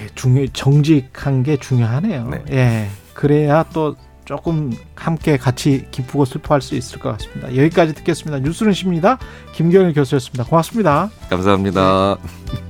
[0.02, 2.30] 예, 중요 정직한 게 중요하네요.
[2.30, 2.44] 네.
[2.52, 2.90] 예.
[3.16, 3.96] 그래야 또
[4.30, 7.48] 조금 함께 같이 기쁘고 슬퍼할 수 있을 것 같습니다.
[7.48, 8.38] 여기까지 듣겠습니다.
[8.38, 9.18] 뉴스는 십니다.
[9.56, 10.44] 김경일 교수였습니다.
[10.44, 11.10] 고맙습니다.
[11.32, 12.16] 감사합니다.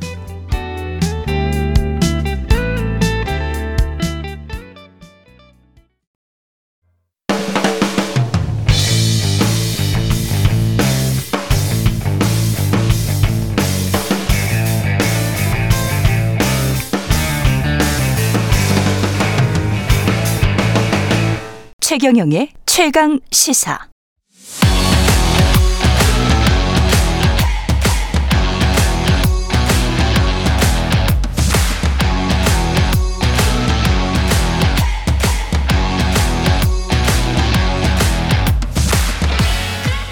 [21.89, 23.79] 최경영의 최강 시사.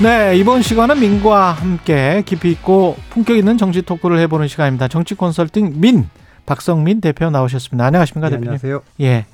[0.01, 4.87] 네, 이번 시간은 민과 함께 깊이 있고 품격 있는 정치 토크를 해보는 시간입니다.
[4.87, 6.09] 정치 컨설팅 민
[6.47, 7.85] 박성민 대표 나오셨습니다.
[7.85, 8.47] 안녕하십니까 대표님?
[8.49, 8.81] 안녕하세요.
[9.01, 9.27] 예.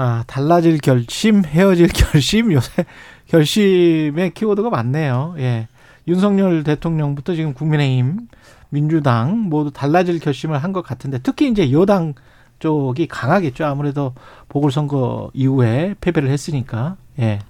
[0.00, 2.84] 아, 달라질 결심, 헤어질 결심, 요새
[3.26, 5.34] 결심의 키워드가 많네요.
[5.38, 5.66] 예.
[6.06, 8.28] 윤석열 대통령부터 지금 국민의힘,
[8.70, 12.14] 민주당 모두 달라질 결심을 한 것 같은데 특히 이제 여당
[12.60, 13.64] 쪽이 강하겠죠.
[13.64, 14.14] 아무래도
[14.48, 16.96] 보궐선거 이후에 패배를 했으니까.
[17.18, 17.40] 예.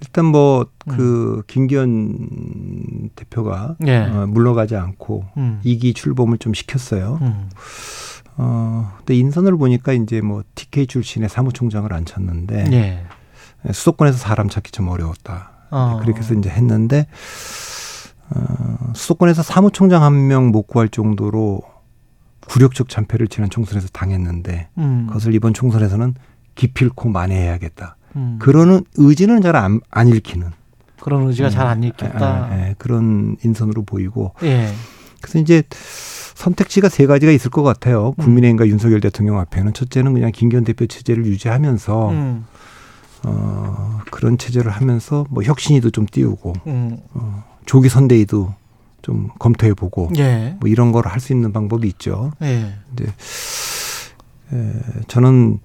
[0.00, 0.96] 일단 뭐 음.
[0.96, 3.98] 그 김기현 대표가 예.
[3.98, 5.60] 어, 물러가지 않고 음.
[5.62, 7.18] 이기 출범을 좀 시켰어요.
[7.22, 7.50] 음.
[8.40, 13.72] 어, 근데 인선을 보니까 이제 뭐 TK 출신의 사무총장을 앉혔는데 예.
[13.72, 15.50] 수도권에서 사람 찾기 좀 어려웠다.
[15.70, 15.98] 어.
[16.00, 17.06] 그렇게 해서 이제 했는데
[18.30, 21.62] 어, 수도권에서 사무총장 한 명 못 구할 정도로
[22.48, 25.06] 굴욕적 참패를 지난 총선에서 당했는데 음.
[25.08, 26.14] 그것을 이번 총선에서는
[26.54, 27.96] 기필코 만회해야겠다.
[28.16, 28.38] 음.
[28.40, 30.50] 그러는 의지는 잘안 안 읽히는
[31.00, 32.48] 그런 의지가 잘안 예, 읽혔다.
[32.52, 34.68] 예, 예, 그런 인선으로 보이고 예.
[35.20, 35.62] 그래서 이제
[36.38, 38.12] 선택지가 세 가지가 있을 것 같아요.
[38.12, 42.44] 국민의힘과 윤석열 대통령 앞에는 첫째는 그냥 김기현 대표 체제를 유지하면서 음.
[43.24, 46.98] 어, 그런 체제를 하면서 뭐 혁신이도 좀 띄우고 음.
[47.14, 48.54] 어, 조기 선대위도
[49.02, 50.56] 좀 검토해 보고 예.
[50.60, 52.30] 뭐 이런 걸 할 수 있는 방법이 있죠.
[52.42, 52.72] 예.
[52.88, 53.12] 근데
[54.52, 54.72] 에,
[55.08, 55.58] 저는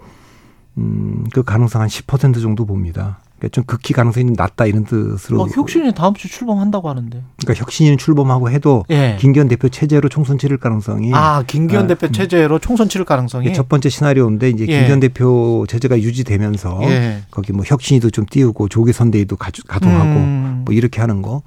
[0.80, 3.20] 음, 그 가능성 한 10% 정도 봅니다.
[3.44, 5.42] 그러니까 좀 극히 가능성이 낮다 이런 뜻으로.
[5.42, 7.22] 어, 혁신이 다음 주 출범한다고 하는데.
[7.42, 9.18] 그러니까 혁신이는 출범하고 해도 예.
[9.20, 12.14] 김기현 대표 체제로 총선 치를 가능성이 아, 김기현 아, 대표 음.
[12.14, 14.78] 체제로 총선 치를 가능성이 이게 첫 번째 시나리오인데 이제 예.
[14.78, 17.24] 김기현 대표 체제가 유지되면서 예.
[17.32, 20.62] 거기 뭐 혁신이도 좀 띄우고 조기 선대위도 가동하고 음.
[20.66, 21.42] 뭐 이렇게 하는 거.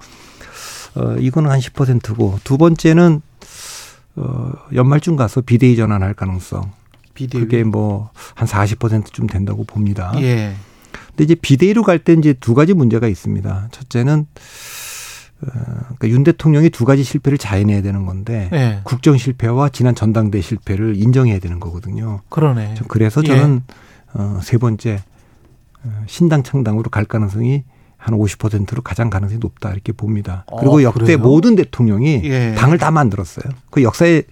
[0.97, 3.23] 어, 이거는 한 10%고 두 번째는
[4.17, 6.73] 어, 연말쯤 가서 비대위 전환할 가능성.
[7.15, 7.45] 비대위.
[7.45, 10.13] 그게 뭐 한 40%쯤 된다고 봅니다.
[10.21, 10.55] 예.
[11.17, 13.69] 근데 이제 비대위로 갈 때 이제 두 가지 문제가 있습니다.
[13.73, 14.27] 첫째는
[15.43, 18.81] 어, 그러니까 윤 대통령이 두 가지 실패를 자인해야 되는 건데 예.
[18.85, 22.21] 국정 실패와 지난 전당대 실패를 인정해야 되는 거거든요.
[22.29, 22.75] 그러네.
[22.77, 23.29] 저 그래서 예.
[23.29, 23.63] 저는
[24.15, 25.03] 어, 세 번째
[25.85, 27.65] 어, 신당 창당으로 갈 가능성이
[27.97, 30.45] 한 50%로 가장 가능성이 높다 이렇게 봅니다.
[30.59, 31.17] 그리고 어, 역대?
[31.17, 32.55] 모든 대통령이 예.
[32.57, 33.53] 당을 다 만들었어요.
[33.71, 34.23] 그 역사에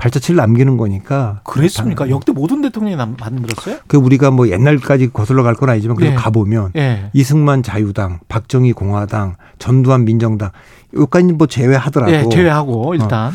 [0.00, 1.40] 발자취를 남기는 거니까.
[1.44, 2.04] 그랬습니까?
[2.04, 3.76] 당- 역대 모든 대통령이 남- 만들었어요?
[3.86, 6.16] 그 우리가 뭐 옛날까지 거슬러 갈 건 아니지만 그래도 예.
[6.16, 7.10] 가보면 예.
[7.12, 10.50] 이승만 자유당, 박정희 공화당, 전두환 민정당
[10.94, 13.30] 여기까지 뭐 제외하더라도 예, 제외하고 일단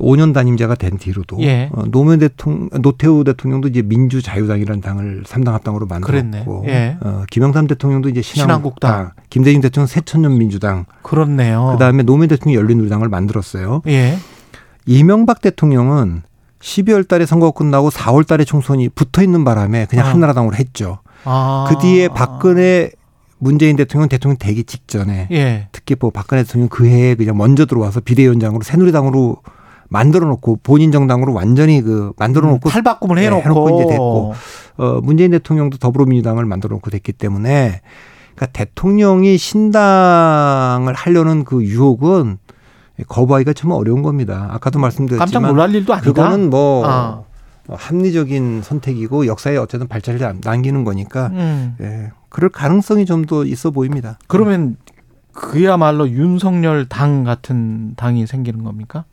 [0.00, 1.70] 5년 단임제가 된 뒤로도 예.
[1.72, 6.72] 어, 노무현 대통령, 노태우 대통령도 이제 민주자유당이라는 당을 삼당 합당으로 만들었고, 그랬네.
[6.72, 6.96] 예.
[7.00, 9.24] 어, 김영삼 대통령도 이제 신한국당, 신한국당.
[9.30, 11.68] 김대중 대통령 새천년 민주당, 그렇네요.
[11.72, 13.82] 그 다음에 노무현 대통령 열린우리당을 만들었어요.
[13.86, 14.16] 예.
[14.86, 16.22] 이명박 대통령은
[16.60, 20.10] 12월 달에 선거 끝나고 4월 달에 총선이 붙어 있는 바람에 그냥 아.
[20.10, 20.98] 한나라당으로 했죠.
[21.24, 21.66] 아.
[21.68, 22.90] 그 뒤에 박근혜
[23.38, 25.68] 문재인 대통령 대통령 되기 직전에 예.
[25.72, 29.38] 특히 뭐 박근혜 대통령 그 해에 그냥 먼저 들어와서 비대위원장으로 새누리당으로
[29.88, 34.34] 만들어 놓고 본인 정당으로 완전히 그 만들어 놓고 탈바꿈을 네, 해놓고, 해놓고 이제 됐고
[34.78, 37.82] 어 문재인 대통령도 더불어민주당을 만들어 놓고 됐기 때문에
[38.34, 42.38] 그러니까 대통령이 신당을 하려는 그 유혹은
[43.08, 44.48] 거부하기가 참 어려운 겁니다.
[44.52, 46.04] 아까도 말씀드렸지만 깜짝 놀랄 일도 아니다.
[46.06, 47.22] 그거는 뭐 아.
[47.68, 51.76] 합리적인 선택이고 역사에 어쨌든 발자취를 남기는 거니까 음.
[51.80, 54.18] 예, 그럴 가능성이 좀 더 있어 보입니다.
[54.26, 54.76] 그러면
[55.32, 59.04] 그야말로 윤석열 당 같은 당이 생기는 겁니까?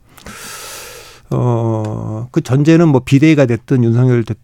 [1.30, 4.34] 어, 그 전제는 뭐 비대위가 됐든 윤석열 대-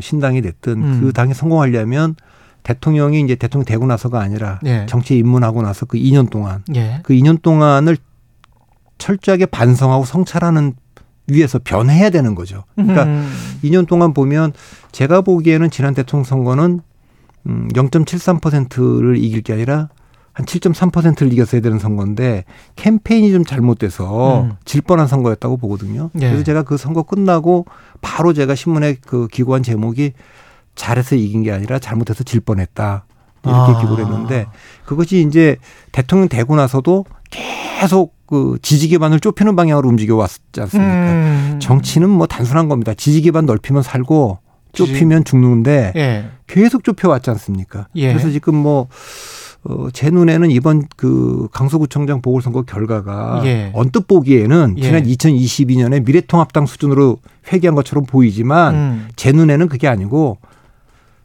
[0.00, 1.00] 신당이 됐든 음.
[1.02, 2.16] 그 당이 성공하려면
[2.62, 4.86] 대통령이 이제 대통령 되고 나서가 아니라 예.
[4.88, 7.00] 정치에 입문하고 나서 그 2년 동안 예.
[7.04, 7.98] 그 2년 동안을
[8.98, 10.74] 철저하게 반성하고 성찰하는
[11.26, 12.64] 위해서 변해야 되는 거죠.
[12.74, 13.32] 그러니까 음.
[13.62, 14.52] 2년 동안 보면
[14.92, 16.80] 제가 보기에는 지난 대통령 선거는
[17.46, 19.88] 음, 0.73%를 이길 게 아니라
[20.32, 22.44] 한 7.3%를 이겼어야 되는 선거인데
[22.76, 24.52] 캠페인이 좀 잘못돼서 음.
[24.64, 26.10] 질 뻔한 선거였다고 보거든요.
[26.16, 26.28] 예.
[26.28, 27.66] 그래서 제가 그 선거 끝나고
[28.00, 30.12] 바로 제가 신문에 그 기고한 제목이
[30.74, 33.06] 잘해서 이긴 게 아니라 잘못해서 질 뻔했다.
[33.44, 33.80] 이렇게 아.
[33.80, 34.46] 기고를 했는데
[34.84, 35.56] 그것이 이제
[35.92, 40.92] 대통령 되고 나서도 계속 그 지지 기반을 좁히는 방향으로 움직여 왔지 않습니까?
[40.92, 41.58] 음.
[41.62, 42.92] 정치는 뭐 단순한 겁니다.
[42.92, 44.40] 지지 기반 넓히면 살고
[44.72, 46.24] 좁히면 죽는데 예.
[46.48, 47.86] 계속 좁혀왔지 않습니까?
[47.94, 48.08] 예.
[48.08, 48.88] 그래서 지금 뭐,
[49.62, 53.70] 어, 제 눈에는 이번 그 강서구청장 보궐선거 결과가 예.
[53.72, 54.82] 언뜻 보기에는 예.
[54.82, 57.18] 지난 2022년에 미래통합당 수준으로
[57.52, 59.08] 회귀한 것처럼 보이지만 음.
[59.14, 60.38] 제 눈에는 그게 아니고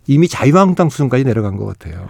[0.05, 2.07] 이미 자유한국당 수준까지 내려간 것 같아요.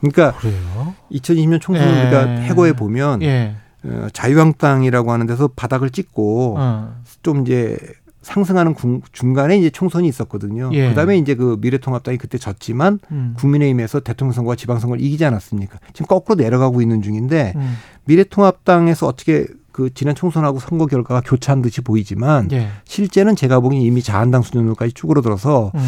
[0.00, 0.94] 그러니까 그래요?
[1.12, 2.02] 2020년 총선을 예.
[2.02, 3.54] 우리가 해고해 보면 예.
[3.54, 3.67] 어,
[4.12, 6.94] 자유한국당이라고 하는 데서 바닥을 찍고 어.
[7.22, 7.76] 좀 이제
[8.22, 10.70] 상승하는 군- 중간에 이제 총선이 있었거든요.
[10.74, 10.88] 예.
[10.90, 13.34] 그다음에 이제 그 미래통합당이 그때 졌지만 음.
[13.38, 15.78] 국민의힘에서 대통령 선거와 지방선거를 이기지 않았습니까?
[15.94, 17.76] 지금 거꾸로 내려가고 있는 중인데 음.
[18.04, 22.68] 미래통합당에서 어떻게 그 지난 총선하고 선거 결과가 교차한 듯이 보이지만 예.
[22.84, 25.80] 실제는 제가 보기엔 이미 자한당 수준으로까지 쭈그러들어서 음.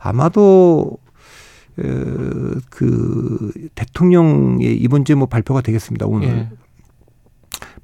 [0.00, 0.98] 아마도
[1.78, 1.82] 어,
[2.68, 6.06] 그 대통령의 이번 주에 뭐 발표가 되겠습니다.
[6.06, 6.48] 오늘 예.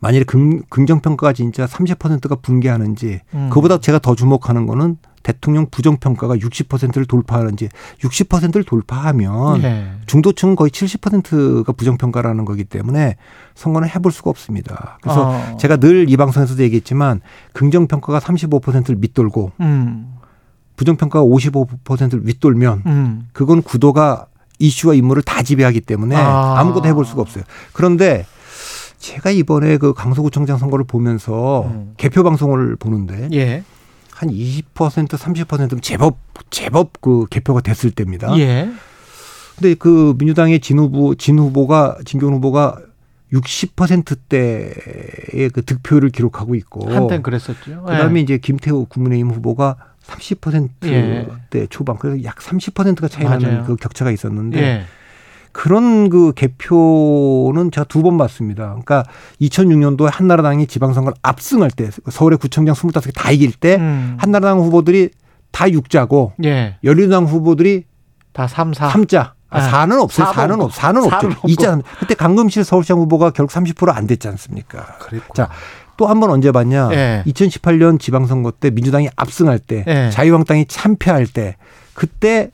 [0.00, 3.50] 만일에 긍, 긍정 평가가 진짜 30%가 붕괴하는지 음.
[3.52, 7.68] 그보다 제가 더 주목하는 거는 대통령 부정 평가가 60%를 돌파하는지
[8.00, 9.90] 60%를 돌파하면 예.
[10.06, 13.16] 중도층은 거의 70%가 부정 평가라는 거기 때문에
[13.54, 14.98] 선거는 해볼 수가 없습니다.
[15.02, 15.56] 그래서 어.
[15.58, 17.20] 제가 늘 이 방송에서도 얘기했지만
[17.52, 20.14] 긍정 평가가 35%를 밑돌고 음.
[20.76, 23.28] 부정 평가가 55%를 윗돌면 음.
[23.32, 24.26] 그건 구도가
[24.60, 26.58] 이슈와 인물을 다 지배하기 때문에 아.
[26.58, 27.44] 아무것도 해볼 수가 없어요.
[27.72, 28.24] 그런데
[28.98, 31.94] 제가 이번에 그 강서구청장 선거를 보면서 음.
[31.96, 33.62] 개표 방송을 보는데 예.
[34.12, 36.18] 한 20% 30% 제법
[36.50, 38.36] 제법 그 개표가 됐을 때입니다.
[38.38, 38.68] 예.
[39.56, 42.78] 근데 그 민주당의 진 후보 진 후보가 진경 후보가
[43.32, 47.82] 60%대의 그 득표를 기록하고 있고 한땐 그랬었죠.
[47.82, 48.22] 그다음에 예.
[48.22, 49.76] 이제 김태우 국민의힘 후보가
[50.06, 51.66] 30%대 예.
[51.68, 53.64] 초반 그래서 약 30%가 차이 나는 맞아요.
[53.64, 54.84] 그 격차가 있었는데 예.
[55.52, 58.68] 그런 그 개표는 제가 두 번 봤습니다.
[58.68, 59.04] 그러니까
[59.40, 64.16] 2006년도에 한나라당이 지방선거를 압승할 때 서울의 구청장 25개 다 이길 때 음.
[64.18, 65.10] 한나라당 후보들이
[65.50, 66.76] 다 육자고 예.
[66.84, 67.84] 열린우당 후보들이
[68.32, 68.88] 다 3, 4.
[68.90, 70.26] 삼자 아, 아, 4는 없어요.
[70.32, 70.64] 사는 4는 없고.
[70.66, 71.46] 없, 4는 없죠.
[71.48, 74.86] 2자 그때 강금실 서울시장 후보가 결국 30%안 됐지 않습니까?
[75.34, 75.48] 자,
[75.96, 76.90] 또 한 번 언제 봤냐?
[76.92, 77.22] 예.
[77.26, 80.10] 2018년 지방선거 때 민주당이 압승할 때, 예.
[80.12, 81.56] 자유한국당이 참패할 때,
[81.94, 82.50] 그때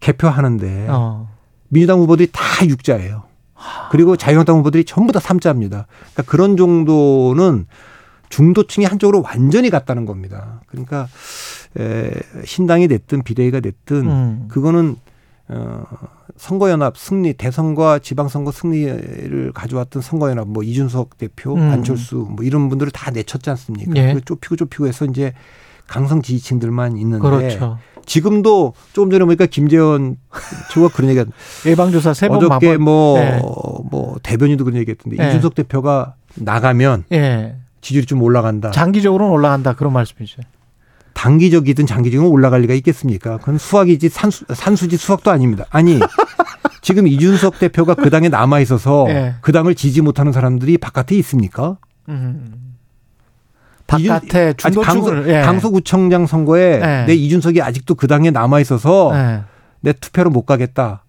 [0.00, 1.28] 개표하는데 어.
[1.68, 3.24] 민주당 후보들이 다 육자예요.
[3.90, 5.86] 그리고 자유한국당 후보들이 전부 다 삼자입니다.
[6.12, 7.66] 그러니까 그런 정도는
[8.28, 10.60] 중도층이 한쪽으로 완전히 갔다는 겁니다.
[10.66, 11.08] 그러니까
[11.78, 12.10] 에,
[12.44, 14.44] 신당이 됐든 비대위가 됐든 음.
[14.48, 14.96] 그거는
[15.48, 15.84] 어,
[16.36, 21.60] 선거연합 승리, 대선과 지방선거 승리를 가져왔던 선거연합, 뭐 이준석 대표, 음.
[21.70, 23.92] 안철수 뭐 이런 분들을 다 내쳤지 않습니까?
[23.94, 24.14] 예.
[24.14, 25.32] 그 좁히고 좁히고 해서 이제
[25.86, 27.78] 강성 지지층들만 있는데 그렇죠.
[28.06, 30.16] 지금도 조금 전에 보니까 김재원
[30.70, 31.26] 주가 그런 얘기가
[31.66, 33.40] 예방조사 세번 어저께 뭐, 네.
[33.90, 35.28] 뭐 대변인도 그런 얘기했던데 네.
[35.28, 37.56] 이준석 대표가 나가면 예.
[37.80, 38.70] 지지율이 좀 올라간다.
[38.70, 40.42] 장기적으로는 올라간다 그런 말씀이죠.
[41.14, 43.38] 단기적이든 장기적이든 올라갈 리가 있겠습니까?
[43.38, 45.64] 그건 수학이지 산수, 산수지 수학도 아닙니다.
[45.70, 45.98] 아니
[46.82, 49.34] 지금 이준석 대표가 그 당에 남아 있어서 예.
[49.40, 51.78] 그 당을 지지 못하는 사람들이 바깥에 있습니까?
[52.08, 52.65] 음.
[53.86, 55.40] 바깥에 아니, 강서, 중도층을 예.
[55.42, 57.04] 강서구청장 선거에 예.
[57.06, 59.42] 내 이준석이 아직도 그 당에 남아 있어서 예.
[59.80, 61.04] 내 투표로 못 가겠다.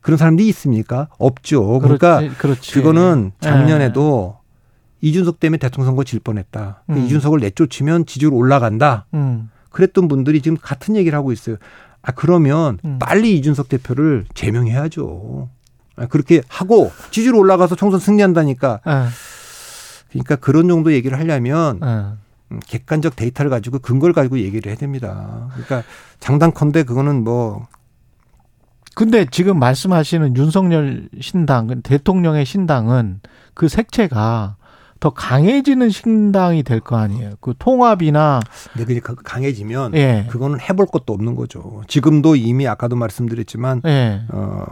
[0.00, 1.08] 그런 사람들이 있습니까?
[1.18, 1.80] 없죠.
[1.80, 2.72] 그러니까 그렇지, 그렇지.
[2.74, 3.46] 그거는 예.
[3.46, 4.38] 작년에도
[5.00, 6.82] 이준석 때문에 대통령 선거 질 뻔했다.
[6.90, 6.98] 음.
[6.98, 9.06] 이준석을 내쫓으면 지지율 올라간다.
[9.14, 9.50] 음.
[9.70, 11.56] 그랬던 분들이 지금 같은 얘기를 하고 있어요.
[12.02, 12.98] 아 그러면 음.
[12.98, 15.48] 빨리 이준석 대표를 제명해야죠.
[15.96, 18.80] 아, 그렇게 하고 지지율 올라가서 총선 승리한다니까.
[20.08, 20.12] 예.
[20.12, 21.86] 그러니까 그런 정도 얘기를 하려면 예.
[22.52, 25.48] 음, 객관적 데이터를 가지고 근거를 가지고 얘기를 해야 됩니다.
[25.52, 25.82] 그러니까
[26.20, 27.66] 장단컨대 그거는 뭐
[28.94, 33.20] 근데 지금 말씀하시는 윤석열 신당, 그 대통령의 신당은
[33.52, 34.56] 그 색채가
[35.00, 37.32] 더 강해지는 신당이 될 거 아니에요.
[37.42, 38.40] 그 통합이나
[38.72, 40.26] 근데 그게 그 강해지면 예.
[40.30, 41.82] 그거는 해볼 것도 없는 거죠.
[41.88, 44.22] 지금도 이미 아까도 말씀드렸지만 예.
[44.30, 44.64] 어,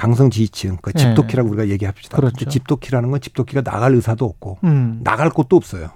[0.00, 0.98] 강성 지지층, 그 예.
[0.98, 2.16] 집도키라고 우리가 얘기합시다.
[2.16, 2.46] 그렇죠.
[2.48, 5.00] 집도키라는 건 집도키가 나갈 의사도 없고 음.
[5.04, 5.90] 나갈 곳도 없어요.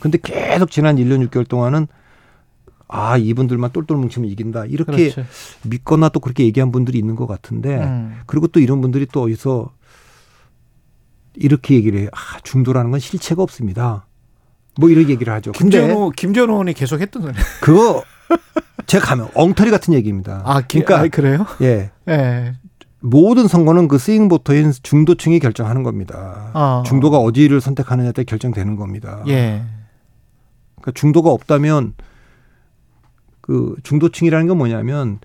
[0.00, 1.86] 근데 계속 지난 1년 6개월 동안은
[2.88, 5.24] 아 이분들만 똘똘 뭉치면 이긴다 이렇게 그렇죠.
[5.64, 8.20] 믿거나 또 그렇게 얘기한 분들이 있는 것 같은데 음.
[8.26, 9.70] 그리고 또 이런 분들이 또 어디서
[11.34, 12.08] 이렇게 얘기를 해요.
[12.12, 14.06] 아 중도라는 건 실체가 없습니다.
[14.80, 15.52] 뭐 이런 얘기를 하죠.
[15.52, 17.34] 김전우 의원이 계속 했던 소리.
[17.60, 18.02] 그거
[18.86, 20.42] 제가 가면 엉터리 같은 얘기입니다.
[20.46, 21.46] 아, 기- 그러니까 아, 그래요?
[21.60, 21.90] 예.
[22.08, 22.54] 예.
[23.02, 26.50] 모든 선거는 그 스윙 보터인 중도층이 결정하는 겁니다.
[26.54, 26.82] 어.
[26.86, 29.22] 중도가 어디를 선택하느냐에 따라 결정되는 겁니다.
[29.28, 29.62] 예.
[30.76, 31.94] 그러니까 중도가 없다면
[33.40, 35.18] 그 중도층이라는 건 뭐냐면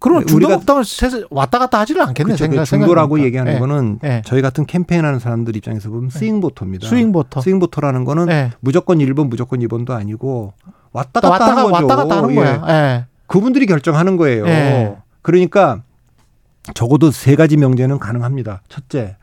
[0.00, 0.82] 그러면 중도 우리가 없다면
[1.30, 2.34] 왔다 갔다 하지를 않겠네.
[2.34, 2.44] 그렇죠.
[2.44, 3.26] 생각, 그 중도라고 생각해보니까.
[3.26, 3.58] 얘기하는 예.
[3.60, 4.22] 거는 예.
[4.24, 6.88] 저희 같은 캠페인하는 사람들 입장에서 보면 스윙 보터입니다.
[6.88, 7.40] 스윙 보터.
[7.40, 8.50] 스윙 보터라는 거는 예.
[8.58, 10.54] 무조건 1번 무조건 2번도 아니고
[10.90, 11.70] 왔다 갔다 왔다, 하는.
[11.70, 12.34] 왔다 갔다 하는 예.
[12.34, 12.64] 거야.
[12.68, 13.06] 예.
[13.28, 14.44] 그분들이 결정하는 거예요.
[14.48, 14.96] 예.
[15.22, 15.82] 그러니까
[16.74, 18.62] 적어도 세 가지 명제는 가능합니다.
[18.68, 19.16] 첫째,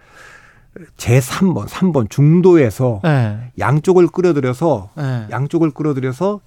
[0.98, 3.38] 제3번, 3번 중도에서 예.
[3.57, 5.26] 양쪽을 끌어들여서 예.
[5.32, 6.41] 양쪽을 끌어들여서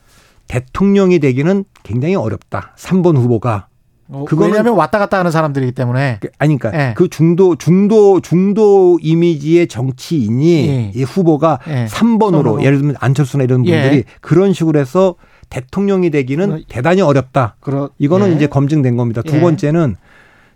[0.49, 2.75] 대통령이 되기는 굉장히 어렵다.
[2.79, 3.67] 3번 후보가.
[4.09, 6.19] 어, 그거는- 왜냐하면 왔다 갔다 하는 사람들이기 때문에.
[6.21, 6.95] 그- 아니 그러니까 예.
[6.95, 10.93] 그 중도 중도 중도 이미지의 정치인이 예.
[10.95, 11.87] 이 후보가 예.
[11.87, 12.63] 3번으로 선으로.
[12.63, 13.81] 예를 들면 안철수나 이런 예.
[13.81, 15.15] 분들이 그런 식으로 해서
[15.49, 17.57] 대통령이 되기는 대단히 어렵다.
[17.61, 18.37] 그러, 이거는 예.
[18.37, 19.23] 이제 검증된 겁니다.
[19.23, 19.41] 두 예.
[19.41, 19.97] 번째는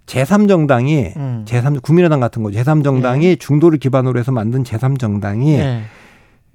[0.07, 1.45] 제3정당이 음.
[1.47, 2.59] 제3 국민의당 같은 거죠.
[2.61, 5.83] 제3정당이 중도를 기반으로 해서 만든 제3정당이 예.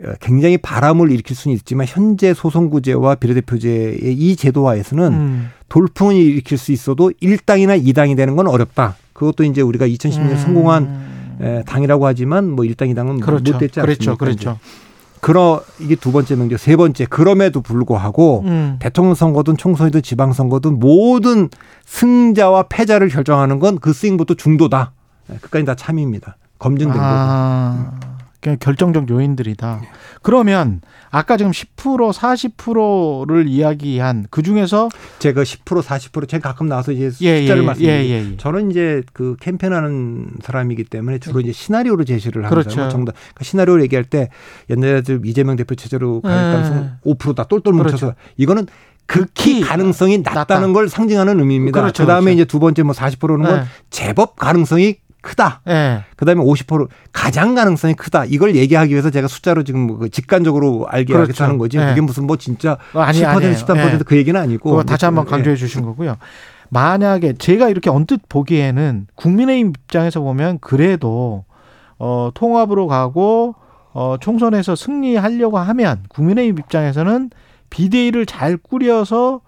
[0.04, 5.50] 어, 굉장히 바람을 일으킬 수는 있지만 현재 소선구제와 비례대표제의 이 제도화에서는 음.
[5.70, 8.96] 돌풍을 일으킬 수 있어도 1당이나 2당이 되는 건 어렵다.
[9.14, 10.38] 그것도 이제 우리가 2010년 음.
[10.38, 11.12] 성공한
[11.42, 13.54] 에, 당이라고 하지만 뭐 1당, 2당은 그렇죠.
[13.54, 14.12] 못 됐지 그렇죠.
[14.12, 14.26] 않습니까?
[14.26, 14.60] 그렇죠.
[14.62, 14.91] 그
[15.28, 18.78] 러 이게 두 번째 명제, 세 번째 그럼에도 불구하고 음.
[18.80, 21.50] 대통령 선거든 총선이든 지방 선거든 모든
[21.86, 24.94] 승자와 패자를 결정하는 건 그 스윙부터 중도다.
[25.28, 26.38] 네, 그까지 다 참입니다.
[26.60, 28.21] 검증된 거고.
[28.42, 29.82] 아, 그냥 결정적 요인들이다.
[30.24, 30.82] 그러면
[31.12, 34.90] 아까 지금 10% 40%를 이야기한 그 중에서
[35.20, 38.00] 제가 10% 40% 제가 가끔 나와서 이제 예, 숫자를 예, 말씀드려요.
[38.00, 38.38] 예, 예, 예.
[38.38, 42.72] 저는 이제 그 캠페인하는 사람이기 때문에 주로 이제 시나리오로 제시를 하는 그렇죠.
[42.72, 43.14] 사람 정답.
[43.14, 44.30] 그러니까 시나리오를 얘기할 때
[44.70, 46.52] 옛날에 좀 이재명 대표 체제로 갈 예.
[46.52, 48.16] 가능성 5%다 똘똘 뭉쳐서 그렇죠.
[48.38, 48.66] 이거는
[49.06, 50.74] 극히 가능성이 낮다는 낮다.
[50.74, 51.80] 걸 상징하는 의미입니다.
[51.82, 52.36] 그렇죠, 그다음에 그렇죠.
[52.36, 53.64] 이제 두 번째 뭐 40%는 건 예.
[53.90, 55.62] 제법 가능성이 크다.
[55.68, 56.04] 예.
[56.16, 58.26] 그다음에 50% 가장 가능성이 크다.
[58.26, 61.32] 이걸 얘기하기 위해서 제가 숫자로 지금 뭐그 직관적으로 알게 그렇죠.
[61.32, 61.78] 하겠다는 거지.
[61.78, 61.86] 예.
[61.86, 63.54] 그게 무슨 뭐 진짜 아니, 10% 아니에요.
[63.54, 64.84] 13%그 얘기는 아니고.
[64.84, 65.30] 다시 한번 예.
[65.30, 66.18] 강조해 주신 거고요.
[66.70, 71.44] 만약에 제가 이렇게 언뜻 보기에는 국민의힘 입장에서 보면 그래도
[72.00, 73.56] 어 통합으로 가고
[73.94, 77.30] 어 총선에서 승리하려고 하면 국민의힘 입장에서는
[77.70, 79.42] 비대위를 잘 꾸려서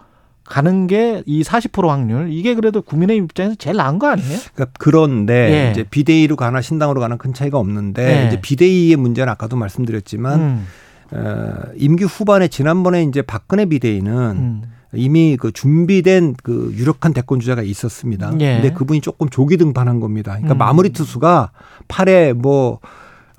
[0.45, 4.37] 가는 게 이 40% 확률 이게 그래도 국민의힘 입장에서 제일 나은 거 아니에요?
[4.53, 5.71] 그러니까 그런데 예.
[5.71, 8.27] 이제 비대위로 가나 신당으로 가나 큰 차이가 없는데 예.
[8.27, 10.67] 이제 비대위의 문제는 아까도 말씀드렸지만 음,
[11.11, 14.61] 어, 임기 후반에 지난번에 이제 박근혜 비대위는 음.
[14.95, 18.33] 이미 그 준비된 그 유력한 대권 주자가 있었습니다.
[18.41, 18.55] 예.
[18.55, 20.33] 근데 그분이 조금 조기 등판한 겁니다.
[20.33, 20.57] 그러니까 음.
[20.57, 21.51] 마무리 투수가
[21.87, 22.79] 8회 뭐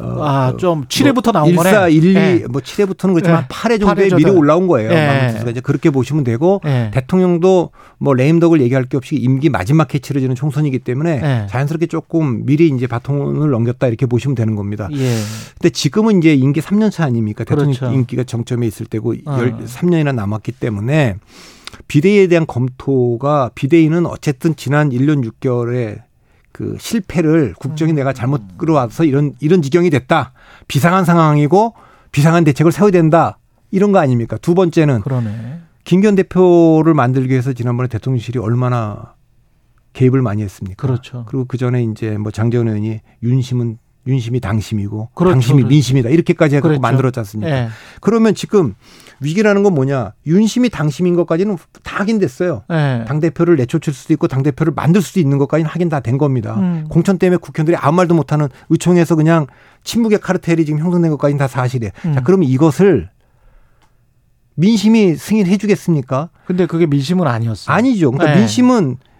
[0.00, 1.92] 어, 아, 좀 7회부터 나온 1, 4, 거네.
[1.92, 2.44] 1, 2, 예.
[2.50, 3.46] 뭐 7회부터는 그렇지만 예.
[3.48, 4.30] 8회 정도에 8회 미리.
[4.30, 4.90] 올라온 거예요.
[4.90, 5.06] 예.
[5.06, 6.90] 마무리 투수가 이제 그렇게 보시면 되고 예.
[6.92, 11.46] 대통령도 뭐 레임덕을 얘기할 게 없이 임기 마지막에 치러지는 총선이기 때문에 예.
[11.48, 14.88] 자연스럽게 조금 미리 이제 바통을 넘겼다 이렇게 보시면 되는 겁니다.
[14.92, 15.16] 예.
[15.60, 17.44] 근데 지금은 이제 임기 3년 차 아닙니까?
[17.44, 17.94] 대통령 그렇죠.
[17.94, 19.36] 임기가 정점에 있을 때고 어.
[19.38, 21.16] 13년이나 남았기 때문에
[21.88, 25.98] 비대위에 대한 검토가 비대위는 어쨌든 지난 1년 6개월에
[26.54, 27.96] 그 실패를 국정이 음.
[27.96, 30.32] 내가 잘못 끌어와서 이런 이런 지경이 됐다.
[30.68, 31.74] 비상한 상황이고
[32.12, 33.38] 비상한 대책을 세워야 된다.
[33.72, 34.38] 이런 거 아닙니까?
[34.38, 35.58] 두 번째는 그러네.
[35.82, 39.14] 김기현 대표를 만들기 위해서 지난번에 대통령실이 얼마나
[39.94, 40.86] 개입을 많이 했습니까?
[40.86, 41.24] 그렇죠.
[41.26, 45.32] 그리고 그 전에 이제 뭐 장재원 의원이 윤심은 윤심이 당심이고 그렇죠.
[45.32, 46.80] 당심이 민심이다 이렇게까지 해서 그렇죠.
[46.80, 47.50] 만들었지 않습니까?
[47.50, 47.68] 예.
[48.00, 48.76] 그러면 지금
[49.24, 50.12] 위기라는 건 뭐냐?
[50.26, 52.62] 윤심이 당심인 것까지는 다 확인됐어요.
[52.70, 53.04] 예.
[53.06, 56.54] 당 대표를 내쫓을 수도 있고 당 대표를 만들 수도 있는 것까지는 확인 다 된 겁니다.
[56.58, 56.86] 음.
[56.90, 59.46] 공천 때문에 국회의원들이 아무 말도 못하는 의총에서 그냥
[59.84, 61.92] 침묵의 카르텔이 지금 형성된 것까지는 다 사실이에요.
[62.02, 62.16] 자, 음.
[62.24, 63.08] 그러면 이것을
[64.56, 66.30] 민심이 승인해 주겠습니까?
[66.46, 67.74] 근데 그게 민심은 아니었어요.
[67.74, 68.10] 아니죠.
[68.12, 68.40] 그러니까 네.
[68.40, 69.13] 민심은 어,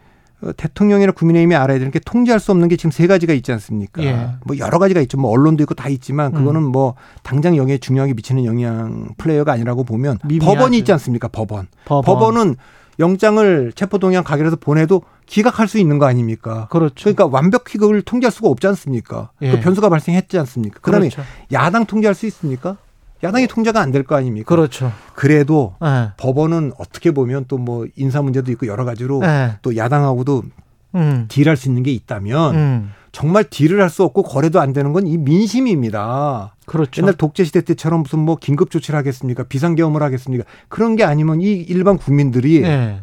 [0.56, 4.02] 대통령이나 국민의힘이 알아야 되는 게 통제할 수 없는 게 지금 세 가지가 있지 않습니까?
[4.02, 4.30] 예.
[4.44, 5.18] 뭐 여러 가지가 있죠.
[5.18, 6.72] 뭐 언론도 있고 다 있지만 그거는 음.
[6.72, 10.54] 뭐 당장 영에 중요하게 미치는 영향 플레이어가 아니라고 보면 미미하죠.
[10.54, 11.28] 법원이 있지 않습니까?
[11.28, 11.68] 법원.
[11.84, 12.04] 법원.
[12.04, 12.56] 법원은
[12.98, 16.68] 영장을 체포동의안 가결해서 보내도 기각할 수 있는 거 아닙니까?
[16.70, 17.04] 그렇죠.
[17.04, 19.30] 그러니까 완벽히 그걸 통제할 수가 없지 않습니까?
[19.42, 19.52] 예.
[19.52, 20.80] 그 변수가 발생했지 않습니까?
[20.80, 21.28] 그다음에 그렇죠.
[21.52, 22.76] 야당 통제할 수 있습니까?
[23.24, 24.46] 야당이 통제가 안 될 거 아닙니까?
[24.48, 24.92] 그렇죠.
[25.14, 26.10] 그래도 예.
[26.16, 29.56] 법원은 어떻게 보면 또 뭐 인사 문제도 있고 여러 가지로 예.
[29.62, 30.42] 또 야당하고도
[30.96, 31.24] 음.
[31.28, 32.90] 딜할 수 있는 게 있다면 음.
[33.12, 36.54] 정말 딜을 할 수 없고 거래도 안 되는 건 이 민심입니다.
[36.66, 37.00] 그렇죠.
[37.02, 39.44] 옛날 독재 시대 때처럼 무슨 뭐 긴급 조치를 하겠습니까?
[39.44, 40.44] 비상계엄을 하겠습니까?
[40.68, 43.00] 그런 게 아니면 이 일반 국민들이 예.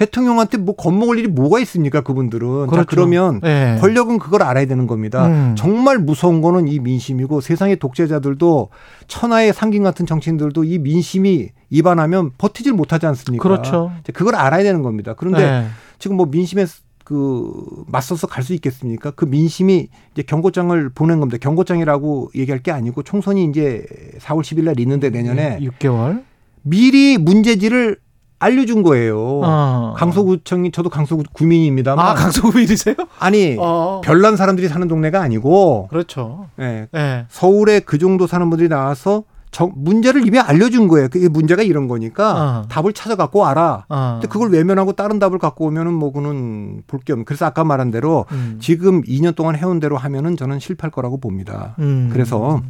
[0.00, 2.00] 대통령한테 뭐 겁먹을 일이 뭐가 있습니까?
[2.00, 2.48] 그분들은.
[2.64, 2.86] 자, 그렇죠.
[2.88, 3.76] 그러면 예.
[3.82, 5.26] 권력은 그걸 알아야 되는 겁니다.
[5.26, 5.54] 음.
[5.58, 8.70] 정말 무서운 거는 이 민심이고 세상의 독재자들도
[9.08, 13.42] 천하의 상긴 같은 정치인들도 이 민심이 입안하면 버티질 못하지 않습니까?
[13.42, 13.92] 그렇죠.
[14.14, 15.12] 그걸 알아야 되는 겁니다.
[15.14, 15.66] 그런데 예.
[15.98, 16.64] 지금 뭐 민심에
[17.04, 19.10] 그 맞서서 갈 수 있겠습니까?
[19.10, 21.36] 그 민심이 이제 경고장을 보낸 겁니다.
[21.38, 23.84] 경고장이라고 얘기할 게 아니고 총선이 이제
[24.20, 26.22] 4월 10일 날 있는데 내년에 6개월.
[26.62, 27.98] 미리 문제지를
[28.40, 29.40] 알려준 거예요.
[29.44, 29.94] 어.
[29.96, 32.96] 강서구청이 저도 강서구민입니다만 아, 강서구민이세요?
[33.20, 34.00] 아니 어.
[34.02, 36.46] 별난 사람들이 사는 동네가 아니고 그렇죠.
[36.58, 37.26] 예, 예.
[37.28, 41.08] 서울에 그 정도 사는 분들이 나와서 정- 문제를 이미 알려준 거예요.
[41.08, 42.68] 그게 문제가 이런 거니까 어.
[42.68, 43.84] 답을 찾아갖고 와라.
[43.88, 44.12] 어.
[44.20, 47.24] 근데 그걸 외면하고 다른 답을 갖고 오면은 뭐 그는 볼 게 없는.
[47.24, 48.58] 그래서 아까 말한 대로 음.
[48.60, 51.74] 지금 2년 동안 해온 대로 하면은 저는 실패할 거라고 봅니다.
[51.80, 52.08] 음.
[52.12, 52.60] 그래서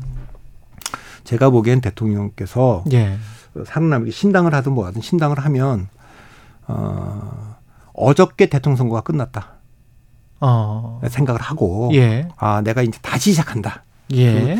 [1.24, 3.18] 제가 보기엔 대통령께서 예.
[3.64, 5.88] 살아남기 신당을 하든 뭐 하든 신당을 하면
[6.66, 7.56] 어
[7.94, 9.54] 어저께 대통령 선거가 끝났다
[10.40, 11.00] 어.
[11.08, 12.28] 생각을 하고 예.
[12.36, 13.84] 아 내가 이제 다시 시작한다.
[14.14, 14.56] 예.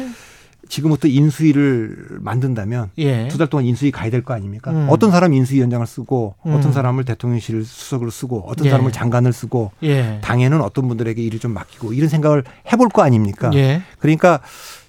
[0.69, 3.27] 지금부터 인수위를 만든다면 예.
[3.29, 4.71] 두달 동안 인수위 가야 될 거 아닙니까?
[4.71, 4.87] 음.
[4.89, 6.55] 어떤 사람 인수위원장을 쓰고 음.
[6.55, 8.71] 어떤 사람을 대통령실 수석으로 쓰고 어떤 예.
[8.71, 10.21] 사람을 장관을 쓰고 예.
[10.23, 13.51] 당에는 어떤 분들에게 일을 좀 맡기고 이런 생각을 해볼 거 아닙니까?
[13.55, 13.83] 예.
[13.99, 14.41] 그러니까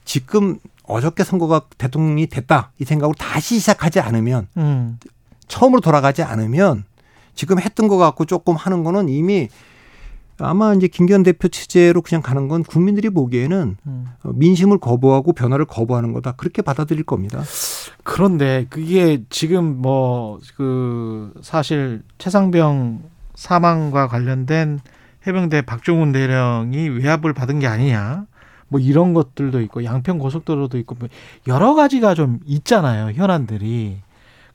[0.06, 0.60] 지금
[0.92, 5.00] 어저께 선거가 대통령이 됐다 이 생각으로 다시 시작하지 않으면 음.
[5.48, 6.84] 처음으로 돌아가지 않으면
[7.36, 9.50] 지금 했던 거 갖고 조금 하는 거는 이미
[10.38, 14.06] 아마 이제 김기현 대표 체제로 그냥 가는 건 국민들이 보기에는 음.
[14.24, 17.44] 어, 민심을 거부하고 변화를 거부하는 거다 그렇게 받아들일 겁니다.
[18.04, 23.04] 그런데 그게 지금 뭐 그 사실 최상병
[23.36, 24.80] 사망과 관련된
[25.26, 28.26] 해병대 박종훈 대령이 외압을 받은 게 아니냐.
[28.72, 31.10] 뭐 이런 것들도 있고 양평 고속도로도 있고 뭐
[31.48, 33.98] 여러 가지가 좀 있잖아요 현안들이.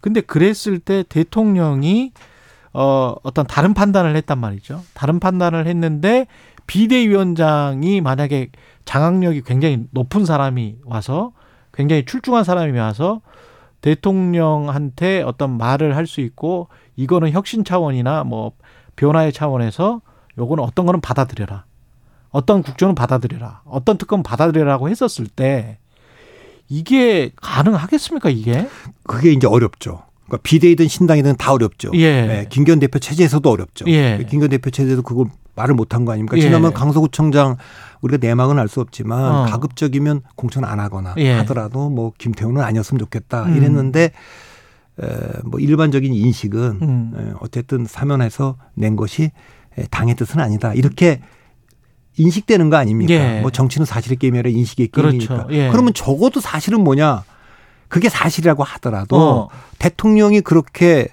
[0.01, 2.13] 근데 그랬을 때 대통령이
[2.73, 4.83] 어 어떤 다른 판단을 했단 말이죠.
[4.95, 6.27] 다른 판단을 했는데
[6.67, 8.49] 비대위원장이 만약에
[8.87, 11.33] 장악력이 굉장히 높은 사람이 와서
[11.75, 13.21] 굉장히 출중한 사람이 와서
[13.83, 18.53] 대통령한테 어떤 말을 할 수 있고 이거는 혁신 차원이나 뭐
[18.97, 20.01] 변화의 차원에서
[20.39, 21.65] 요거는 어떤 거는 받아들여라.
[22.37, 23.63] 어떤 국정은 받아들여라.
[23.65, 25.79] 어떤 특검 받아들여라고 했었을 때
[26.69, 28.69] 이게 가능하겠습니까, 이게?
[29.05, 30.03] 그게 이제 어렵죠.
[30.27, 31.93] 그러니까 비대위든 신당이든 다 어렵죠.
[31.95, 32.27] 예.
[32.27, 33.87] 네, 김기현 대표 체제에서도 어렵죠.
[33.89, 34.19] 예.
[34.29, 36.37] 김기현 대표 체제도 그걸 말을 못한 거 아닙니까?
[36.37, 36.43] 예.
[36.43, 37.57] 지난번 강서구청장
[38.03, 39.45] 우리가 내막은 알 수 없지만 어.
[39.47, 41.33] 가급적이면 공천 안 하거나 예.
[41.39, 43.57] 하더라도 뭐 김태훈은 아니었으면 좋겠다 음.
[43.57, 44.11] 이랬는데
[45.01, 45.07] 에,
[45.45, 47.13] 뭐 일반적인 인식은 음.
[47.17, 49.31] 에, 어쨌든 사면해서 낸 것이
[49.79, 51.21] 에, 당의 뜻은 아니다 이렇게
[52.17, 53.13] 인식되는 거 아닙니까?
[53.15, 53.41] 예.
[53.41, 55.35] 뭐 정치는 사실의 게임이 아니라 인식의 게임이니까.
[55.35, 55.55] 그렇죠.
[55.55, 55.69] 예.
[55.71, 57.25] 그러면 적어도 사실은 뭐냐?
[57.89, 59.49] 그게 사실이라고 하더라도 어.
[59.79, 61.09] 대통령이 그렇게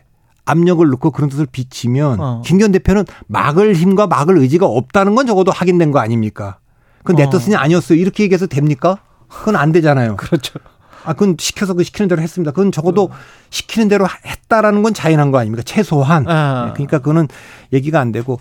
[0.46, 2.42] 압력을 넣고 그런 뜻을 비치면 어.
[2.44, 6.58] 김기현 대표는 막을 힘과 막을 의지가 없다는 건 적어도 확인된 거 아닙니까?
[7.00, 7.30] 그건 내 어.
[7.30, 7.98] 뜻은 아니었어요.
[7.98, 8.98] 이렇게 얘기해서 됩니까?
[9.28, 10.16] 그건 안 되잖아요.
[10.18, 10.60] 그렇죠.
[11.06, 12.52] 아, 그건 시켜서 그 시키는 대로 했습니다.
[12.52, 13.10] 그건 적어도
[13.50, 15.64] 시키는 대로 했다라는 건 자인한 거 아닙니까?
[15.66, 16.28] 최소한.
[16.28, 16.66] 아.
[16.68, 17.28] 네, 그러니까 그거는
[17.72, 18.40] 얘기가 안 되고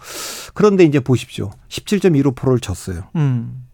[0.55, 1.51] 그런데 이제 보십시오.
[1.69, 3.05] 17.15%를 쳤어요.
[3.17, 3.65] 음.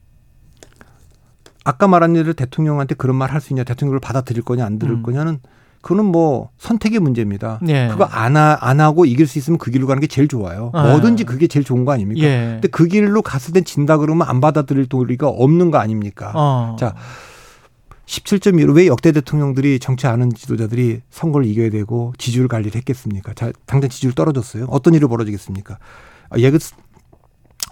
[1.65, 5.03] 아까 말한 일을 대통령한테 그런 말 할 수 있냐, 대통령을 받아들일 거냐, 안 들을 음.
[5.03, 5.39] 거냐는
[5.83, 7.61] 그거는 뭐 선택의 문제입니다.
[7.69, 7.89] 예.
[7.89, 10.71] 그거 안, 하, 안 하고 이길 수 있으면 그 길로 가는 게 제일 좋아요.
[10.75, 10.89] 아.
[10.89, 12.27] 뭐든지 그게 제일 좋은 거 아닙니까?
[12.27, 12.49] 예.
[12.55, 16.33] 근데 그 길로 갔을 땐 진다 그러면 안 받아들일 도리가 없는 거 아닙니까?
[16.35, 16.77] 어.
[16.81, 16.95] 자,
[18.09, 18.75] 17.15.
[18.75, 23.35] 왜 역대 대통령들이 정치 아는 지도자들이 선거를 이겨야 되고 지지율 관리를 했겠습니까?
[23.35, 24.65] 자, 당장 지지율 떨어졌어요.
[24.71, 25.79] 어떤 일이 벌어지겠습니까?
[26.31, 26.59] 아, 얘가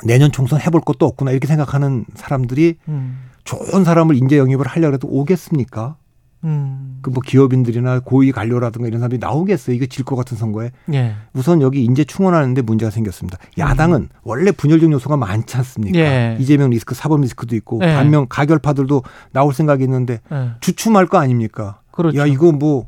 [0.04, 3.30] 내년 총선 해볼 것도 없구나 이렇게 생각하는 사람들이 음.
[3.44, 5.96] 좋은 사람을 인재 영입을 하려고 해도 오겠습니까?
[6.44, 6.98] 음.
[7.02, 9.74] 그뭐 기업인들이나 고위 관료라든가 이런 사람들이 나오겠어요.
[9.74, 10.70] 이거 질 것 같은 선거에.
[10.94, 11.14] 예.
[11.32, 13.38] 우선 여기 인재 충원하는데 문제가 생겼습니다.
[13.58, 15.98] 야당은 원래 분열적 요소가 많지 않습니까?
[15.98, 16.00] 음.
[16.00, 16.36] 예.
[16.40, 17.94] 이재명 리스크, 사법 리스크도 있고 예.
[17.94, 19.02] 반면 가결파들도
[19.32, 20.50] 나올 생각이 있는데 예.
[20.60, 21.80] 주춤할 거 아닙니까?
[21.90, 22.18] 그렇죠.
[22.18, 22.86] 야 이거 뭐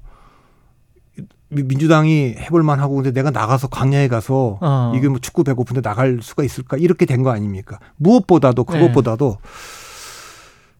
[1.50, 4.92] 미- 민주당이 해볼 만하고 근데 내가 나가서 광야에 가서 어.
[4.94, 7.78] 이게 뭐 축구 배고픈데 나갈 수가 있을까 이렇게 된 거 아닙니까?
[7.96, 8.78] 무엇보다도 네.
[8.78, 9.38] 그것보다도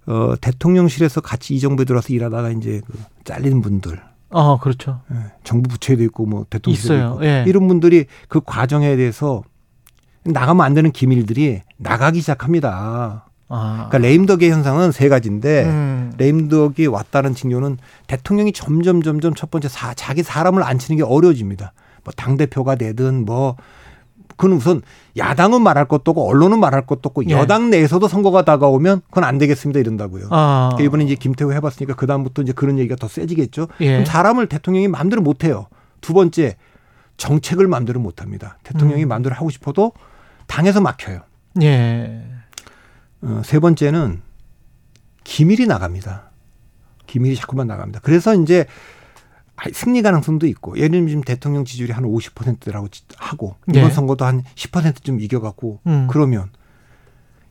[0.09, 5.01] 어, 대통령실에서 같이 이 정부에 들어와서 일하다가 이제 그 잘린 분들 어, 그렇죠.
[5.13, 7.15] 예, 정부 부처에도 있고 뭐 대통령실에도 있어요.
[7.15, 7.45] 있고 예.
[7.47, 9.43] 이런 분들이 그 과정에 대해서
[10.25, 13.27] 나가면 안 되는 기밀들이 나가기 시작합니다.
[13.51, 13.87] 아.
[13.89, 16.13] 그러니까 레임덕의 현상은 세 가지인데 음.
[16.19, 21.73] 레임덕이 왔다는 징조는 대통령이 점점 점점 첫 번째 사, 자기 사람을 앉히는 게 어려워집니다.
[22.05, 23.57] 뭐 당 대표가 되든 뭐
[24.39, 24.83] 그건 우선
[25.17, 27.33] 야당은 말할 것도 없고 언론은 말할 것도 없고 예.
[27.33, 30.29] 여당 내에서도 선거가 다가오면 그건 안 되겠습니다 이런다고요.
[30.31, 30.71] 아.
[30.73, 33.67] 그러니까 이번에 이제 김태호 해봤으니까 그 다음부터 이제 그런 얘기가 더 세지겠죠.
[33.81, 33.87] 예.
[33.87, 35.67] 그럼 사람을 대통령이 마음대로 못 해요.
[36.01, 36.57] 두 번째
[37.17, 38.59] 정책을 마음대로 못 합니다.
[38.63, 39.09] 대통령이 음.
[39.09, 39.93] 마음대로 하고 싶어도
[40.47, 41.21] 당에서 막혀요.
[41.63, 42.23] 예.
[43.23, 44.23] 어, 세 번째는
[45.25, 46.31] 기밀이 나갑니다.
[47.07, 48.01] 기밀이 자꾸만 나갑니다.
[48.05, 48.67] 그래서 이제 아,
[49.73, 53.91] 승리 가능성도 있고 예를 들면 지금 대통령 지지율이 한 50%라고 하고 이번 네.
[53.91, 56.07] 선거도 한 10%좀 이겨갖고 음.
[56.11, 56.51] 그러면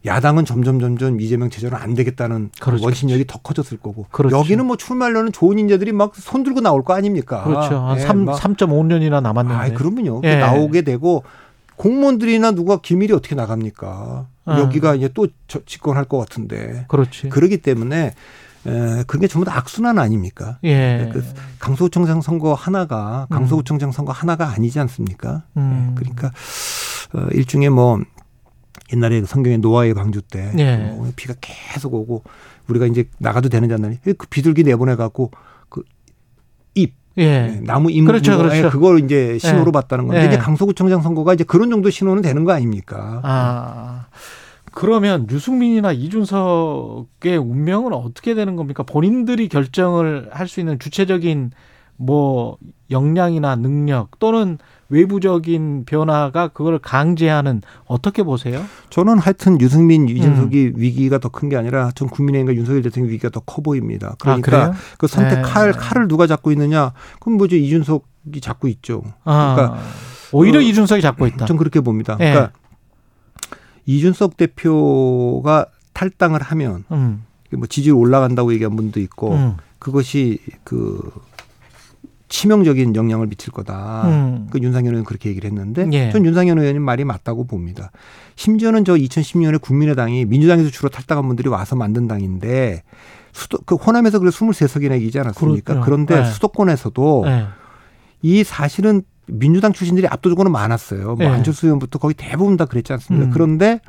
[0.06, 4.38] 야당은 점점 점점 이재명 체제는 안 되겠다는 그 그렇죠, 원심력이 더 커졌을 거고 그렇죠.
[4.38, 7.44] 여기는 뭐 출마하려는 좋은 인재들이 막 손 들고 나올 거 아닙니까?
[7.44, 7.76] 그렇죠.
[7.78, 9.74] 한 예, 3, 막 3.5년이나 남았는데.
[9.74, 10.22] 아, 그러면요.
[10.24, 10.38] 예.
[10.38, 11.24] 나오게 되고
[11.76, 14.28] 공무원들이나 누가 기밀이 어떻게 나갑니까?
[14.46, 14.60] 아.
[14.60, 16.86] 여기가 이제 또 저- 집권할 것 같은데.
[16.88, 17.28] 그렇지.
[17.30, 18.14] 그러기 때문에
[18.68, 20.60] 에, 그게 전부 다 악순환 아닙니까?
[20.64, 21.10] 예.
[21.14, 21.24] 그
[21.60, 25.44] 강서구청장 선거 하나가 강서구청장 선거 하나가 아니지 않습니까?
[25.56, 25.94] 음.
[25.96, 26.32] 그러니까
[27.14, 28.00] 어, 일종의 뭐
[28.94, 30.78] 옛날에 성경의 노아의 방주 때 예.
[30.78, 32.24] 뭐 비가 계속 오고
[32.68, 35.32] 우리가 이제 나가도 되는지 안 되는지 그 비둘기 내보내 갖고
[35.70, 37.62] 그잎 예.
[37.64, 38.70] 나무 잎 그렇죠, 물로 그렇죠.
[38.70, 39.72] 그걸 이제 신호로 예.
[39.72, 40.28] 봤다는 건데 예.
[40.28, 43.22] 이제 강서구청장 선거가 이제 그런 정도 신호는 되는 거 아닙니까?
[43.24, 44.06] 아.
[44.78, 48.84] 그러면 유승민이나 이준석의 운명은 어떻게 되는 겁니까?
[48.84, 51.50] 본인들이 결정을 할 수 있는 주체적인
[51.96, 52.58] 뭐
[52.92, 54.60] 역량이나 능력 또는
[54.90, 58.64] 외부적인 변화가 그걸 강제하는 어떻게 보세요?
[58.92, 60.74] 저는 하여튼 유승민, 유진석이 음.
[60.78, 64.10] 위기가 더 큰 게 아니라 전 국민의힘과 윤석열 대통령 위기가 더 커 보입니다.
[64.10, 64.74] 아, 그러니까 그래요?
[65.00, 65.42] 그 선택 네.
[65.42, 66.94] 칼 칼을 누가 잡고 있느냐?
[67.20, 69.02] 그럼 뭐죠 이준석이 잡고 있죠.
[69.26, 69.80] 아, 그러니까
[70.34, 71.46] 오히려 어, 이준석이 잡고 있다.
[71.48, 72.16] 전 그렇게 봅니다.
[72.20, 72.32] 예.
[72.32, 72.52] 그러니까
[73.88, 77.24] 이준석 대표가 탈당을 하면 음.
[77.54, 79.56] 뭐 지지율 올라간다고 얘기한 분도 있고 음.
[79.80, 81.02] 그것이 그
[82.30, 84.04] 치명적인 영향을 미칠 거다.
[84.08, 84.48] 음.
[84.52, 86.12] 그 윤상현 의원은 그렇게 얘기를 했는데 예.
[86.12, 87.92] 전 윤상현 의원님 말이 맞다고 봅니다.
[88.36, 92.84] 심지어는 저 2010년에 국민의당이 민주당에서 주로 탈당한 분들이 와서 만든 당인데
[93.32, 95.74] 수도 그 호남에서 그래 23석이나 이기지 않았습니까?
[95.74, 95.86] 그렇죠.
[95.86, 96.26] 그런데 네.
[96.26, 97.48] 수도권에서도 네.
[98.22, 101.06] 이 사실은 민주당 출신들이 압도적으로 많았어요.
[101.06, 101.28] 뭐 네.
[101.28, 103.28] 안철수 의원부터 거의 대부분 다 그랬지 않습니까?
[103.28, 103.32] 음.
[103.32, 103.82] 그런데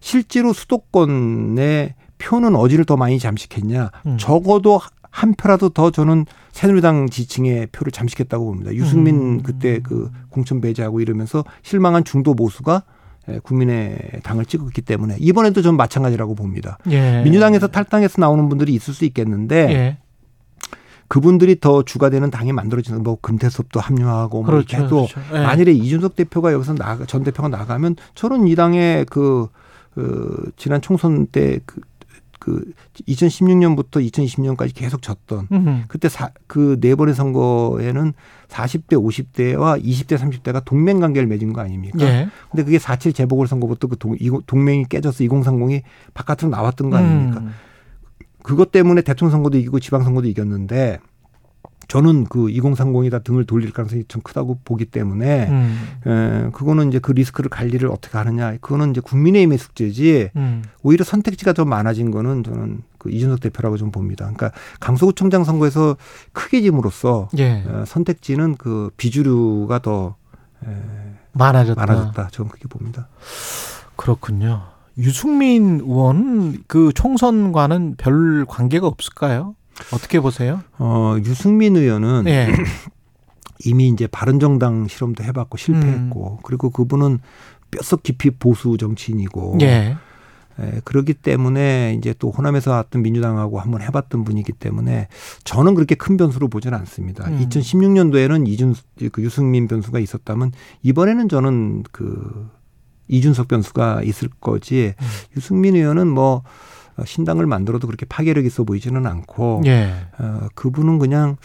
[0.00, 3.90] 실제로 수도권의 표는 어디를 더 많이 잠식했냐?
[4.06, 4.16] 음.
[4.18, 4.80] 적어도
[5.10, 8.72] 한 표라도 더 저는 새누리당 지층의 표를 잠식했다고 봅니다.
[8.74, 9.42] 유승민 음.
[9.42, 12.82] 그때 그 공천 배제하고 이러면서 실망한 중도 보수가
[13.28, 16.78] 예, 국민의 당을 찍었기 때문에 이번에도 전 마찬가지라고 봅니다.
[16.90, 17.22] 예.
[17.22, 19.98] 민주당에서 탈당해서 나오는 분들이 있을 수 있겠는데 예.
[21.10, 25.20] 그분들이 더 주가 되는 당이 만들어지는 뭐 금태섭도 합류하고 뭐 이렇게 해도 그렇죠.
[25.34, 25.40] 예.
[25.42, 29.48] 만일에 이준석 대표가 여기서 나가 전 대표가 나가면 저는 이 당의 그,
[29.92, 31.80] 그 지난 총선 때그
[32.38, 32.64] 그
[33.08, 35.84] 2016년부터 2020년까지 계속 졌던 음.
[35.88, 36.08] 그때
[36.46, 38.12] 그 네 번의 선거에는
[38.46, 41.98] 40대 50대와 20대 30대가 동맹 관계를 맺은 거 아닙니까?
[42.02, 42.28] 예.
[42.52, 44.16] 근데 그게 4.7 재보궐 선거부터 그 동,
[44.46, 45.82] 동맹이 깨져서 2030이
[46.14, 47.40] 바깥으로 나왔던 거 아닙니까?
[47.40, 47.52] 음.
[48.42, 50.98] 그것 때문에 대통령 선거도 이기고 지방 선거도 이겼는데
[51.90, 55.88] 저는 그 2030이 다 등을 돌릴 가능성이 좀 크다고 보기 때문에 음.
[56.06, 60.62] 에, 그거는 이제 그 리스크를 관리를 어떻게 하느냐 그거는 이제 국민의힘의 숙제지 음.
[60.84, 64.26] 오히려 선택지가 더 많아진 거는 저는 그 이준석 대표라고 좀 봅니다.
[64.26, 65.96] 그러니까 강서구청장 선거에서
[66.32, 67.64] 크게 짐으로써 예.
[67.66, 70.14] 어, 선택지는 그 비주류가 더
[70.64, 70.70] 에,
[71.32, 71.84] 많아졌다.
[71.84, 72.28] 많아졌다.
[72.30, 73.08] 저는 그렇게 봅니다.
[73.96, 74.62] 그렇군요.
[75.00, 79.54] 유승민 의원은 그 총선과는 별 관계가 없을까요?
[79.92, 80.62] 어떻게 보세요?
[80.78, 82.48] 어, 유승민 의원은 예.
[83.64, 86.42] 이미 이제 바른정당 실험도 해봤고 실패했고 음.
[86.42, 87.18] 그리고 그분은
[87.70, 89.96] 뼛속 깊이 보수 정치인이고 예.
[90.60, 95.08] 예, 그렇기 때문에 이제 또 호남에서 왔던 민주당하고 한번 해봤던 분이기 때문에
[95.44, 97.26] 저는 그렇게 큰 변수로 보지는 않습니다.
[97.28, 97.46] 음.
[97.48, 98.74] 2016년도에는 이준
[99.12, 100.52] 그 유승민 변수가 있었다면
[100.82, 102.50] 이번에는 저는 그
[103.10, 105.06] 이준석 변수가 있을 거지 음.
[105.36, 106.42] 유승민 의원은 뭐
[107.04, 109.92] 신당을 만들어도 그렇게 파괴력 있어 보이지는 않고 예.
[110.18, 111.36] 어, 그분은 그냥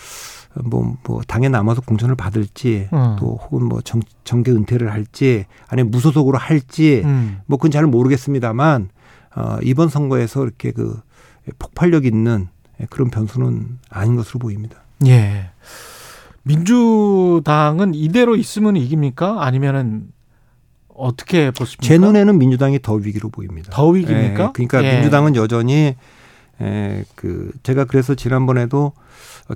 [0.64, 3.18] 뭐, 뭐, 당에 남아서 공천을 받을지 음.
[3.20, 7.40] 또 혹은 뭐 정, 정계 은퇴를 할지 아니면 무소속으로 할지 음.
[7.46, 8.90] 뭐 그건 잘 모르겠습니다만
[9.36, 11.00] 어, 이번 선거에서 이렇게 그
[11.60, 12.48] 폭발력 있는
[12.90, 14.78] 그런 변수는 아닌 것으로 보입니다.
[15.06, 15.50] 예.
[16.44, 19.44] 민주당은 이대로 있으면 이깁니까?
[19.44, 20.08] 아니면은
[20.98, 21.86] 어떻게 보십니까?
[21.86, 23.70] 제 눈에는 민주당이 더 위기로 보입니다.
[23.72, 24.44] 더 위기입니까?
[24.44, 24.94] 예, 그러니까 예.
[24.96, 25.96] 민주당은 여전히
[26.62, 28.94] 에, 그 제가 그래서 지난번에도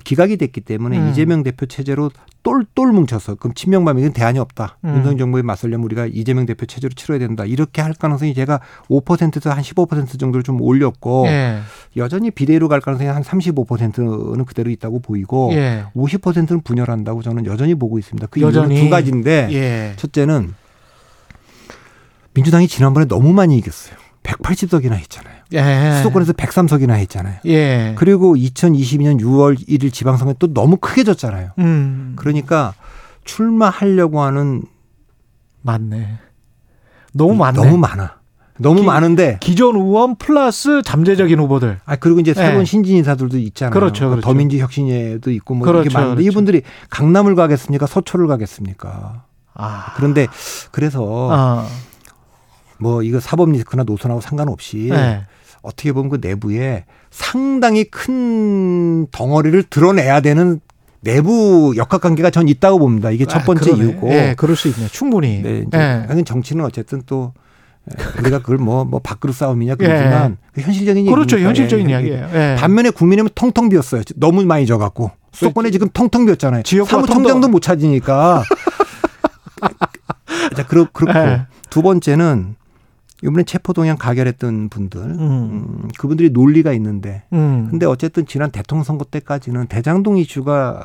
[0.04, 1.08] 기각이 됐기 때문에 음.
[1.08, 2.10] 이재명 대표 체제로
[2.42, 4.78] 똘똘 뭉쳐서 그럼 친명반면 대안이 없다.
[4.84, 4.96] 음.
[4.96, 7.44] 윤석열 정부에 맞서려면 우리가 이재명 대표 체제로 치러야 된다.
[7.44, 11.58] 이렇게 할 가능성이 제가 5%에서 한 15% 정도를 좀 올렸고 예.
[11.96, 15.84] 여전히 비대위로 갈 가능성이 한 35%는 그대로 있다고 보이고 예.
[15.96, 18.28] 50%는 분열한다고 저는 여전히 보고 있습니다.
[18.30, 18.74] 그 여전히.
[18.74, 19.92] 이유는 두 가지인데 예.
[19.96, 20.54] 첫째는
[22.34, 23.94] 민주당이 지난번에 너무 많이 이겼어요.
[24.22, 25.34] 180석이나 했잖아요.
[25.54, 25.96] 예.
[25.98, 27.36] 수도권에서 103석이나 했잖아요.
[27.46, 27.94] 예.
[27.98, 31.52] 그리고 2022년 6월 1일 지방선거 또 너무 크게 졌잖아요.
[31.58, 32.12] 음.
[32.16, 32.74] 그러니까
[33.24, 34.62] 출마하려고 하는
[35.62, 36.18] 맞네.
[37.14, 37.58] 너무 이- 많네.
[37.64, 38.20] 너무 많아.
[38.58, 41.80] 너무 기- 많은데 기존 의원 플러스 잠재적인 후보들.
[41.86, 42.64] 아 그리고 이제 새로운 예.
[42.66, 43.72] 신진 인사들도 있잖아요.
[43.72, 44.26] 그렇죠, 뭐 그렇죠.
[44.28, 46.30] 더민주 혁신회도 있고 뭐 그렇죠, 이렇게 많은데 그렇죠.
[46.30, 47.86] 이분들이 강남을 가겠습니까?
[47.86, 49.24] 서초를 가겠습니까?
[49.54, 49.92] 아.
[49.96, 50.26] 그런데
[50.72, 51.66] 그래서 아.
[52.80, 55.22] 뭐 이거 사법 리스크나 노선하고 상관없이 예.
[55.62, 60.60] 어떻게 보면 그 내부에 상당히 큰 덩어리를 드러내야 되는
[61.02, 63.10] 내부 역학관계가 전 있다고 봅니다.
[63.10, 63.84] 이게 첫 아, 번째 그러네.
[63.84, 64.10] 이유고.
[64.10, 64.88] 예, 그럴 수 있네.
[64.88, 65.40] 충분히.
[65.42, 66.04] 네, 이제 예.
[66.08, 67.32] 하긴 정치는 어쨌든 또
[67.90, 71.10] 에, 우리가 그걸 뭐, 뭐 밖으로 싸움이냐 그러지만 그 현실적인 예.
[71.10, 71.38] 그렇죠.
[71.38, 71.92] 현실적인 예.
[71.92, 72.28] 이야기예요.
[72.32, 72.56] 예.
[72.58, 74.02] 반면에 국민의힘은 텅텅 비었어요.
[74.16, 76.62] 너무 많이 져갖고 수도권에 지금 텅텅 비었잖아요.
[76.66, 77.50] 사무총장도 텅텅.
[77.50, 78.44] 못 찾으니까.
[80.56, 81.46] 자, 그렇, 그렇고 예.
[81.70, 82.56] 두 번째는
[83.22, 85.20] 이번에 체포동향 가결했던 분들, 음.
[85.20, 87.68] 음, 그분들이 논리가 있는데, 음.
[87.70, 90.84] 근데 어쨌든 지난 대통령 선거 때까지는 대장동 이슈가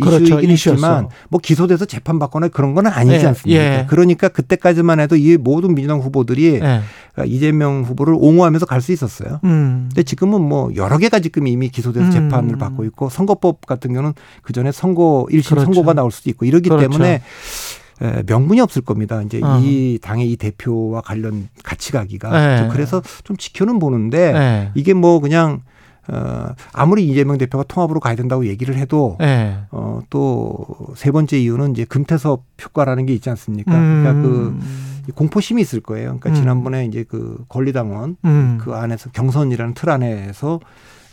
[0.00, 0.40] 그렇죠.
[0.40, 0.50] 이슈이긴.
[0.50, 3.60] 했지만 뭐 기소돼서 재판받거나 그런 건 아니지 예, 않습니까?
[3.62, 3.86] 예.
[3.88, 6.82] 그러니까 그때까지만 해도 이 모든 민주당 후보들이 예.
[7.26, 9.40] 이재명 후보를 옹호하면서 갈 수 있었어요.
[9.42, 9.88] 음.
[9.88, 12.10] 근데 지금은 뭐 여러 개가 지금 이미 기소돼서 음.
[12.12, 15.64] 재판을 받고 있고 선거법 같은 경우는 그 전에 선거 일심 그렇죠.
[15.64, 16.88] 선고가 나올 수도 있고 이러기 그렇죠.
[16.88, 17.22] 때문에 에,
[18.26, 19.20] 명분이 없을 겁니다.
[19.22, 19.58] 이제 어.
[19.62, 22.68] 이 당의 이 대표와 관련 같이 가기가 네.
[22.70, 24.70] 그래서 좀 지켜는 보는데 예.
[24.74, 25.62] 이게 뭐 그냥
[26.06, 29.58] 어 아무리 이재명 대표가 통합으로 가야 된다고 얘기를 해도 예.
[29.70, 33.74] 어또 세 번째 이유는 이제 금태섭 효과라는 게 있지 않습니까?
[33.76, 34.02] 음.
[34.02, 34.22] 그러니까
[35.06, 36.18] 그 공포심이 있을 거예요.
[36.18, 36.34] 그러니까 음.
[36.34, 38.58] 지난번에 이제 그 권리당원 음.
[38.60, 40.60] 그 안에서 경선이라는 틀 안에서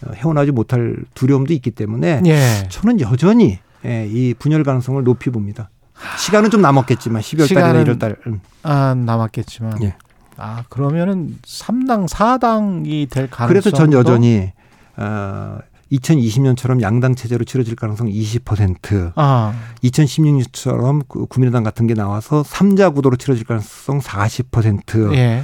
[0.05, 2.39] 어, 헤어나지 못할 두려움도 있기 때문에 예.
[2.69, 5.69] 저는 여전히 예, 이 분열 가능성을 높이 봅니다.
[6.19, 8.15] 시간은 좀 남았겠지만 12월 달이나 시간은 1월 달.
[8.27, 8.41] 음.
[8.63, 9.83] 아, 남았겠지만.
[9.83, 9.95] 예.
[10.37, 14.51] 아, 그러면은 3당 4당이 될 가능성 그래서 전 여전히
[14.97, 15.59] 어,
[15.91, 19.13] 2020년처럼 양당 체제로 치러질 가능성 20%.
[19.15, 19.53] 아.
[19.83, 25.13] 2016년처럼 그 국민의당 같은 게 나와서 3자 구도로 치러질 가능성 40%.
[25.15, 25.43] 예.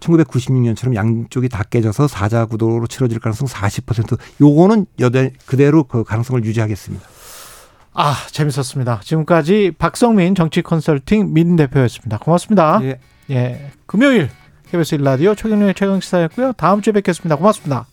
[0.00, 4.18] 1996년처럼 양쪽이 다 깨져서 4자 구도로 치러질 가능성 40%.
[4.40, 7.06] 요거는 여대 그대로 그 가능성을 유지하겠습니다.
[7.94, 9.00] 아, 재밌었습니다.
[9.02, 12.18] 지금까지 박성민 정치 컨설팅 민 대표였습니다.
[12.18, 12.80] 고맙습니다.
[12.82, 12.98] 예.
[13.30, 13.70] 예.
[13.86, 14.30] 금요일
[14.70, 16.52] KBS 1라디오 최경련의 최강시사였고요.
[16.52, 17.36] 다음 주에 뵙겠습니다.
[17.36, 17.86] 고맙습니다.